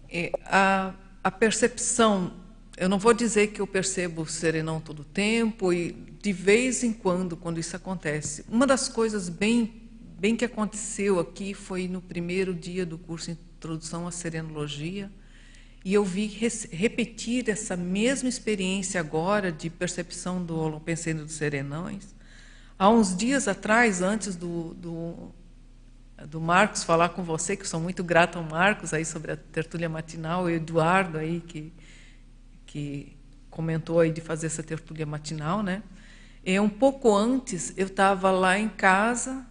[0.08, 0.94] É, a,
[1.24, 2.32] a percepção
[2.80, 6.82] eu não vou dizer que eu percebo o serenão todo o tempo e de vez
[6.82, 8.46] em quando, quando isso acontece.
[8.48, 14.08] Uma das coisas bem, bem que aconteceu aqui foi no primeiro dia do curso Introdução
[14.08, 15.12] à Serenologia,
[15.84, 16.28] e eu vi
[16.72, 22.16] repetir essa mesma experiência agora de percepção do Holopensene dos Serenões.
[22.78, 25.32] Há uns dias atrás, antes do, do,
[26.28, 29.90] do Marcos falar com você, que sou muito grata ao Marcos aí sobre a tertúlia
[29.90, 31.74] matinal, o Eduardo aí que
[32.70, 33.18] que
[33.50, 35.82] comentou aí de fazer essa tertúlia matinal, né?
[36.46, 39.44] E um pouco antes eu estava lá em casa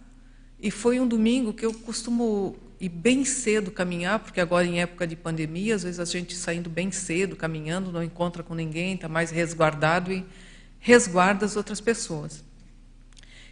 [0.57, 5.05] e foi um domingo que eu costumo ir bem cedo caminhar, porque agora em época
[5.05, 9.09] de pandemia, às vezes a gente saindo bem cedo, caminhando, não encontra com ninguém, está
[9.09, 10.25] mais resguardado e
[10.79, 12.41] resguarda as outras pessoas.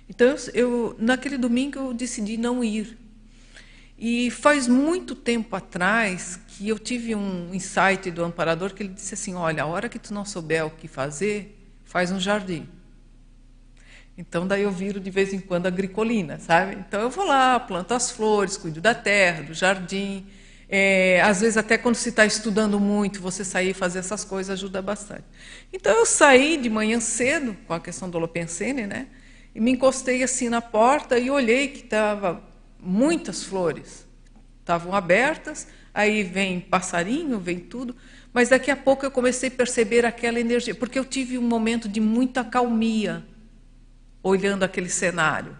[0.09, 2.97] Então, eu, naquele domingo eu decidi não ir.
[3.99, 9.13] E faz muito tempo atrás que eu tive um insight do amparador que ele disse
[9.13, 12.67] assim: Olha, a hora que tu não souber o que fazer, faz um jardim.
[14.17, 16.75] Então, daí eu viro de vez em quando agricolina, sabe?
[16.75, 20.25] Então, eu vou lá, planto as flores, cuido da terra, do jardim.
[20.67, 24.49] É, às vezes, até quando se está estudando muito, você sair e fazer essas coisas
[24.49, 25.25] ajuda bastante.
[25.71, 29.05] Então, eu saí de manhã cedo, com a questão do Holopensene, né?
[29.53, 32.41] E me encostei assim na porta e olhei que estava
[32.79, 34.07] muitas flores.
[34.61, 35.67] Estavam abertas,
[35.97, 37.95] aí vem passarinho, vem tudo.
[38.31, 41.89] Mas daqui a pouco eu comecei a perceber aquela energia, porque eu tive um momento
[41.89, 43.25] de muita calmia
[44.21, 45.57] olhando aquele cenário.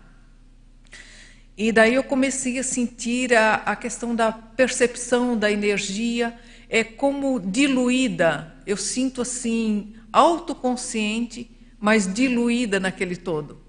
[1.57, 6.37] E daí eu comecei a sentir a, a questão da percepção da energia
[6.69, 8.55] é como diluída.
[8.63, 11.49] Eu sinto assim autoconsciente,
[11.79, 13.59] mas diluída naquele todo.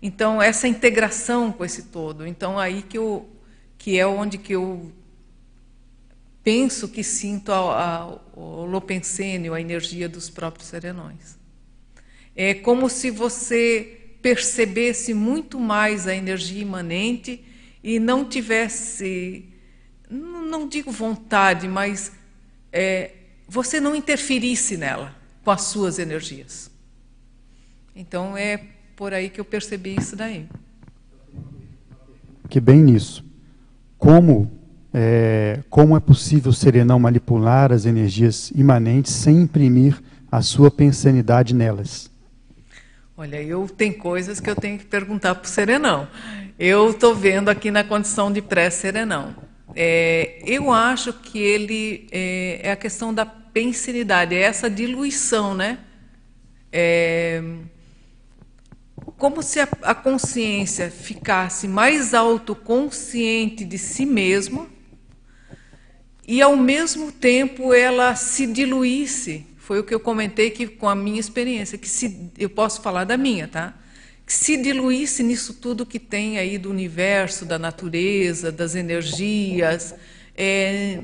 [0.00, 2.24] Então essa integração com esse todo.
[2.24, 3.28] Então aí que eu
[3.76, 4.92] que é onde que eu
[6.44, 8.06] penso que sinto a, a,
[8.38, 11.38] o Lopensênio, a energia dos próprios serenões.
[12.36, 17.42] É como se você percebesse muito mais a energia imanente
[17.82, 19.48] e não tivesse,
[20.10, 22.12] não digo vontade, mas
[22.72, 23.12] é,
[23.48, 26.70] você não interferisse nela com as suas energias.
[27.96, 28.58] Então é
[28.96, 30.46] por aí que eu percebi isso daí.
[32.48, 33.24] Que bem nisso.
[33.98, 34.63] Como
[34.96, 40.00] é, como é possível serenão manipular as energias imanentes sem imprimir
[40.30, 42.08] a sua pensanidade nelas?
[43.16, 46.08] Olha, eu tenho coisas que eu tenho que perguntar para o Serenão.
[46.58, 49.34] Eu estou vendo aqui na condição de pré-Serenão.
[49.74, 55.78] É, eu acho que ele é, é, a questão da pensinidade, é essa diluição, né?
[56.72, 57.42] É,
[59.16, 64.73] como se a, a consciência ficasse mais autoconsciente de si mesma
[66.26, 70.94] e, ao mesmo tempo, ela se diluísse foi o que eu comentei que com a
[70.94, 73.72] minha experiência, que se eu posso falar da minha, tá?
[74.26, 79.94] Que se diluísse nisso tudo que tem aí do universo, da natureza, das energias,
[80.36, 81.00] é,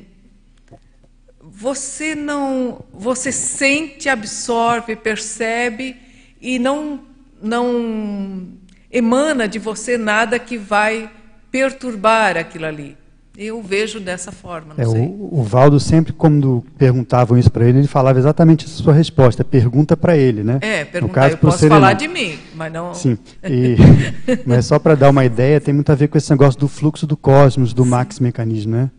[1.41, 5.97] você não, você sente, absorve, percebe
[6.39, 7.09] e não
[7.43, 8.47] não
[8.93, 11.11] emana de você nada que vai
[11.51, 12.95] perturbar aquilo ali.
[13.39, 14.75] Eu vejo dessa forma.
[14.77, 18.93] É, o, o, Valdo sempre, quando perguntavam isso para ele, ele falava exatamente essa sua
[18.93, 19.45] resposta.
[19.45, 20.59] Pergunta para ele, né?
[20.61, 21.01] É, perguntar.
[21.01, 21.81] No caso, eu posso Serenão.
[21.81, 22.93] falar de mim, mas não.
[22.93, 23.17] Sim.
[23.45, 23.77] E,
[24.45, 27.07] mas só para dar uma ideia, tem muito a ver com esse negócio do fluxo
[27.07, 27.89] do cosmos, do Sim.
[27.91, 28.91] max mecanismo, né?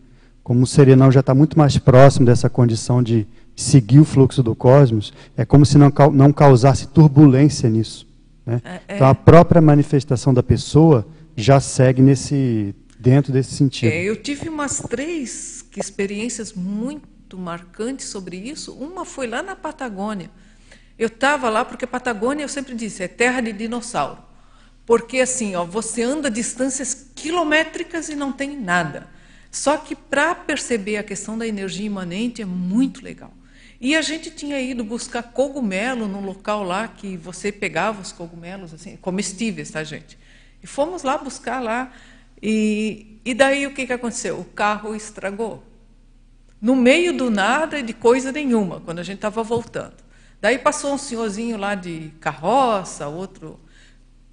[0.42, 4.54] Como o Serenão já está muito mais próximo dessa condição de seguir o fluxo do
[4.54, 8.08] cosmos, é como se não, não causasse turbulência nisso.
[8.44, 8.60] Né?
[8.64, 8.96] É, é.
[8.96, 11.06] Então a própria manifestação da pessoa
[11.36, 13.90] já segue nesse dentro desse sentido.
[13.90, 18.72] É, eu tive umas três experiências muito marcantes sobre isso.
[18.74, 20.30] Uma foi lá na Patagônia.
[20.96, 24.22] Eu estava lá porque Patagônia, eu sempre disse, é terra de dinossauro.
[24.86, 29.08] Porque assim, ó, você anda distâncias quilométricas e não tem nada.
[29.50, 33.32] Só que para perceber a questão da energia imanente é muito legal.
[33.80, 38.72] E a gente tinha ido buscar cogumelo no local lá que você pegava os cogumelos
[38.72, 40.16] assim, comestíveis, tá, gente?
[40.62, 41.92] E fomos lá buscar lá
[42.42, 44.40] e, e daí o que, que aconteceu?
[44.40, 45.62] O carro estragou.
[46.60, 49.94] No meio do nada e de coisa nenhuma, quando a gente estava voltando.
[50.40, 53.60] Daí passou um senhorzinho lá de carroça, outro.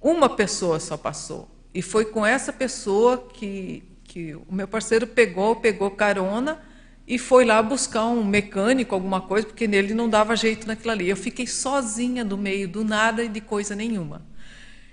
[0.00, 1.48] Uma pessoa só passou.
[1.72, 6.60] E foi com essa pessoa que, que o meu parceiro pegou, pegou carona
[7.06, 11.08] e foi lá buscar um mecânico, alguma coisa, porque nele não dava jeito naquilo ali.
[11.08, 14.22] Eu fiquei sozinha no meio do nada e de coisa nenhuma.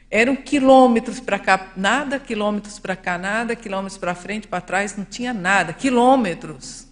[0.10, 5.04] Eram quilômetros para cá, nada, quilômetros para cá, nada, quilômetros para frente, para trás, não
[5.04, 6.88] tinha nada, quilômetros.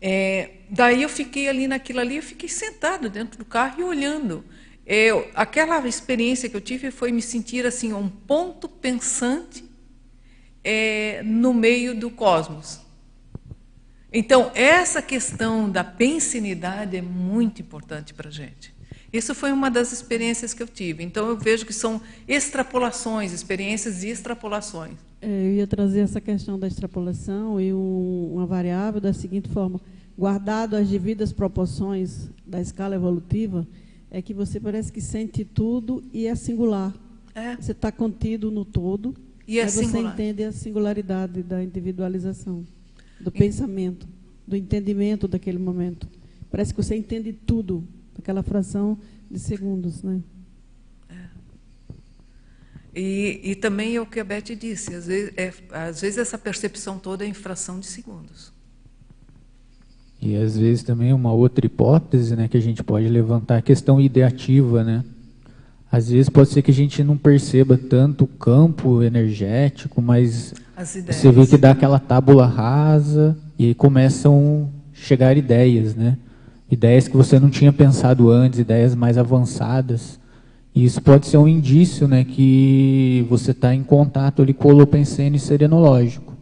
[0.00, 4.44] É, daí eu fiquei ali naquilo ali, eu fiquei sentado dentro do carro e olhando.
[4.86, 9.64] Eu, aquela experiência que eu tive foi me sentir assim um ponto pensante
[10.62, 12.80] é, no meio do cosmos.
[14.12, 18.75] Então essa questão da pensinidade é muito importante para a gente.
[19.16, 21.02] Isso foi uma das experiências que eu tive.
[21.02, 24.94] Então, eu vejo que são extrapolações, experiências e extrapolações.
[25.20, 29.80] É, eu ia trazer essa questão da extrapolação e um, uma variável da seguinte forma:
[30.16, 33.66] guardado as devidas proporções da escala evolutiva,
[34.10, 36.94] é que você parece que sente tudo e é singular.
[37.34, 37.56] É.
[37.56, 39.14] Você está contido no todo
[39.46, 40.12] E é você singular.
[40.12, 42.64] entende a singularidade da individualização,
[43.20, 44.06] do pensamento,
[44.46, 46.08] do entendimento daquele momento.
[46.50, 47.84] Parece que você entende tudo,
[48.20, 48.98] aquela fração
[49.30, 50.20] de segundos, né?
[52.94, 56.38] E, e também é o que a Beth disse, às vezes, é, às vezes essa
[56.38, 58.50] percepção toda é em fração de segundos.
[60.20, 63.62] E às vezes também uma outra hipótese né, que a gente pode levantar é a
[63.62, 64.82] questão ideativa.
[64.82, 65.04] Né?
[65.92, 70.54] Às vezes pode ser que a gente não perceba tanto o campo energético, mas
[71.06, 76.16] você vê que dá aquela tábula rasa e aí começam a chegar ideias, né?
[76.70, 80.18] Ideias que você não tinha pensado antes, ideias mais avançadas.
[80.74, 84.72] E isso pode ser um indício né, que você está em contato ali com o
[84.72, 86.34] holopensene serenológico.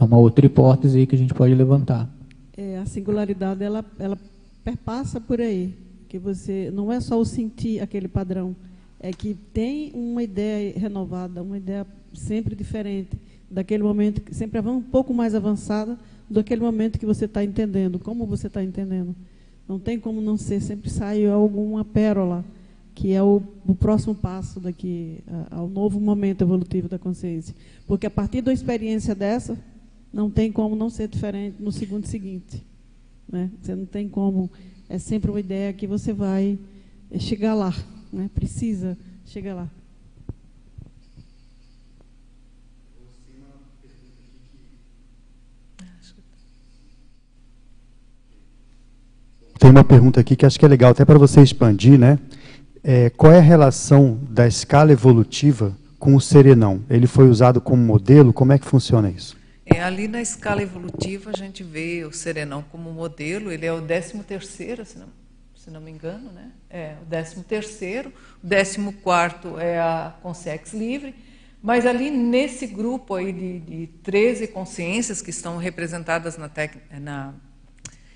[0.00, 2.08] É uma outra hipótese aí que a gente pode levantar.
[2.56, 4.16] É, a singularidade ela, ela
[4.62, 5.74] perpassa por aí,
[6.08, 8.54] que você não é só o sentir aquele padrão,
[9.00, 13.18] é que tem uma ideia renovada, uma ideia sempre diferente
[13.50, 15.98] daquele momento, sempre é um pouco mais avançada
[16.30, 19.14] do aquele momento que você está entendendo, como você está entendendo.
[19.68, 22.44] Não tem como não ser, sempre sai alguma pérola,
[22.94, 27.54] que é o, o próximo passo daqui a- ao novo momento evolutivo da consciência.
[27.86, 29.58] Porque a partir uma experiência dessa,
[30.12, 32.64] não tem como não ser diferente no segundo seguinte.
[33.30, 33.50] Né?
[33.60, 34.50] Você não tem como.
[34.88, 36.58] É sempre uma ideia que você vai
[37.18, 37.74] chegar lá.
[38.12, 38.30] Né?
[38.32, 39.68] Precisa chegar lá.
[49.64, 52.18] Tem uma pergunta aqui que acho que é legal até para você expandir, né?
[52.82, 56.84] É, qual é a relação da escala evolutiva com o serenão?
[56.90, 58.30] Ele foi usado como modelo?
[58.30, 59.38] Como é que funciona isso?
[59.64, 63.80] É, ali na escala evolutiva a gente vê o serenão como modelo, ele é o
[63.80, 65.06] 13 terceiro, se não,
[65.56, 66.50] se não me engano, né?
[66.68, 68.12] É, o 13 terceiro,
[68.42, 71.14] o 14 quarto é a Consex Livre,
[71.62, 77.32] mas ali nesse grupo aí de, de 13 consciências que estão representadas na, tec, na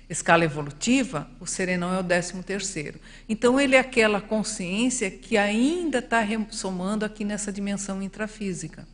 [0.09, 2.99] escala evolutiva, o serenão é o 13 terceiro.
[3.27, 8.87] Então ele é aquela consciência que ainda está somando aqui nessa dimensão intrafísica.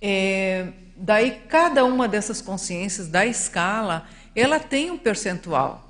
[0.00, 4.06] É, daí cada uma dessas consciências da escala,
[4.36, 5.88] ela tem um percentual.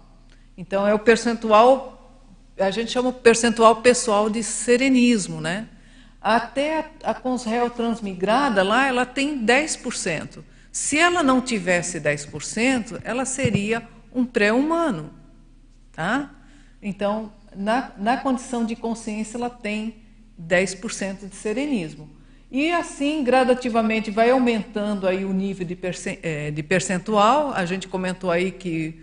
[0.57, 2.23] Então é o percentual,
[2.59, 5.69] a gente chama o percentual pessoal de serenismo, né?
[6.21, 10.43] Até a, a transmigrada lá, ela tem 10%.
[10.73, 15.13] Se ela não tivesse 10%, ela seria um pré-humano.
[15.93, 16.31] Tá?
[16.81, 19.97] Então, na, na condição de consciência, ela tem
[20.41, 22.09] 10% de serenismo.
[22.51, 25.67] E assim, gradativamente, vai aumentando aí o nível
[26.23, 27.53] é, de percentual.
[27.53, 28.99] A gente comentou aí que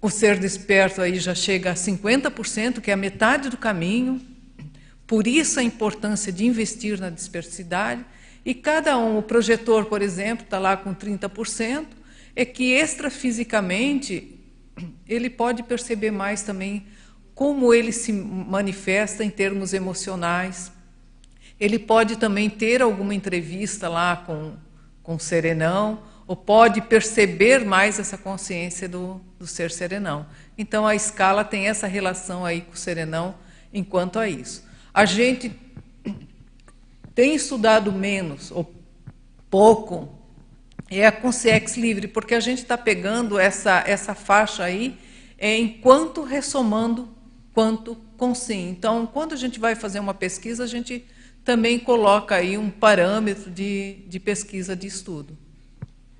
[0.00, 4.20] o ser desperto aí já chega a 50%, que é a metade do caminho.
[5.06, 8.04] Por isso a importância de investir na dispersidade.
[8.44, 11.86] E cada um, o projetor, por exemplo, está lá com 30%,
[12.34, 14.38] é que extrafisicamente
[15.08, 16.86] ele pode perceber mais também
[17.34, 20.72] como ele se manifesta em termos emocionais.
[21.58, 24.54] Ele pode também ter alguma entrevista lá com,
[25.02, 30.26] com o serenão, ou pode perceber mais essa consciência do, do ser serenão.
[30.56, 33.34] Então a escala tem essa relação aí com o serenão
[33.72, 34.66] enquanto a isso.
[34.94, 35.48] A gente
[37.14, 38.72] tem estudado menos ou
[39.50, 40.08] pouco
[40.90, 44.98] é a consciência livre, porque a gente está pegando essa, essa faixa aí
[45.38, 47.08] é, enquanto ressomando
[47.54, 48.70] quanto consciente.
[48.78, 51.04] Então, quando a gente vai fazer uma pesquisa, a gente
[51.44, 55.36] também coloca aí um parâmetro de, de pesquisa de estudo.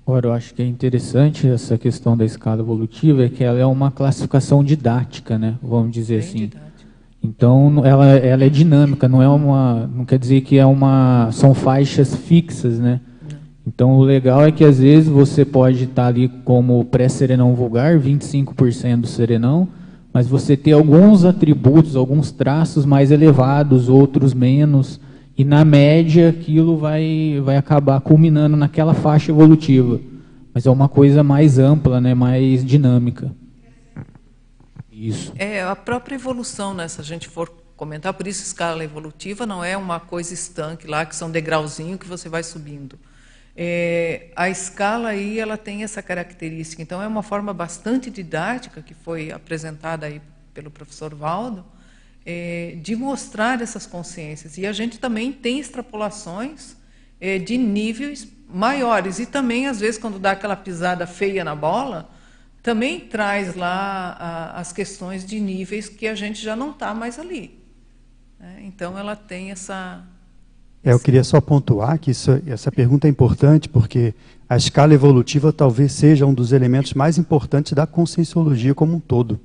[0.05, 3.65] Agora, eu acho que é interessante essa questão da escala evolutiva, é que ela é
[3.65, 5.57] uma classificação didática, né?
[5.61, 6.37] Vamos dizer Bem assim.
[6.39, 6.72] didático.
[7.23, 11.53] Então, ela, ela é dinâmica, não é uma, não quer dizer que é uma, são
[11.53, 12.99] faixas fixas, né?
[13.65, 19.01] Então, o legal é que às vezes você pode estar ali como pré-serenão vulgar, 25%
[19.01, 19.69] do serenão,
[20.13, 24.99] mas você ter alguns atributos, alguns traços mais elevados, outros menos,
[25.37, 29.99] e na média aquilo vai, vai acabar culminando naquela faixa evolutiva.
[30.53, 33.31] Mas é uma coisa mais ampla, né, mais dinâmica.
[35.07, 35.33] Isso.
[35.35, 39.63] É, a própria evolução, né, se a gente for comentar, por isso escala evolutiva não
[39.63, 42.97] é uma coisa estanque lá, que são degrauzinho que você vai subindo.
[43.55, 48.93] É, a escala aí ela tem essa característica, então é uma forma bastante didática que
[48.93, 50.21] foi apresentada aí
[50.53, 51.65] pelo professor Valdo,
[52.25, 54.57] é, de mostrar essas consciências.
[54.57, 56.77] E a gente também tem extrapolações
[57.19, 59.19] é, de níveis maiores.
[59.19, 62.09] E também, às vezes, quando dá aquela pisada feia na bola,
[62.63, 67.19] também traz lá a, as questões de níveis que a gente já não está mais
[67.19, 67.59] ali.
[68.39, 68.61] né?
[68.63, 70.01] Então, ela tem essa,
[70.81, 74.13] É, eu queria só pontuar que isso, essa pergunta é importante porque
[74.47, 79.39] a escala evolutiva talvez seja um dos elementos mais importantes da conscienciologia como um todo.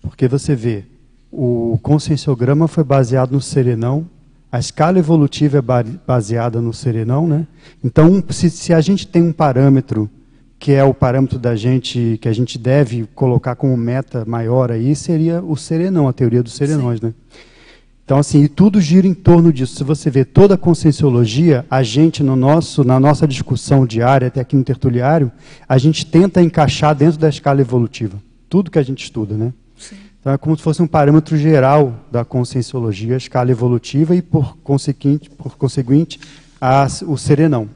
[0.00, 0.84] Porque você vê,
[1.30, 4.08] o conscienciograma foi baseado no serenão,
[4.50, 5.62] a escala evolutiva é
[6.06, 7.46] baseada no serenão, né?
[7.84, 10.08] Então, se, se a gente tem um parâmetro
[10.58, 14.94] que é o parâmetro da gente que a gente deve colocar como meta maior aí
[14.96, 17.06] seria o serenão, a teoria dos serenões, Sim.
[17.06, 17.14] né?
[18.04, 19.76] Então assim, e tudo gira em torno disso.
[19.76, 24.40] Se você vê toda a conscienciologia, a gente no nosso na nossa discussão diária até
[24.40, 25.30] aqui no tertuliário,
[25.68, 28.16] a gente tenta encaixar dentro da escala evolutiva.
[28.48, 29.52] Tudo que a gente estuda, né?
[29.76, 29.96] Sim.
[30.20, 34.56] Então é como se fosse um parâmetro geral da conscienciologia, a escala evolutiva e por
[34.58, 36.18] conseguinte, por conseguinte,
[36.60, 37.68] a, o serenão.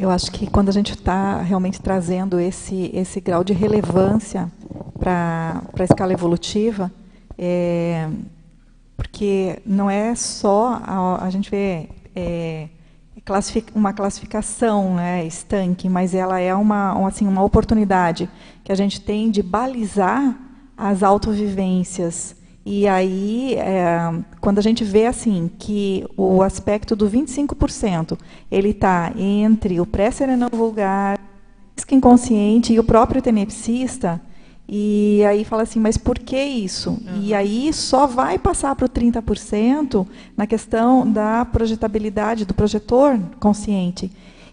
[0.00, 4.50] Eu acho que quando a gente está realmente trazendo esse, esse grau de relevância
[4.98, 6.90] para a escala evolutiva,
[7.36, 8.08] é,
[8.96, 12.68] porque não é só a, a gente vê é,
[13.74, 18.26] uma classificação né, estanque, mas ela é uma, assim, uma oportunidade
[18.64, 20.34] que a gente tem de balizar
[20.78, 22.36] as autovivências
[22.72, 23.98] e aí, é,
[24.40, 28.16] quando a gente vê assim que o aspecto do 25%,
[28.48, 34.22] ele está entre o pré-serenão vulgar, o inconsciente e o próprio tenepsista,
[34.68, 36.90] e aí fala assim, mas por que isso?
[36.90, 37.20] Uhum.
[37.20, 40.06] E aí só vai passar para o 30%
[40.36, 44.12] na questão da projetabilidade do projetor consciente.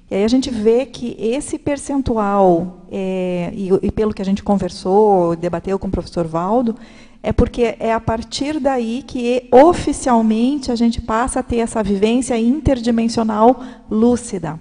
[0.10, 4.42] E aí a gente vê que esse percentual, é, e, e, pelo que a gente
[4.42, 6.76] conversou, debateu com o professor Valdo,
[7.22, 12.38] é porque é a partir daí que oficialmente a gente passa a ter essa vivência
[12.40, 14.60] interdimensional lúcida.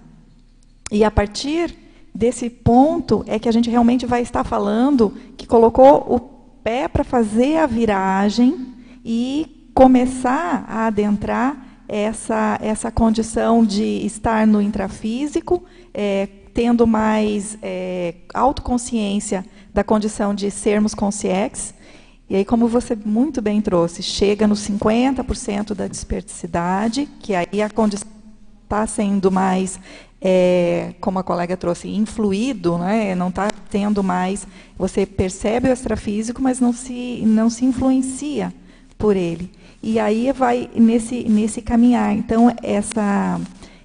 [0.90, 1.74] E a partir
[2.14, 6.20] desse ponto é que a gente realmente vai estar falando que colocou o
[6.62, 8.74] pé para fazer a viragem
[9.04, 15.62] e começar a adentrar essa, essa condição de estar no intrafísico,
[15.92, 21.74] é, tendo mais é, autoconsciência da condição de sermos conscientes
[22.28, 27.70] e aí, como você muito bem trouxe, chega nos 50% da desperticidade, que aí a
[27.70, 28.08] condição
[28.64, 29.78] está sendo mais,
[30.20, 33.14] é, como a colega trouxe, influído, né?
[33.14, 34.44] não está tendo mais.
[34.76, 38.52] Você percebe o extrafísico, mas não se, não se influencia
[38.98, 39.52] por ele.
[39.80, 42.12] E aí vai nesse, nesse caminhar.
[42.12, 43.40] Então, essa,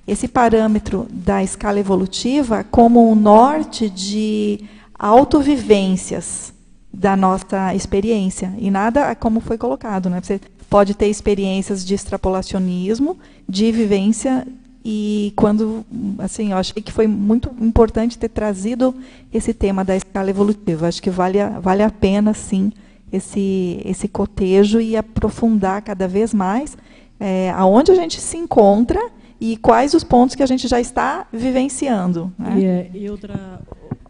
[0.07, 4.61] esse parâmetro da escala evolutiva como um norte de
[4.97, 6.51] autovivências
[6.93, 8.53] da nossa experiência.
[8.57, 10.09] E nada como foi colocado.
[10.09, 10.19] Né?
[10.21, 10.39] Você
[10.69, 14.47] pode ter experiências de extrapolacionismo, de vivência,
[14.83, 15.85] e quando,
[16.17, 18.95] assim, eu achei que foi muito importante ter trazido
[19.31, 20.87] esse tema da escala evolutiva.
[20.87, 22.71] Acho que vale a, vale a pena, sim,
[23.11, 26.75] esse, esse cotejo e aprofundar cada vez mais
[27.21, 28.99] é, aonde a gente se encontra
[29.39, 32.33] e quais os pontos que a gente já está vivenciando.
[32.37, 32.55] Né?
[32.57, 33.61] E, é, e outra,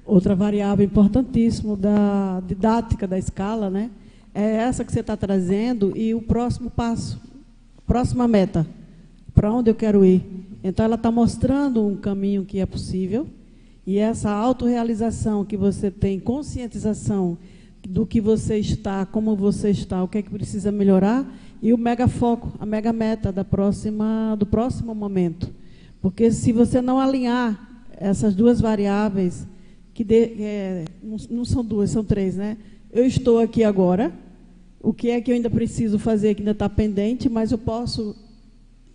[0.06, 3.90] Outra variável importantíssima da didática da escala, né?
[4.34, 7.22] É essa que você está trazendo e o próximo passo,
[7.86, 8.66] próxima meta,
[9.34, 10.24] para onde eu quero ir.
[10.64, 13.28] Então, ela está mostrando um caminho que é possível
[13.86, 17.38] e essa autorrealização que você tem, conscientização
[17.88, 21.26] do que você está, como você está, o que é que precisa melhorar
[21.62, 25.50] e o mega foco, a mega meta da próxima, do próximo momento.
[26.02, 29.48] Porque se você não alinhar essas duas variáveis,
[29.94, 30.86] que de, é,
[31.30, 32.58] não, são duas, são três, né?
[32.92, 34.12] Eu estou aqui agora.
[34.80, 38.16] O que é que eu ainda preciso fazer que ainda está pendente, mas eu posso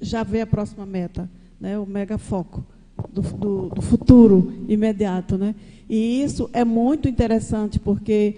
[0.01, 1.79] já ver a próxima meta, né?
[1.79, 2.65] O mega foco
[3.13, 5.55] do, do, do futuro imediato, né?
[5.89, 8.37] E isso é muito interessante porque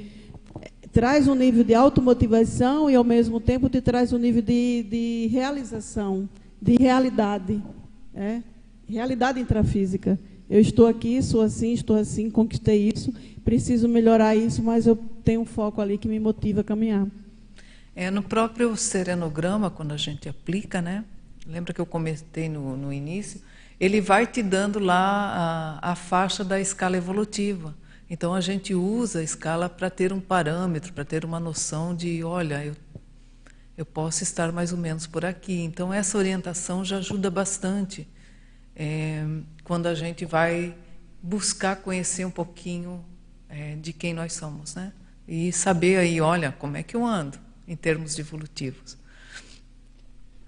[0.93, 5.29] traz um nível de automotivação e ao mesmo tempo te traz um nível de, de
[5.31, 6.29] realização,
[6.61, 7.63] de realidade,
[8.15, 8.43] é?
[8.89, 10.19] realidade intrafísica.
[10.51, 13.13] Eu estou aqui, sou assim, estou assim, conquistei isso,
[13.45, 17.07] preciso melhorar isso, mas eu tenho um foco ali que me motiva a caminhar.
[17.95, 21.05] É, no próprio serenograma, quando a gente aplica, né?
[21.47, 23.43] Lembra que eu comentei no, no início?
[23.79, 27.75] Ele vai te dando lá a, a faixa da escala evolutiva.
[28.09, 32.25] Então a gente usa a escala para ter um parâmetro, para ter uma noção de,
[32.25, 32.75] olha, eu,
[33.77, 35.61] eu posso estar mais ou menos por aqui.
[35.61, 38.09] Então essa orientação já ajuda bastante
[38.79, 39.27] é,
[39.65, 40.75] quando a gente vai
[41.23, 43.05] buscar conhecer um pouquinho
[43.49, 44.93] é, de quem nós somos, né?
[45.27, 47.39] E saber aí, olha, como é que eu ando
[47.69, 48.97] em termos evolutivos.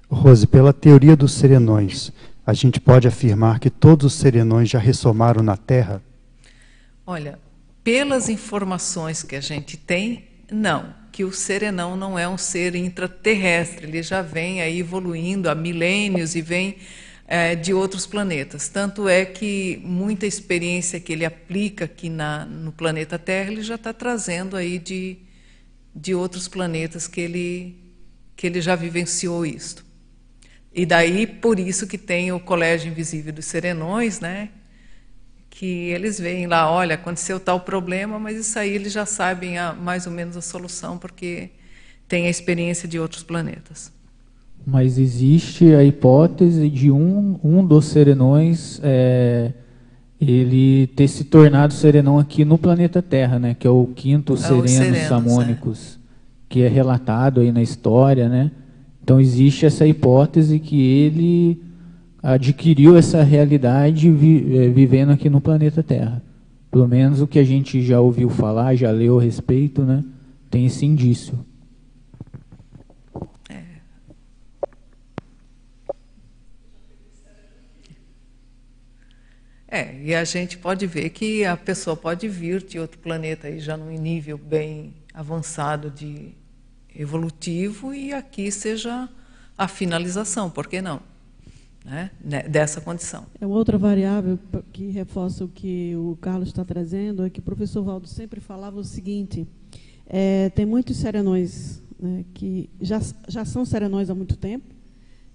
[0.09, 2.11] Rose, pela teoria dos serenões,
[2.47, 6.03] a gente pode afirmar que todos os serenões já ressomaram na Terra?
[7.07, 7.39] Olha,
[7.85, 10.99] pelas informações que a gente tem, não.
[11.13, 16.35] que o serenão não é um ser intraterrestre, ele já vem aí evoluindo há milênios
[16.35, 16.77] e vem
[17.31, 18.69] é, de outros planetas.
[18.69, 23.77] Tanto é que muita experiência que ele aplica aqui na, no planeta Terra, ele já
[23.77, 25.17] está trazendo aí de,
[25.95, 27.77] de outros planetas que ele,
[28.35, 29.85] que ele já vivenciou isto.
[30.75, 34.51] E daí, por isso que tem o Colégio Invisível dos Serenões, né?
[35.49, 39.73] que eles veem lá, olha, aconteceu tal problema, mas isso aí eles já sabem a,
[39.73, 41.51] mais ou menos a solução, porque
[42.09, 43.93] tem a experiência de outros planetas.
[44.67, 49.53] Mas existe a hipótese de um, um dos serenões é,
[50.21, 53.57] ele ter se tornado serenão aqui no planeta Terra, né?
[53.59, 55.99] Que é o quinto é Serenos, Serenos Samônicos, é.
[56.49, 58.51] que é relatado aí na história, né?
[59.03, 61.63] Então existe essa hipótese que ele
[62.23, 66.23] adquiriu essa realidade vi, é, vivendo aqui no planeta Terra.
[66.71, 70.05] Pelo menos o que a gente já ouviu falar, já leu a respeito, né?
[70.51, 71.39] Tem esse indício.
[73.49, 73.63] É.
[79.71, 83.61] É, e a gente pode ver que a pessoa pode vir de outro planeta aí
[83.61, 86.33] já num nível bem avançado de
[86.93, 89.09] evolutivo e aqui seja
[89.57, 91.01] a finalização, por que não?
[91.85, 92.43] Né, né?
[92.43, 93.25] dessa condição.
[93.41, 94.39] É outra variável
[94.73, 98.77] que reforça o que o Carlos está trazendo, é que o professor Valdo sempre falava
[98.79, 99.47] o seguinte,
[100.07, 104.75] é, tem muitos serenões né, que já, já são serenões há muito tempo,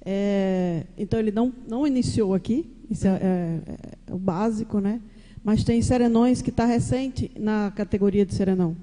[0.05, 3.59] é, então ele não, não iniciou aqui, isso é, é,
[4.07, 5.01] é o básico, né?
[5.43, 8.75] mas tem serenões que está recente na categoria de serenão.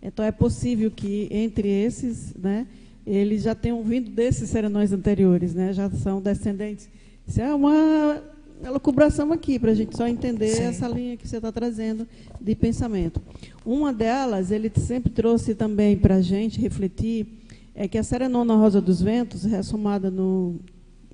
[0.00, 2.66] Então é possível que entre esses, né,
[3.06, 6.88] eles já tenham vindo desses serenões anteriores, né, já são descendentes
[7.28, 8.22] isso é uma
[8.64, 10.62] elucubração aqui, para a gente só entender Sim.
[10.62, 12.08] essa linha que você está trazendo
[12.40, 13.20] de pensamento.
[13.66, 17.26] Uma delas, ele sempre trouxe também para a gente refletir,
[17.74, 20.56] é que a Serenona Rosa dos Ventos, ressomada no,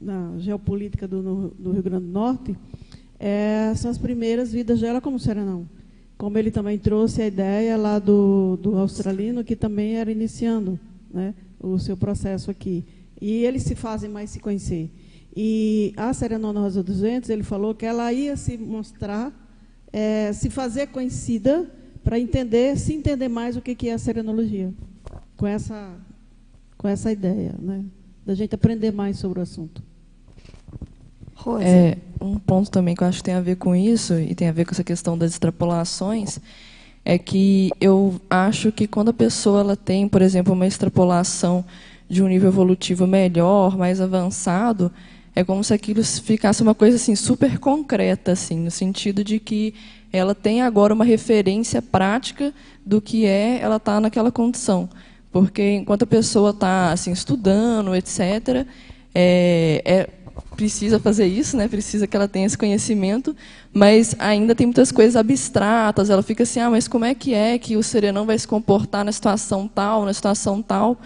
[0.05, 2.57] na geopolítica do, no, do Rio Grande do Norte,
[3.19, 5.69] é, são as primeiras vidas dela como serenão.
[6.17, 10.79] Como ele também trouxe a ideia lá do, do australino, que também era iniciando
[11.13, 12.85] né, o seu processo aqui.
[13.21, 14.91] E eles se fazem mais se conhecer.
[15.37, 19.33] E a Serenona Rosa dos Ventos, ele falou que ela ia se mostrar,
[19.93, 21.69] é, se fazer conhecida
[22.05, 24.73] para entender, se entender mais o que é a serenologia,
[25.37, 25.97] com essa,
[26.77, 27.85] com essa ideia, né,
[28.25, 29.83] da gente aprender mais sobre o assunto.
[31.45, 31.65] Rose.
[31.65, 34.49] É, um ponto também que eu acho que tem a ver com isso, e tem
[34.49, 36.39] a ver com essa questão das extrapolações,
[37.05, 41.65] é que eu acho que quando a pessoa ela tem, por exemplo, uma extrapolação
[42.09, 44.91] de um nível evolutivo melhor, mais avançado,
[45.37, 49.75] é como se aquilo ficasse uma coisa assim super concreta, assim, no sentido de que
[50.13, 52.55] ela tem agora uma referência prática
[52.87, 54.89] do que é ela estar tá naquela condição,
[55.33, 58.65] porque enquanto a pessoa está assim estudando, etc,
[59.15, 60.09] é, é,
[60.55, 61.69] precisa fazer isso, né?
[61.69, 63.35] Precisa que ela tenha esse conhecimento,
[63.73, 66.11] mas ainda tem muitas coisas abstratas.
[66.11, 69.05] Ela fica assim, ah, mas como é que é que o serenão vai se comportar
[69.05, 70.99] na situação tal, na situação tal?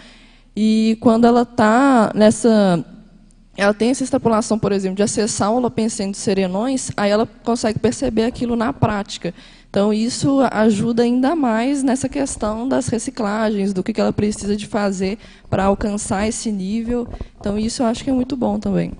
[0.55, 2.85] E quando ela está nessa
[3.57, 7.77] ela tem essa extrapolação, por exemplo, de acessar o Holopensene de serenões, aí ela consegue
[7.77, 9.33] perceber aquilo na prática.
[9.69, 15.19] Então, isso ajuda ainda mais nessa questão das reciclagens, do que ela precisa de fazer
[15.49, 17.07] para alcançar esse nível.
[17.39, 18.93] Então, isso eu acho que é muito bom também.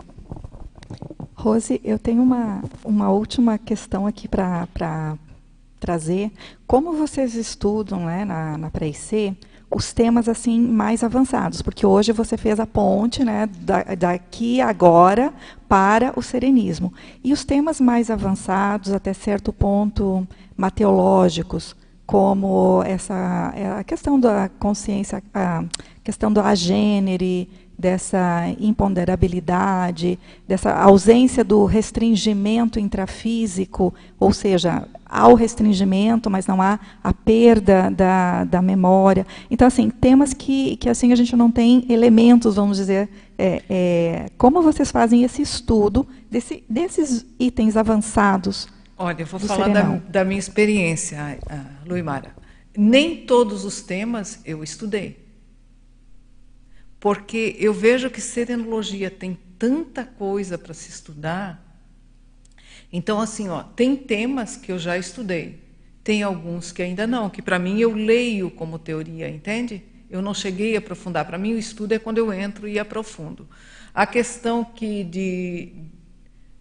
[1.39, 5.17] Rose, eu tenho uma, uma última questão aqui para
[5.79, 6.33] trazer.
[6.67, 9.37] Como vocês estudam né, na, na pré-IC,
[9.71, 15.33] os temas assim mais avançados, porque hoje você fez a ponte, né, da, daqui agora
[15.65, 16.93] para o serenismo.
[17.23, 21.73] E os temas mais avançados, até certo ponto mateológicos,
[22.05, 25.63] como essa a questão da consciência, a
[26.03, 27.47] questão do agênere,
[27.79, 36.77] dessa imponderabilidade, dessa ausência do restringimento intrafísico, ou seja, há o restringimento, mas não há
[37.01, 39.25] a perda da, da memória.
[39.49, 43.07] Então, assim, temas que, que assim a gente não tem elementos, vamos dizer,
[43.37, 48.67] é, é, como vocês fazem esse estudo desse, desses itens avançados?
[48.97, 51.39] Olha, eu vou falar da, da, minha experiência,
[51.87, 52.35] Luimara.
[52.77, 55.28] Nem todos os temas eu estudei
[56.99, 61.65] porque eu vejo que serenologia tem tanta coisa para se estudar.
[62.91, 65.59] Então, assim, ó, tem temas que eu já estudei,
[66.03, 69.83] tem alguns que ainda não, que para mim eu leio como teoria, entende?
[70.09, 71.25] Eu não cheguei a aprofundar.
[71.25, 73.47] Para mim, o estudo é quando eu entro e aprofundo.
[73.93, 75.71] A questão que de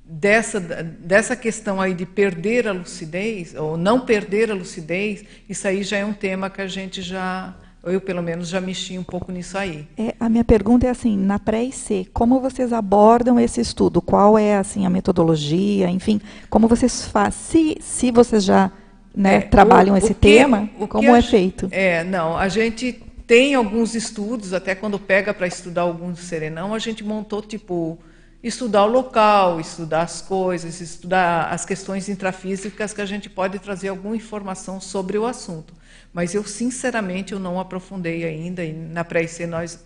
[0.05, 5.83] dessa dessa questão aí de perder a lucidez ou não perder a lucidez, isso aí
[5.83, 7.55] já é um tema que a gente já
[7.85, 9.87] Eu, pelo menos, já mexi um pouco nisso aí.
[9.97, 14.03] É, a minha pergunta é assim, na pré-IC, como vocês abordam esse estudo?
[14.03, 17.33] Qual é assim a metodologia, enfim, como vocês fazem?
[17.33, 18.71] Se, se vocês já
[19.15, 21.69] né, é, trabalham o, esse o que, tema, como é feito?
[21.71, 22.93] É, não, a gente
[23.27, 27.99] tem alguns estudos, até quando pega para estudar algum serenão, a gente montou tipo
[28.43, 33.89] estudar o local, estudar as coisas, estudar as questões intrafísicas que a gente pode trazer
[33.89, 35.75] alguma informação sobre o assunto.
[36.13, 39.85] Mas eu, sinceramente, eu não aprofundei ainda, e na pré-IC nós,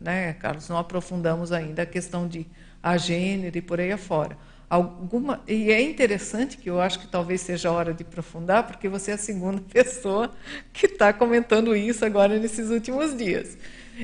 [0.00, 2.46] né, Carlos, não aprofundamos ainda a questão de
[2.82, 4.36] a gênero e por aí afora.
[4.68, 8.88] Alguma, e é interessante que eu acho que talvez seja a hora de aprofundar, porque
[8.88, 10.30] você é a segunda pessoa
[10.72, 13.56] que está comentando isso agora nesses últimos dias.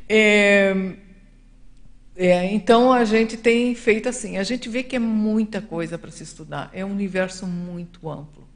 [0.09, 0.95] É,
[2.15, 6.11] é, então a gente tem feito assim, a gente vê que é muita coisa para
[6.11, 8.48] se estudar, é um universo muito amplo.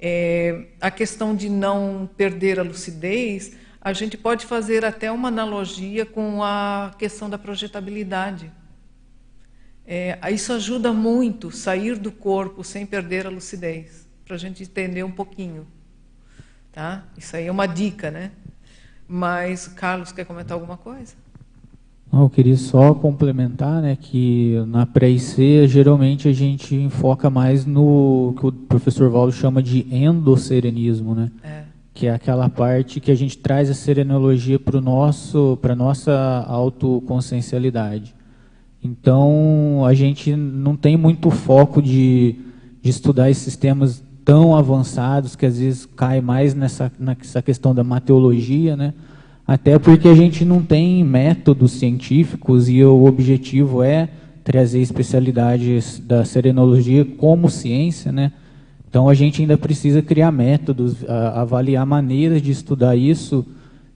[0.00, 6.06] É, a questão de não perder a lucidez, a gente pode fazer até uma analogia
[6.06, 8.52] com a questão da projetabilidade.
[9.86, 15.02] É, isso ajuda muito sair do corpo sem perder a lucidez, para a gente entender
[15.02, 15.66] um pouquinho.
[16.70, 17.04] Tá?
[17.16, 18.30] Isso aí é uma dica, né?
[19.08, 21.14] Mas, Carlos, quer comentar alguma coisa?
[22.12, 28.46] Eu queria só complementar, né, que na pré-IC geralmente a gente enfoca mais no que
[28.46, 31.30] o professor Valdo chama de endocerenismo, né?
[31.42, 31.62] É.
[31.92, 38.14] Que é aquela parte que a gente traz a serenologia para nosso, para nossa autoconsciencialidade.
[38.82, 42.36] Então a gente não tem muito foco de,
[42.80, 47.82] de estudar esses temas tão avançados que às vezes cai mais nessa, nessa questão da
[47.82, 48.94] mateologia, né?
[49.48, 54.10] Até porque a gente não tem métodos científicos e o objetivo é
[54.44, 58.30] trazer especialidades da serenologia como ciência, né?
[58.90, 60.96] Então a gente ainda precisa criar métodos,
[61.32, 63.46] avaliar maneiras de estudar isso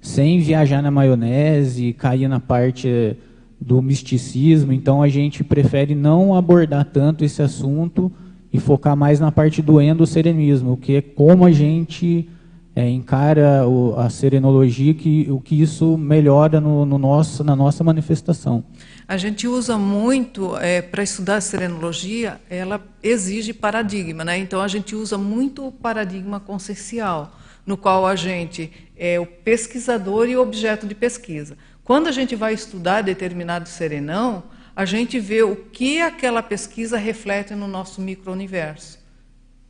[0.01, 3.15] sem viajar na maionese, cair na parte
[3.61, 4.73] do misticismo.
[4.73, 8.11] Então a gente prefere não abordar tanto esse assunto
[8.51, 12.27] e focar mais na parte do endocerenismo, que é como a gente
[12.74, 17.85] é, encara o, a serenologia, que, o que isso melhora no, no nosso, na nossa
[17.85, 18.65] manifestação.
[19.07, 24.39] A gente usa muito, é, para estudar a serenologia, ela exige paradigma, né?
[24.39, 27.36] então a gente usa muito o paradigma consciencial,
[27.66, 31.57] no qual a gente é o pesquisador e o objeto de pesquisa.
[31.85, 34.44] Quando a gente vai estudar determinado serenão,
[34.74, 39.02] a gente vê o que aquela pesquisa reflete no nosso micro-universo.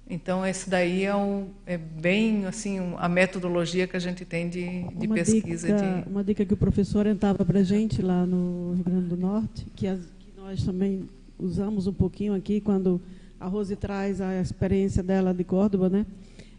[0.09, 4.83] Então, esse daí é, um, é bem assim a metodologia que a gente tem de,
[4.97, 5.69] de uma pesquisa.
[5.69, 6.11] Dica, de...
[6.11, 9.67] Uma dica que o professor orientava para a gente lá no Rio Grande do Norte,
[9.75, 11.09] que, as, que, nós também
[11.39, 13.01] usamos um pouquinho aqui, quando
[13.41, 16.05] a Rose traz a experiência dela de Córdoba, né?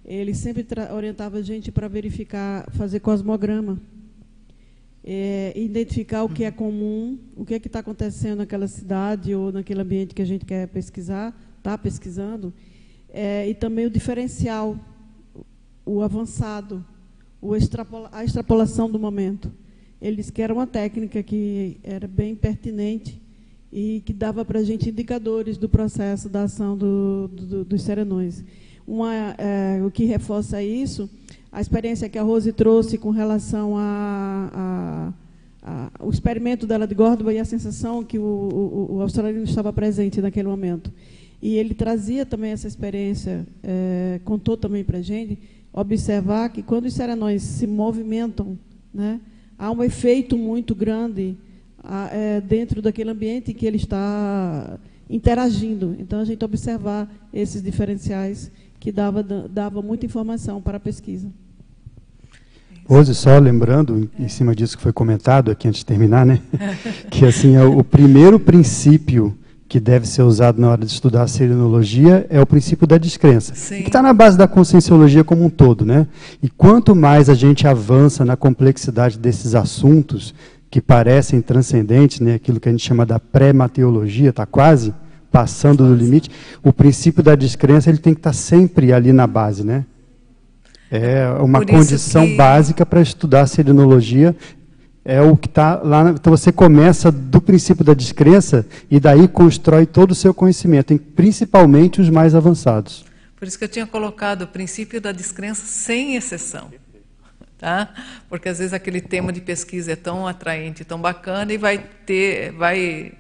[0.06, 3.80] ele sempre orientava a gente para verificar, fazer cosmograma.
[5.06, 9.52] É, identificar o que é comum, o que é que está acontecendo naquela cidade ou
[9.52, 12.54] naquele ambiente que a gente quer pesquisar, está pesquisando,
[13.14, 14.76] é, e também o diferencial,
[15.86, 16.84] o avançado,
[17.40, 19.52] o extrapola, a extrapolação do momento.
[20.02, 23.22] Eles que era uma técnica que era bem pertinente
[23.72, 28.44] e que dava para a gente indicadores do processo da ação do, do, dos serenões.
[28.86, 31.10] Uma, é, o que reforça isso,
[31.52, 35.14] a experiência que a Rose trouxe com relação a,
[35.62, 39.72] a, a, experimento dela de Górdoba e a sensação que o, o, o australiano estava
[39.72, 40.92] presente naquele momento.
[41.44, 45.38] E ele trazia também essa experiência, é, contou também para a gente,
[45.74, 48.58] observar que quando os serenões se movimentam,
[48.94, 49.20] né,
[49.60, 51.36] há um efeito muito grande
[51.84, 54.80] a, é, dentro daquele ambiente que ele está
[55.10, 55.94] interagindo.
[56.00, 58.50] Então, a gente observar esses diferenciais
[58.80, 61.28] que dava, dava muita informação para a pesquisa.
[62.88, 66.42] Hoje, só lembrando, em cima disso que foi comentado aqui antes de terminar, né,
[67.12, 69.38] que assim, é o primeiro princípio
[69.74, 73.56] que deve ser usado na hora de estudar a serenologia é o princípio da descrença,
[73.56, 73.82] Sim.
[73.82, 75.84] que está na base da conscienciologia como um todo.
[75.84, 76.06] Né?
[76.44, 80.32] E quanto mais a gente avança na complexidade desses assuntos,
[80.70, 84.94] que parecem transcendentes, né, aquilo que a gente chama da pré-mateologia, está quase
[85.32, 86.30] passando do limite,
[86.62, 89.66] o princípio da descrença ele tem que estar tá sempre ali na base.
[89.66, 89.86] Né?
[90.92, 92.36] É uma condição que...
[92.36, 94.36] básica para estudar a serenologia
[95.06, 96.10] é o que está lá.
[96.12, 102.02] Então você começa do princípio da descrença e daí constrói todo o seu conhecimento, principalmente
[102.02, 103.06] os mais avançados.
[103.36, 106.72] Por isso que eu tinha colocado o princípio da descrença sem exceção.
[107.58, 107.94] Tá?
[108.28, 112.52] Porque às vezes aquele tema de pesquisa é tão atraente, tão bacana e vai ter,
[112.52, 113.14] vai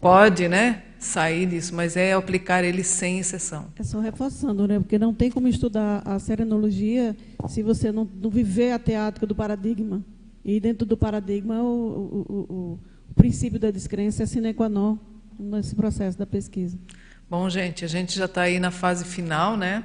[0.00, 3.66] pode, né, sair disso, mas é aplicar ele sem exceção.
[3.78, 4.78] É só reforçando, né?
[4.78, 7.16] Porque não tem como estudar a serenologia
[7.48, 10.02] se você não, não viver a teática do paradigma.
[10.44, 14.98] E dentro do paradigma, o, o, o, o princípio da descrença é sine qua non
[15.38, 16.78] nesse processo da pesquisa.
[17.28, 19.82] Bom, gente, a gente já está aí na fase final, né?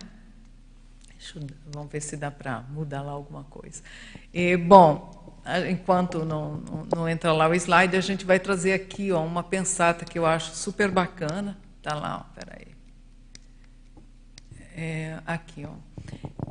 [1.35, 1.41] Eu,
[1.73, 3.81] vamos ver se dá para mudar lá alguma coisa.
[4.33, 9.11] E, bom, enquanto não, não, não, entra lá o slide, a gente vai trazer aqui
[9.11, 11.57] ó, uma pensata que eu acho super bacana.
[11.77, 12.67] Está lá, peraí.
[14.75, 15.86] É, aqui, ó.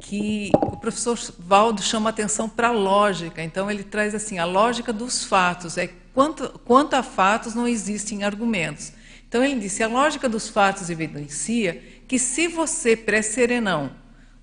[0.00, 3.42] Que o professor Valdo chama atenção para a lógica.
[3.42, 5.76] Então, ele traz assim: a lógica dos fatos.
[5.78, 8.92] É quanto, quanto a fatos não existem argumentos.
[9.28, 13.90] Então, ele disse: a lógica dos fatos evidencia que se você, pré-serenão,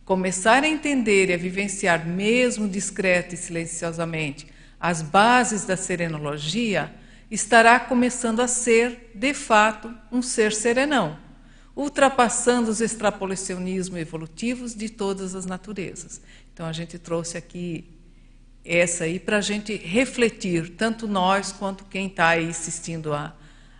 [0.05, 4.47] começar a entender e a vivenciar, mesmo discreta e silenciosamente,
[4.79, 6.93] as bases da serenologia,
[7.31, 11.17] estará começando a ser, de fato, um ser serenão,
[11.75, 16.21] ultrapassando os extrapolacionismos evolutivos de todas as naturezas.
[16.53, 17.89] Então, a gente trouxe aqui
[18.63, 23.35] essa aí para a gente refletir, tanto nós quanto quem está aí assistindo a,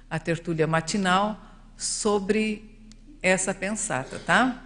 [0.10, 1.40] a tertúlia matinal,
[1.78, 2.70] sobre
[3.22, 4.61] essa pensata, tá?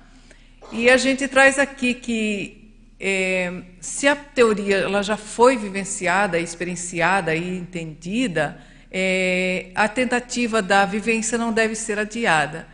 [0.72, 7.36] E a gente traz aqui que é, se a teoria ela já foi vivenciada, experienciada
[7.36, 8.60] e entendida,
[8.91, 12.68] é, a tentativa da vivência não deve ser adiada.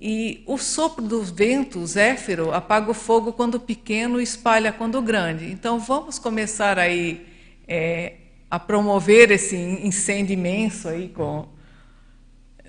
[0.00, 5.02] E o sopro do vento, o zéfiro, apaga o fogo quando pequeno e espalha quando
[5.02, 5.50] grande.
[5.52, 7.26] Então vamos começar aí
[7.68, 8.14] é,
[8.50, 11.46] a promover esse incêndio imenso aí com,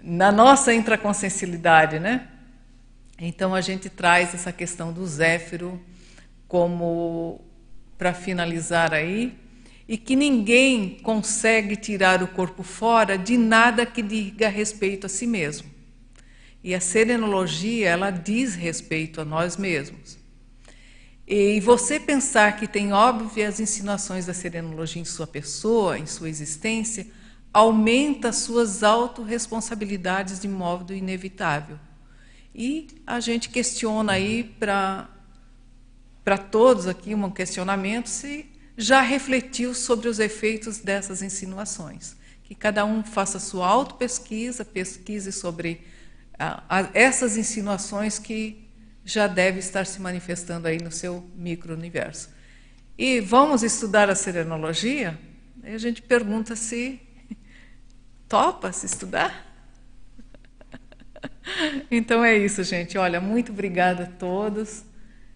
[0.03, 2.27] na nossa intraconsciencialidade, né?
[3.17, 5.79] Então a gente traz essa questão do Zéfiro
[6.49, 7.39] como
[7.97, 9.37] para finalizar aí,
[9.87, 15.27] e que ninguém consegue tirar o corpo fora de nada que diga respeito a si
[15.27, 15.70] mesmo.
[16.63, 20.17] E a serenologia, ela diz respeito a nós mesmos.
[21.27, 27.07] E você pensar que tem óbvias insinuações da serenologia em sua pessoa, em sua existência,
[27.53, 31.79] aumenta suas autorresponsabilidades de modo inevitável.
[32.53, 35.07] E a gente questiona aí para
[36.51, 38.45] todos aqui um questionamento se
[38.77, 42.15] já refletiu sobre os efeitos dessas insinuações.
[42.43, 45.81] Que cada um faça sua auto-pesquisa, pesquise sobre
[46.41, 48.67] ah, essas insinuações que
[49.05, 52.29] já deve estar se manifestando aí no seu micro-universo.
[52.97, 55.19] E vamos estudar a serenologia?
[55.63, 56.99] Aí a gente pergunta se
[58.27, 59.49] topa se estudar?
[61.89, 62.97] Então é isso, gente.
[62.97, 64.83] Olha, muito obrigada a todos.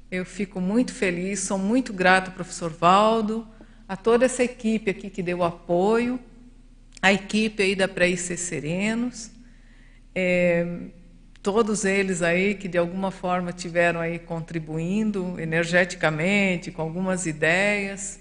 [0.09, 3.47] Eu fico muito feliz, sou muito grato ao professor Valdo,
[3.87, 6.19] a toda essa equipe aqui que deu apoio,
[7.01, 9.31] a equipe aí da Pré-IC Serenos,
[10.15, 10.65] é,
[11.43, 18.19] todos eles aí que de alguma forma tiveram aí contribuindo energeticamente com algumas ideias.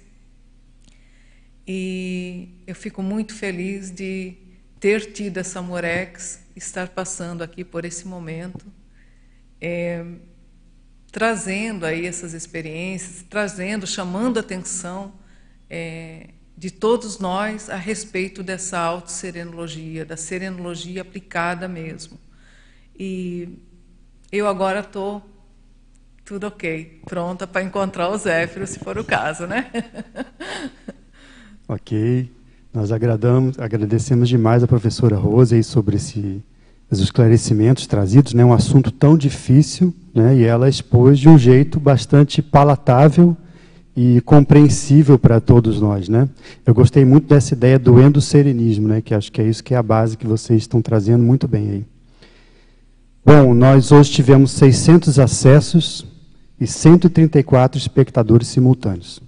[1.66, 4.34] E eu fico muito feliz de
[4.78, 8.66] ter tido essa Morex estar passando aqui por esse momento,
[9.60, 10.04] é,
[11.10, 15.14] trazendo aí essas experiências, trazendo, chamando atenção
[15.70, 22.18] é, de todos nós a respeito dessa autosserenologia, da serenologia aplicada mesmo.
[22.98, 23.48] E
[24.30, 25.22] eu agora estou
[26.24, 29.70] tudo ok, pronta para encontrar o Zéfiro, se for o caso, né?
[31.68, 32.30] ok.
[32.72, 36.42] Nós agradamos, agradecemos demais a professora Rose sobre esse,
[36.90, 41.78] os esclarecimentos trazidos, né, um assunto tão difícil, né, e ela expôs de um jeito
[41.78, 43.36] bastante palatável
[43.96, 46.28] e compreensível para todos nós, né?
[46.66, 49.76] Eu gostei muito dessa ideia do endocerenismo, né, que acho que é isso que é
[49.76, 51.84] a base que vocês estão trazendo muito bem aí.
[53.24, 56.06] Bom, nós hoje tivemos 600 acessos
[56.60, 59.20] e 134 espectadores simultâneos.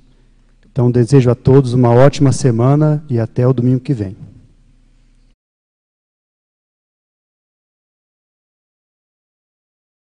[0.70, 4.14] Então, desejo a todos uma ótima semana e até o domingo que vem.